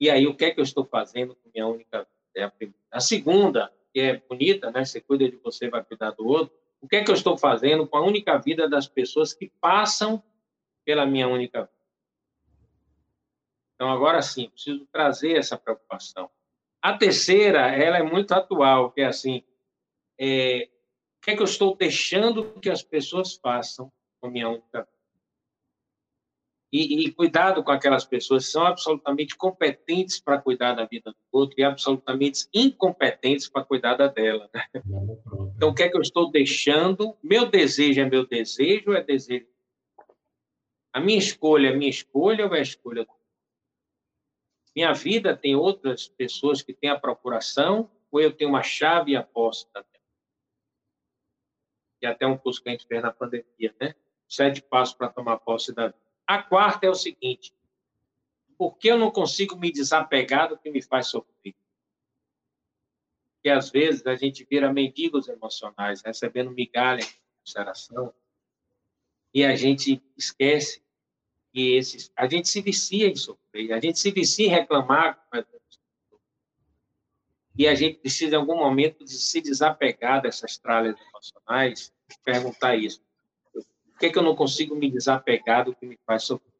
E 0.00 0.08
aí, 0.08 0.26
o 0.26 0.34
que 0.34 0.44
é 0.44 0.50
que 0.50 0.60
eu 0.60 0.64
estou 0.64 0.84
fazendo 0.84 1.34
com 1.34 1.50
minha 1.52 1.66
única 1.66 1.98
vida? 1.98 2.08
É 2.34 2.42
a, 2.44 2.50
primeira. 2.50 2.78
a 2.90 3.00
segunda, 3.00 3.72
que 3.92 4.00
é 4.00 4.16
bonita, 4.16 4.70
né? 4.70 4.84
Você 4.84 5.00
cuida 5.00 5.28
de 5.28 5.36
você, 5.36 5.68
vai 5.68 5.82
cuidar 5.82 6.12
do 6.12 6.26
outro. 6.26 6.54
O 6.80 6.86
que 6.86 6.96
é 6.96 7.04
que 7.04 7.10
eu 7.10 7.14
estou 7.14 7.36
fazendo 7.36 7.86
com 7.86 7.96
a 7.96 8.04
única 8.04 8.38
vida 8.38 8.68
das 8.68 8.86
pessoas 8.86 9.32
que 9.32 9.50
passam 9.60 10.22
pela 10.84 11.04
minha 11.04 11.26
única 11.26 11.62
vida? 11.62 11.72
Então, 13.74 13.90
agora 13.90 14.22
sim, 14.22 14.50
preciso 14.50 14.86
trazer 14.92 15.36
essa 15.36 15.56
preocupação. 15.56 16.30
A 16.80 16.96
terceira, 16.96 17.68
ela 17.74 17.98
é 17.98 18.02
muito 18.02 18.32
atual, 18.32 18.92
que 18.92 19.00
é 19.00 19.06
assim, 19.06 19.42
é, 20.18 20.68
o 21.18 21.24
que 21.24 21.30
é 21.32 21.36
que 21.36 21.42
eu 21.42 21.46
estou 21.46 21.76
deixando 21.76 22.52
que 22.60 22.70
as 22.70 22.82
pessoas 22.82 23.34
façam 23.34 23.90
com 24.20 24.30
minha 24.30 24.48
única 24.48 24.88
e, 26.72 27.06
e, 27.06 27.12
cuidado 27.12 27.62
com 27.64 27.70
aquelas 27.70 28.04
pessoas 28.04 28.44
que 28.44 28.52
são 28.52 28.66
absolutamente 28.66 29.34
competentes 29.36 30.20
para 30.20 30.38
cuidar 30.38 30.74
da 30.74 30.84
vida 30.84 31.10
do 31.10 31.16
outro 31.32 31.58
e 31.58 31.64
absolutamente 31.64 32.46
incompetentes 32.52 33.48
para 33.48 33.64
cuidar 33.64 33.94
da 33.94 34.06
dela. 34.06 34.50
Né? 34.52 34.64
Então, 35.56 35.70
o 35.70 35.74
que 35.74 35.84
é 35.84 35.88
que 35.88 35.96
eu 35.96 36.02
estou 36.02 36.30
deixando? 36.30 37.16
Meu 37.22 37.46
desejo 37.46 38.00
é 38.00 38.04
meu 38.04 38.26
desejo, 38.26 38.92
é 38.92 39.02
desejo. 39.02 39.46
A 40.92 41.00
minha 41.00 41.18
escolha 41.18 41.68
é 41.68 41.74
minha 41.74 41.90
escolha 41.90 42.46
ou 42.46 42.54
é 42.54 42.58
a 42.58 42.62
escolha 42.62 43.04
do 43.04 43.18
minha 44.78 44.92
vida 44.92 45.36
tem 45.36 45.56
outras 45.56 46.06
pessoas 46.06 46.62
que 46.62 46.72
têm 46.72 46.88
a 46.88 46.96
procuração, 46.96 47.90
ou 48.12 48.20
eu 48.20 48.32
tenho 48.32 48.50
uma 48.50 48.62
chave 48.62 49.10
e 49.10 49.16
a 49.16 49.22
posse 49.24 49.66
também? 49.72 50.00
E 52.00 52.06
até 52.06 52.24
um 52.24 52.38
curso 52.38 52.62
que 52.62 52.68
a 52.68 52.72
gente 52.72 52.86
fez 52.86 53.02
na 53.02 53.12
pandemia, 53.12 53.74
né? 53.80 53.96
Sete 54.28 54.62
passos 54.62 54.94
para 54.94 55.08
tomar 55.08 55.38
posse 55.38 55.74
da 55.74 55.88
vida. 55.88 56.07
A 56.28 56.42
quarta 56.42 56.86
é 56.86 56.90
o 56.90 56.94
seguinte: 56.94 57.54
por 58.58 58.76
que 58.76 58.88
eu 58.88 58.98
não 58.98 59.10
consigo 59.10 59.56
me 59.56 59.72
desapegar 59.72 60.50
do 60.50 60.58
que 60.58 60.70
me 60.70 60.82
faz 60.82 61.06
sofrer? 61.06 61.56
Porque 63.32 63.48
às 63.48 63.70
vezes 63.70 64.06
a 64.06 64.14
gente 64.14 64.44
vira 64.44 64.70
mendigos 64.70 65.26
emocionais, 65.26 66.02
recebendo 66.02 66.50
migalha 66.50 67.02
em 67.02 67.40
consideração, 67.40 68.12
e 69.32 69.42
a 69.42 69.56
gente 69.56 70.02
esquece 70.18 70.84
que 71.50 71.76
esses, 71.76 72.12
a 72.14 72.28
gente 72.28 72.46
se 72.46 72.60
vicia 72.60 73.08
em 73.08 73.16
sofrer, 73.16 73.72
a 73.72 73.80
gente 73.80 73.98
se 73.98 74.10
vicia 74.10 74.48
em 74.48 74.50
reclamar, 74.50 75.26
e 77.56 77.66
a 77.66 77.74
gente 77.74 78.00
precisa, 78.00 78.36
em 78.36 78.38
algum 78.38 78.56
momento, 78.56 79.02
de 79.02 79.14
se 79.14 79.40
desapegar 79.40 80.20
dessas 80.20 80.58
tralhas 80.58 80.94
emocionais, 81.00 81.92
perguntar 82.22 82.76
isso. 82.76 83.02
Por 83.98 84.06
que, 84.06 84.10
que 84.10 84.18
eu 84.18 84.22
não 84.22 84.36
consigo 84.36 84.76
me 84.76 84.90
desapegar 84.90 85.64
do 85.64 85.74
que 85.74 85.84
me 85.84 85.98
faz 86.06 86.22
sofrer? 86.22 86.52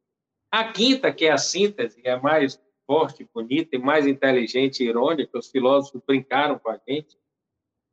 A 0.51 0.71
quinta, 0.71 1.11
que 1.13 1.25
é 1.25 1.31
a 1.31 1.37
síntese, 1.37 2.01
é 2.03 2.11
a 2.11 2.19
mais 2.19 2.61
forte, 2.85 3.27
bonita 3.33 3.75
e 3.75 3.79
mais 3.79 4.05
inteligente 4.05 4.83
e 4.83 4.87
irônica, 4.87 5.37
os 5.37 5.49
filósofos 5.49 6.01
brincaram 6.05 6.59
com 6.59 6.69
a 6.69 6.79
gente, 6.87 7.17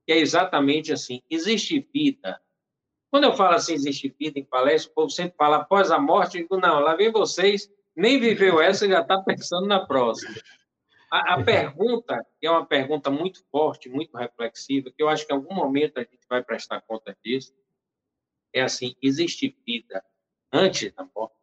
que 0.04 0.12
é 0.12 0.18
exatamente 0.18 0.92
assim: 0.92 1.22
existe 1.30 1.86
vida 1.94 2.40
quando 3.16 3.24
eu 3.24 3.34
falo 3.34 3.54
assim, 3.54 3.72
existe 3.72 4.14
vida 4.18 4.38
em 4.38 4.44
palestra, 4.44 4.90
o 4.90 4.94
povo 4.94 5.10
sempre 5.10 5.36
fala 5.36 5.56
após 5.56 5.90
a 5.90 5.98
morte, 5.98 6.36
eu 6.36 6.42
digo, 6.42 6.58
não, 6.58 6.80
lá 6.80 6.94
vem 6.94 7.10
vocês, 7.10 7.70
nem 7.96 8.20
viveu 8.20 8.60
essa 8.60 8.86
já 8.86 9.00
está 9.00 9.18
pensando 9.22 9.66
na 9.66 9.86
próxima. 9.86 10.34
A, 11.10 11.34
a, 11.34 11.42
pergunta, 11.42 12.22
que 12.38 12.46
é 12.46 12.50
uma 12.50 12.66
pergunta 12.66 13.08
muito 13.08 13.42
forte, 13.50 13.88
muito 13.88 14.16
reflexiva, 14.16 14.90
que 14.90 15.02
eu 15.02 15.08
acho 15.08 15.26
que 15.26 15.32
em 15.32 15.36
algum 15.36 15.54
momento 15.54 15.98
a 15.98 16.02
gente 16.02 16.26
vai 16.28 16.42
prestar 16.42 16.82
conta 16.82 17.16
disso, 17.24 17.54
é 18.58 18.62
assim: 18.62 18.94
existe 19.02 19.56
vida 19.66 20.04
antes 20.52 20.92
da 20.92 21.08
morte? 21.14 21.36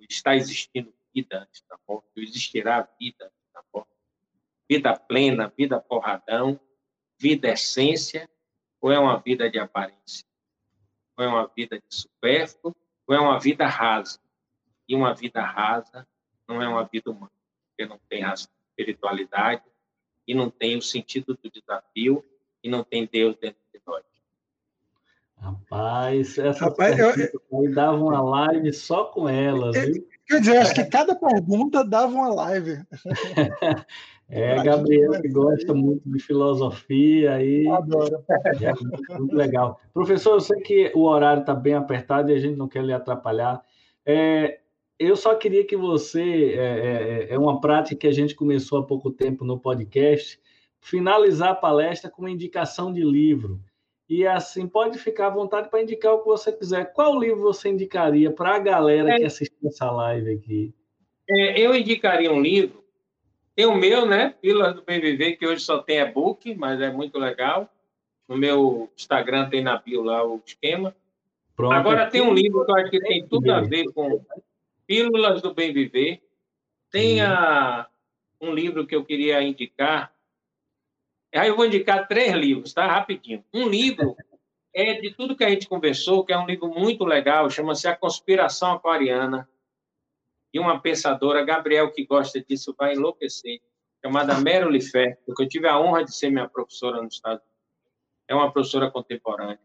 Está 0.00 0.34
existindo 0.36 0.92
vida 1.14 1.40
antes 1.42 1.62
da 1.68 1.78
morte? 1.88 2.08
Existirá 2.16 2.82
vida 2.98 3.26
antes 3.26 3.52
da 3.52 3.62
morte? 3.72 3.90
Vida 4.68 4.96
plena, 4.96 5.52
vida 5.56 5.80
porradão, 5.80 6.60
vida 7.18 7.48
essência, 7.48 8.28
ou 8.80 8.92
é 8.92 8.98
uma 8.98 9.18
vida 9.18 9.50
de 9.50 9.58
aparência? 9.58 10.26
Ou 11.16 11.24
é 11.24 11.28
uma 11.28 11.46
vida 11.46 11.78
de 11.78 11.86
supérfluo? 11.88 12.74
Ou 13.06 13.14
é 13.14 13.20
uma 13.20 13.38
vida 13.38 13.66
rasa? 13.66 14.20
E 14.88 14.94
uma 14.94 15.14
vida 15.14 15.42
rasa 15.42 16.06
não 16.46 16.60
é 16.60 16.68
uma 16.68 16.84
vida 16.84 17.10
humana, 17.10 17.32
porque 17.68 17.86
não 17.86 17.98
tem 18.08 18.24
a 18.24 18.34
espiritualidade 18.34 19.62
e 20.26 20.34
não 20.34 20.50
tem 20.50 20.76
o 20.76 20.82
sentido 20.82 21.38
do 21.40 21.50
desafio 21.50 22.24
e 22.62 22.68
não 22.68 22.82
tem 22.82 23.06
Deus 23.06 23.36
dentro 23.36 23.60
de 23.72 23.80
nós. 23.86 24.04
Rapaz, 25.44 26.38
essa 26.38 26.64
Rapaz, 26.64 26.98
eu... 26.98 27.10
aí 27.58 27.68
dava 27.68 27.96
uma 27.98 28.22
live 28.22 28.72
só 28.72 29.04
com 29.04 29.28
elas. 29.28 29.76
Viu? 29.76 30.06
Quer 30.26 30.40
dizer, 30.40 30.56
acho 30.56 30.74
que 30.74 30.84
cada 30.84 31.14
pergunta 31.14 31.84
dava 31.84 32.12
uma 32.14 32.34
live. 32.34 32.78
É, 34.26 34.62
Gabriel, 34.62 35.20
que 35.20 35.28
gosta 35.28 35.74
muito 35.74 36.08
de 36.08 36.18
filosofia 36.18 37.34
aí. 37.34 37.68
Adoro. 37.68 38.24
É 38.58 39.18
muito 39.18 39.36
legal. 39.36 39.78
Professor, 39.92 40.32
eu 40.32 40.40
sei 40.40 40.60
que 40.62 40.90
o 40.94 41.02
horário 41.02 41.42
está 41.42 41.54
bem 41.54 41.74
apertado 41.74 42.30
e 42.30 42.34
a 42.34 42.38
gente 42.38 42.56
não 42.56 42.66
quer 42.66 42.82
lhe 42.82 42.92
atrapalhar. 42.94 43.62
É, 44.04 44.60
eu 44.98 45.14
só 45.14 45.34
queria 45.34 45.66
que 45.66 45.76
você, 45.76 46.54
é, 46.56 47.26
é, 47.28 47.34
é, 47.34 47.38
uma 47.38 47.60
prática 47.60 48.00
que 48.00 48.06
a 48.06 48.12
gente 48.12 48.34
começou 48.34 48.78
há 48.78 48.86
pouco 48.86 49.10
tempo 49.10 49.44
no 49.44 49.60
podcast, 49.60 50.40
finalizar 50.80 51.50
a 51.50 51.54
palestra 51.54 52.10
com 52.10 52.22
uma 52.22 52.30
indicação 52.30 52.92
de 52.92 53.04
livro. 53.04 53.60
E 54.08 54.26
assim, 54.26 54.66
pode 54.66 54.98
ficar 54.98 55.28
à 55.28 55.30
vontade 55.30 55.68
para 55.68 55.82
indicar 55.82 56.12
o 56.12 56.18
que 56.18 56.26
você 56.26 56.52
quiser. 56.52 56.92
Qual 56.92 57.18
livro 57.18 57.40
você 57.40 57.70
indicaria 57.70 58.30
para 58.30 58.56
a 58.56 58.58
galera 58.58 59.14
é, 59.14 59.16
que 59.16 59.24
assistiu 59.24 59.68
essa 59.68 59.90
live 59.90 60.32
aqui? 60.32 60.74
É, 61.28 61.60
eu 61.60 61.74
indicaria 61.74 62.30
um 62.30 62.40
livro. 62.40 62.84
Tem 63.56 63.66
o 63.66 63.74
meu, 63.74 64.04
né? 64.04 64.34
Pílulas 64.42 64.74
do 64.74 64.82
Bem 64.82 65.00
Viver, 65.00 65.36
que 65.36 65.46
hoje 65.46 65.62
só 65.62 65.78
tem 65.78 65.98
e-book, 65.98 66.54
mas 66.54 66.80
é 66.80 66.90
muito 66.90 67.18
legal. 67.18 67.70
No 68.28 68.36
meu 68.36 68.90
Instagram 68.96 69.48
tem 69.48 69.62
na 69.62 69.78
bio 69.78 70.02
lá 70.02 70.24
o 70.24 70.42
esquema. 70.44 70.94
Pronto, 71.56 71.72
Agora 71.72 72.10
tem 72.10 72.20
um 72.20 72.34
livro 72.34 72.64
que 72.64 72.70
eu 72.70 72.76
acho 72.76 72.90
que 72.90 73.00
tem 73.00 73.26
tudo 73.26 73.50
a 73.52 73.60
ver 73.60 73.84
com 73.92 74.20
Pílulas 74.86 75.40
do 75.40 75.54
Bem 75.54 75.72
Viver. 75.72 76.20
Tem 76.90 77.20
a, 77.20 77.86
um 78.40 78.52
livro 78.52 78.86
que 78.86 78.94
eu 78.94 79.04
queria 79.04 79.42
indicar, 79.42 80.12
Aí 81.34 81.48
eu 81.48 81.56
vou 81.56 81.66
indicar 81.66 82.06
três 82.06 82.32
livros, 82.32 82.72
tá? 82.72 82.86
Rapidinho. 82.86 83.44
Um 83.52 83.68
livro 83.68 84.16
é 84.72 84.94
de 84.94 85.12
tudo 85.12 85.36
que 85.36 85.44
a 85.44 85.50
gente 85.50 85.68
conversou, 85.68 86.24
que 86.24 86.32
é 86.32 86.38
um 86.38 86.46
livro 86.46 86.68
muito 86.68 87.04
legal, 87.04 87.50
chama-se 87.50 87.88
A 87.88 87.96
Conspiração 87.96 88.72
Aquariana, 88.72 89.48
e 90.54 90.60
uma 90.60 90.80
pensadora, 90.80 91.44
Gabriel, 91.44 91.90
que 91.90 92.06
gosta 92.06 92.40
disso, 92.40 92.72
vai 92.78 92.94
enlouquecer, 92.94 93.60
chamada 94.00 94.38
Meryl 94.38 94.70
Lifer, 94.70 95.18
porque 95.26 95.42
eu 95.42 95.48
tive 95.48 95.66
a 95.66 95.80
honra 95.80 96.04
de 96.04 96.14
ser 96.14 96.30
minha 96.30 96.48
professora 96.48 97.02
no 97.02 97.08
Estado. 97.08 97.42
É 98.28 98.34
uma 98.34 98.52
professora 98.52 98.88
contemporânea. 98.88 99.58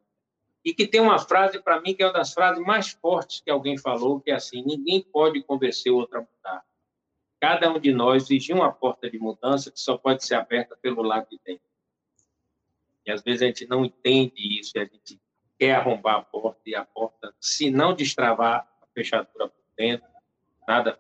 E 0.66 0.74
que 0.74 0.88
tem 0.88 1.00
uma 1.00 1.20
frase, 1.20 1.62
para 1.62 1.80
mim, 1.80 1.94
que 1.94 2.02
é 2.02 2.08
uma 2.08 2.14
das 2.14 2.34
frases 2.34 2.62
mais 2.66 2.90
fortes 2.90 3.40
que 3.40 3.52
alguém 3.52 3.78
falou, 3.78 4.20
que 4.20 4.32
é 4.32 4.34
assim, 4.34 4.64
ninguém 4.64 5.02
pode 5.02 5.44
convencer 5.44 5.92
o 5.92 5.98
outro 5.98 6.18
a 6.18 6.22
mudar. 6.22 6.66
Cada 7.40 7.72
um 7.72 7.80
de 7.80 7.94
nós 7.94 8.24
exige 8.24 8.52
uma 8.52 8.72
porta 8.72 9.10
de 9.10 9.18
mudança 9.18 9.72
que 9.72 9.80
só 9.80 9.98
pode 9.98 10.26
ser 10.26 10.36
aberta 10.36 10.78
pelo 10.82 11.02
lado 11.02 11.28
de 11.30 11.40
dentro. 11.46 11.64
E 13.06 13.12
às 13.12 13.24
vezes 13.24 13.42
a 13.42 13.46
gente 13.46 13.66
não 13.66 13.86
entende 13.86 14.60
isso, 14.60 14.74
e 14.76 14.80
a 14.80 14.86
gente 14.86 15.20
quer 15.58 15.76
arrombar 15.76 16.18
a 16.18 16.22
porta, 16.22 16.62
e 16.66 16.76
a 16.76 16.84
porta, 16.84 17.34
se 17.40 17.72
não 17.72 17.94
destravar 17.94 18.68
a 18.82 18.86
fechadura 18.94 19.48
por 19.48 19.64
dentro, 19.78 20.08
nada. 20.68 21.00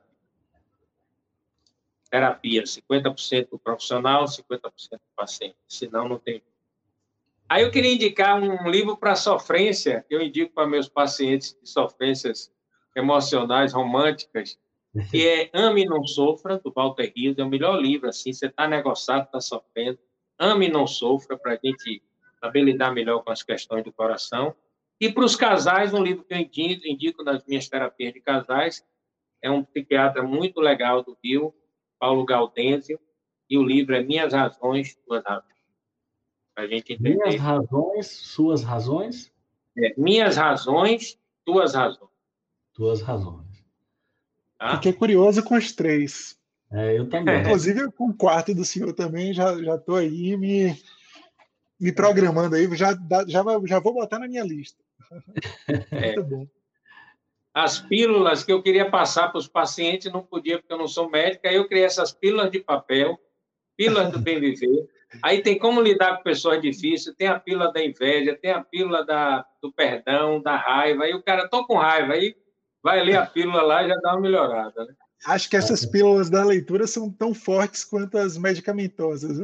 Terapia, 2.10 2.64
50% 2.64 3.60
profissional, 3.62 4.26
50% 4.26 4.72
paciente, 5.16 5.58
senão 5.68 6.08
não 6.08 6.18
tem. 6.18 6.42
Aí 7.48 7.64
eu 7.64 7.72
queria 7.72 7.94
indicar 7.94 8.42
um 8.42 8.70
livro 8.70 8.96
para 8.96 9.16
sofrência, 9.16 10.06
que 10.08 10.16
eu 10.16 10.22
indico 10.22 10.54
para 10.54 10.68
meus 10.68 10.88
pacientes 10.88 11.58
de 11.62 11.70
sofrências 11.70 12.52
emocionais, 12.96 13.74
românticas, 13.74 14.58
que 15.10 15.28
é 15.28 15.50
Ame 15.54 15.84
e 15.84 15.86
Não 15.86 16.06
Sofra, 16.06 16.58
do 16.58 16.72
Walter 16.72 17.12
Rios, 17.16 17.38
é 17.38 17.44
o 17.44 17.50
melhor 17.50 17.80
livro, 17.80 18.10
assim, 18.10 18.34
você 18.34 18.48
está 18.48 18.68
negociado, 18.68 19.26
está 19.26 19.40
sofrendo, 19.40 20.00
Ame 20.38 20.68
e 20.68 20.72
Não 20.72 20.88
Sofra, 20.88 21.38
para 21.38 21.54
a 21.54 21.60
gente 21.64 22.02
saber 22.40 22.64
lidar 22.64 22.92
melhor 22.92 23.24
com 23.24 23.32
as 23.32 23.44
questões 23.44 23.84
do 23.84 23.92
coração. 23.92 24.56
E 25.00 25.12
para 25.12 25.24
os 25.24 25.36
casais, 25.36 25.94
um 25.94 26.04
livro 26.04 26.24
que 26.24 26.34
eu 26.34 26.38
indico, 26.40 26.88
indico 26.88 27.24
nas 27.24 27.46
minhas 27.46 27.68
terapias 27.68 28.14
de 28.14 28.22
casais, 28.22 28.84
é 29.42 29.50
um 29.50 29.64
psiquiatra 29.64 30.24
muito 30.24 30.60
legal 30.60 31.04
do 31.04 31.18
Rio, 31.24 31.54
Paulo 32.00 32.26
Gaudêncio, 32.26 33.00
e 33.50 33.58
o 33.58 33.64
livro 33.64 33.96
é 33.96 34.04
Minhas 34.04 34.34
Razões, 34.34 34.98
Suas 35.06 35.24
Razões. 35.24 35.60
Para 36.54 36.66
a 36.66 36.68
gente 36.68 36.94
entender. 36.94 37.16
Minhas 37.16 37.36
Razões, 37.36 38.08
Suas 38.08 38.64
Razões? 38.64 39.32
É, 39.78 39.94
minhas 39.98 40.38
Razões, 40.38 41.18
Tuas 41.46 41.74
Razões. 41.74 42.10
Tuas 42.74 43.02
Razões. 43.02 43.49
Tá? 44.60 44.76
Fiquei 44.76 44.91
curioso 44.91 45.41
com 45.41 45.55
os 45.55 45.72
três. 45.72 46.38
É, 46.72 46.99
eu 46.99 47.10
também. 47.10 47.39
Inclusive, 47.39 47.91
com 47.93 48.10
o 48.10 48.14
quarto 48.14 48.53
do 48.53 48.66
senhor 48.66 48.93
também, 48.93 49.34
já 49.34 49.53
estou 49.55 49.95
aí 49.95 50.36
me, 50.38 50.78
me 51.80 51.91
programando 51.93 52.55
aí, 52.55 52.68
já, 52.76 52.91
já, 53.28 53.43
já 53.66 53.80
vou 53.80 53.93
botar 53.93 54.20
na 54.20 54.28
minha 54.28 54.43
lista. 54.43 54.78
É. 55.91 56.16
Muito 56.16 56.24
bom. 56.24 56.47
As 57.53 57.80
pílulas 57.80 58.43
que 58.43 58.51
eu 58.51 58.62
queria 58.62 58.89
passar 58.89 59.30
para 59.30 59.39
os 59.39 59.47
pacientes, 59.47 60.12
não 60.12 60.22
podia, 60.22 60.60
porque 60.60 60.72
eu 60.72 60.78
não 60.78 60.88
sou 60.88 61.10
médica, 61.10 61.49
aí 61.49 61.55
eu 61.55 61.68
criei 61.68 61.84
essas 61.84 62.12
pílulas 62.12 62.51
de 62.51 62.60
papel, 62.60 63.20
pílulas 63.76 64.12
do 64.12 64.20
bem 64.20 64.39
viver. 64.39 64.88
Aí 65.24 65.41
tem 65.41 65.57
como 65.57 65.82
lidar 65.82 66.18
com 66.18 66.24
pessoas 66.24 66.62
difíceis, 66.62 67.16
tem 67.16 67.28
a 67.28 67.39
pílula 67.39 67.74
da 67.74 67.84
inveja, 67.84 68.38
tem 68.39 68.51
a 68.51 68.64
pílula 68.64 69.03
da, 69.03 69.43
do 69.62 69.74
perdão, 69.74 70.39
da 70.39 70.55
raiva. 70.55 71.05
Aí 71.05 71.14
o 71.14 71.24
cara, 71.24 71.49
tô 71.49 71.66
com 71.66 71.78
raiva, 71.78 72.14
aí 72.14 72.36
vai 72.84 73.03
ler 73.03 73.17
a 73.17 73.25
pílula 73.25 73.61
lá 73.61 73.84
e 73.84 73.89
já 73.89 73.95
dá 73.95 74.13
uma 74.13 74.21
melhorada, 74.21 74.86
né? 74.86 74.93
Acho 75.25 75.49
que 75.49 75.57
essas 75.57 75.86
pílulas 75.86 76.30
da 76.30 76.43
leitura 76.45 76.88
são 76.88 77.11
tão 77.11 77.34
fortes 77.34 77.84
quanto 77.84 78.17
as 78.17 78.38
medicamentosas. 78.38 79.39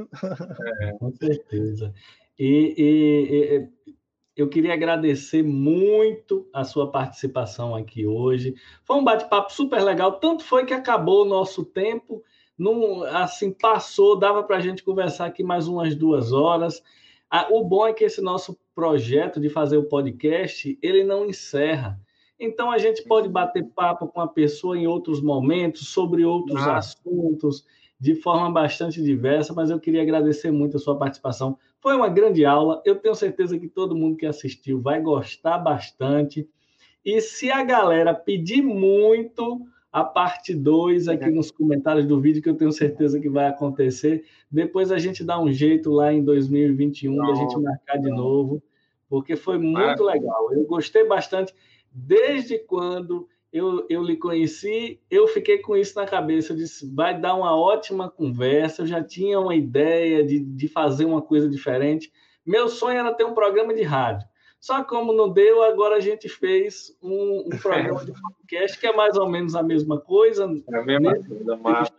É, 0.81 0.91
com 0.99 1.11
certeza. 1.11 1.93
E, 2.39 2.73
e, 2.77 3.33
e, 3.33 3.91
eu 4.37 4.47
queria 4.47 4.73
agradecer 4.73 5.43
muito 5.43 6.49
a 6.53 6.63
sua 6.63 6.91
participação 6.91 7.75
aqui 7.75 8.07
hoje. 8.07 8.55
Foi 8.85 8.97
um 8.97 9.03
bate-papo 9.03 9.51
super 9.51 9.81
legal. 9.81 10.13
Tanto 10.13 10.43
foi 10.43 10.65
que 10.65 10.73
acabou 10.73 11.23
o 11.23 11.29
nosso 11.29 11.65
tempo. 11.65 12.23
Não, 12.57 13.03
assim, 13.03 13.51
passou, 13.51 14.17
dava 14.17 14.43
para 14.43 14.57
a 14.57 14.61
gente 14.61 14.81
conversar 14.81 15.25
aqui 15.25 15.43
mais 15.43 15.67
umas 15.67 15.93
duas 15.93 16.31
horas. 16.31 16.81
Ah, 17.29 17.47
o 17.51 17.65
bom 17.65 17.85
é 17.85 17.93
que 17.93 18.05
esse 18.05 18.21
nosso 18.21 18.57
projeto 18.73 19.41
de 19.41 19.49
fazer 19.49 19.75
o 19.77 19.89
podcast, 19.89 20.77
ele 20.81 21.03
não 21.03 21.25
encerra 21.25 21.99
então, 22.39 22.69
a 22.71 22.77
gente 22.77 23.03
pode 23.03 23.29
bater 23.29 23.63
papo 23.75 24.07
com 24.07 24.19
a 24.19 24.27
pessoa 24.27 24.77
em 24.77 24.87
outros 24.87 25.21
momentos, 25.21 25.87
sobre 25.87 26.25
outros 26.25 26.61
ah. 26.61 26.77
assuntos, 26.77 27.65
de 27.99 28.13
forma 28.15 28.51
bastante 28.51 29.01
diversa, 29.01 29.53
mas 29.53 29.69
eu 29.69 29.79
queria 29.79 30.01
agradecer 30.01 30.51
muito 30.51 30.77
a 30.77 30.79
sua 30.79 30.97
participação. 30.97 31.57
Foi 31.79 31.95
uma 31.95 32.09
grande 32.09 32.45
aula, 32.45 32.81
eu 32.85 32.95
tenho 32.95 33.15
certeza 33.15 33.57
que 33.57 33.67
todo 33.67 33.95
mundo 33.95 34.17
que 34.17 34.25
assistiu 34.25 34.81
vai 34.81 35.01
gostar 35.01 35.57
bastante. 35.57 36.47
E 37.03 37.21
se 37.21 37.49
a 37.51 37.63
galera 37.63 38.13
pedir 38.13 38.61
muito 38.61 39.65
a 39.91 40.03
parte 40.03 40.53
2 40.53 41.07
aqui 41.07 41.29
nos 41.29 41.51
comentários 41.51 42.05
do 42.05 42.19
vídeo, 42.19 42.41
que 42.41 42.49
eu 42.49 42.57
tenho 42.57 42.71
certeza 42.71 43.17
que 43.17 43.29
vai 43.29 43.47
acontecer, 43.47 44.25
depois 44.51 44.91
a 44.91 44.97
gente 44.97 45.23
dá 45.23 45.39
um 45.39 45.49
jeito 45.49 45.89
lá 45.89 46.11
em 46.11 46.21
2021 46.21 47.15
da 47.15 47.33
gente 47.33 47.57
marcar 47.57 47.97
de 47.97 48.09
novo, 48.09 48.61
porque 49.07 49.37
foi 49.37 49.57
muito 49.57 50.03
legal. 50.03 50.51
Eu 50.51 50.65
gostei 50.65 51.07
bastante 51.07 51.53
desde 51.95 52.59
quando 52.59 53.29
eu, 53.53 53.85
eu 53.89 54.03
lhe 54.03 54.17
conheci, 54.17 54.99
eu 55.09 55.29
fiquei 55.29 55.59
com 55.59 55.77
isso 55.77 55.97
na 55.97 56.05
cabeça. 56.05 56.51
Eu 56.51 56.57
disse, 56.57 56.93
vai 56.93 57.17
dar 57.17 57.35
uma 57.35 57.57
ótima 57.57 58.11
conversa. 58.11 58.81
Eu 58.81 58.87
já 58.87 59.01
tinha 59.01 59.39
uma 59.39 59.55
ideia 59.55 60.25
de, 60.25 60.39
de 60.39 60.67
fazer 60.67 61.05
uma 61.05 61.21
coisa 61.21 61.49
diferente. 61.49 62.11
Meu 62.45 62.67
sonho 62.67 62.99
era 62.99 63.13
ter 63.13 63.23
um 63.23 63.33
programa 63.33 63.73
de 63.73 63.81
rádio. 63.81 64.27
Só 64.59 64.83
como 64.83 65.13
não 65.13 65.29
deu, 65.29 65.63
agora 65.63 65.95
a 65.95 65.99
gente 66.01 66.27
fez 66.27 66.97
um, 67.01 67.45
um 67.45 67.49
programa 67.61 68.03
de 68.03 68.11
podcast 68.11 68.77
que 68.77 68.87
é 68.87 68.93
mais 68.93 69.15
ou 69.15 69.29
menos 69.29 69.55
a 69.55 69.63
mesma 69.63 70.01
coisa. 70.01 70.43
É 70.69 70.77
a 70.77 70.83
mesma 70.83 71.13
coisa, 71.15 71.57
mas... 71.61 71.89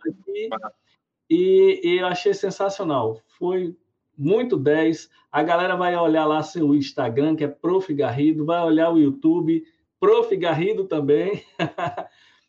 E, 1.29 1.81
e 1.83 1.99
eu 1.99 2.05
achei 2.05 2.35
sensacional. 2.35 3.19
Foi 3.39 3.75
muito 4.15 4.55
10. 4.57 5.09
A 5.31 5.41
galera 5.41 5.75
vai 5.75 5.95
olhar 5.95 6.25
lá 6.25 6.43
seu 6.43 6.75
Instagram, 6.75 7.35
que 7.35 7.43
é 7.43 7.47
Prof. 7.47 7.91
Garrido, 7.93 8.45
vai 8.45 8.63
olhar 8.63 8.91
o 8.91 8.99
YouTube 8.99 9.65
Prof. 9.99 10.35
Garrido 10.35 10.85
também. 10.85 11.43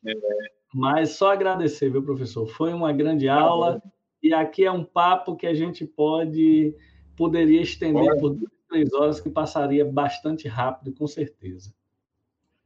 É. 0.06 0.14
Mas 0.74 1.10
só 1.10 1.32
agradecer, 1.32 1.90
viu, 1.90 2.02
professor? 2.02 2.46
Foi 2.46 2.72
uma 2.72 2.92
grande 2.92 3.26
tá 3.26 3.34
aula 3.34 3.82
e 4.22 4.34
aqui 4.34 4.64
é 4.64 4.70
um 4.70 4.84
papo 4.84 5.36
que 5.36 5.46
a 5.46 5.54
gente 5.54 5.86
pode 5.86 6.74
poderia 7.16 7.62
estender 7.62 8.04
pode. 8.04 8.20
por 8.20 8.30
duas, 8.30 8.52
três 8.68 8.92
horas, 8.92 9.20
que 9.20 9.28
passaria 9.28 9.84
bastante 9.84 10.46
rápido, 10.46 10.92
com 10.92 11.06
certeza. 11.06 11.74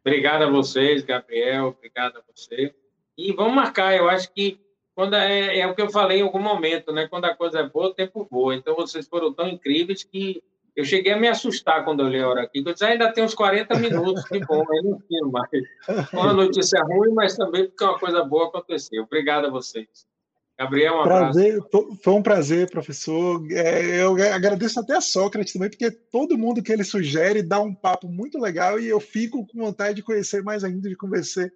Obrigado 0.05 0.43
a 0.43 0.51
vocês, 0.51 1.03
Gabriel. 1.03 1.69
Obrigado 1.69 2.19
a 2.19 2.23
você. 2.35 2.75
E 3.17 3.33
vamos 3.33 3.55
marcar. 3.55 3.97
Eu 3.97 4.09
acho 4.11 4.33
que 4.33 4.61
quando 4.95 5.15
é, 5.15 5.61
é 5.61 5.67
o 5.67 5.75
que 5.75 5.81
eu 5.81 5.91
falei 5.91 6.19
em 6.19 6.23
algum 6.23 6.41
momento, 6.41 6.93
né? 6.93 7.07
Quando 7.07 7.25
a 7.27 7.35
coisa 7.35 7.61
é 7.61 7.69
boa, 7.69 7.87
o 7.87 7.95
tempo 7.95 8.27
voa. 8.31 8.55
Então 8.55 8.75
vocês 8.75 9.09
foram 9.09 9.33
tão 9.33 9.49
incríveis 9.49 10.03
que 10.03 10.43
eu 10.75 10.85
cheguei 10.85 11.13
a 11.13 11.19
me 11.19 11.29
assustar 11.29 11.85
quando 11.85 12.01
eu 12.01 12.09
li 12.09 12.19
a 12.19 12.29
hora 12.29 12.43
aqui. 12.43 12.63
Eu 12.65 12.73
disse, 12.73 12.85
ah, 12.85 12.89
ainda 12.89 13.13
tem 13.13 13.23
uns 13.23 13.35
40 13.35 13.79
minutos 13.79 14.25
de 14.31 14.41
bom, 14.41 14.65
aí 14.71 14.83
não 14.83 14.99
tinha 15.01 15.25
mais. 15.27 16.11
Uma 16.13 16.33
notícia 16.33 16.83
ruim, 16.83 17.13
mas 17.13 17.37
também 17.37 17.67
porque 17.67 17.85
uma 17.85 17.99
coisa 17.99 18.25
boa 18.25 18.49
aconteceu. 18.49 19.03
Obrigado 19.03 19.47
a 19.47 19.51
vocês. 19.51 20.07
Gabriel, 20.59 21.01
um 21.01 21.03
prazer, 21.03 21.55
abraço. 21.57 21.99
Foi 22.03 22.13
um 22.13 22.23
prazer, 22.23 22.71
professor. 22.71 23.45
É, 23.51 24.03
eu 24.03 24.15
agradeço 24.33 24.79
até 24.79 24.97
a 24.97 25.01
Sócrates 25.01 25.53
também, 25.53 25.69
porque 25.69 25.91
todo 25.91 26.39
mundo 26.39 26.63
que 26.63 26.73
ele 26.73 26.85
sugere 26.85 27.43
dá 27.43 27.61
um 27.61 27.75
papo 27.75 28.09
muito 28.09 28.39
legal 28.39 28.79
e 28.79 28.89
eu 28.89 29.01
fico 29.01 29.47
com 29.47 29.59
vontade 29.59 29.97
de 29.97 30.03
conhecer 30.03 30.43
mais 30.43 30.63
ainda, 30.63 30.89
de 30.89 30.97
conversar, 30.97 31.51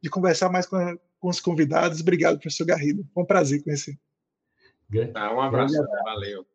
de 0.00 0.10
conversar 0.10 0.50
mais 0.50 0.66
com, 0.66 0.76
a, 0.76 0.96
com 1.20 1.28
os 1.28 1.40
convidados. 1.40 2.00
Obrigado, 2.00 2.38
professor 2.38 2.64
Garrido. 2.64 3.06
Foi 3.12 3.22
um 3.22 3.26
prazer 3.26 3.62
conhecer. 3.62 3.96
Tá, 5.12 5.34
um 5.34 5.40
abraço. 5.40 5.74
Valeu. 6.04 6.46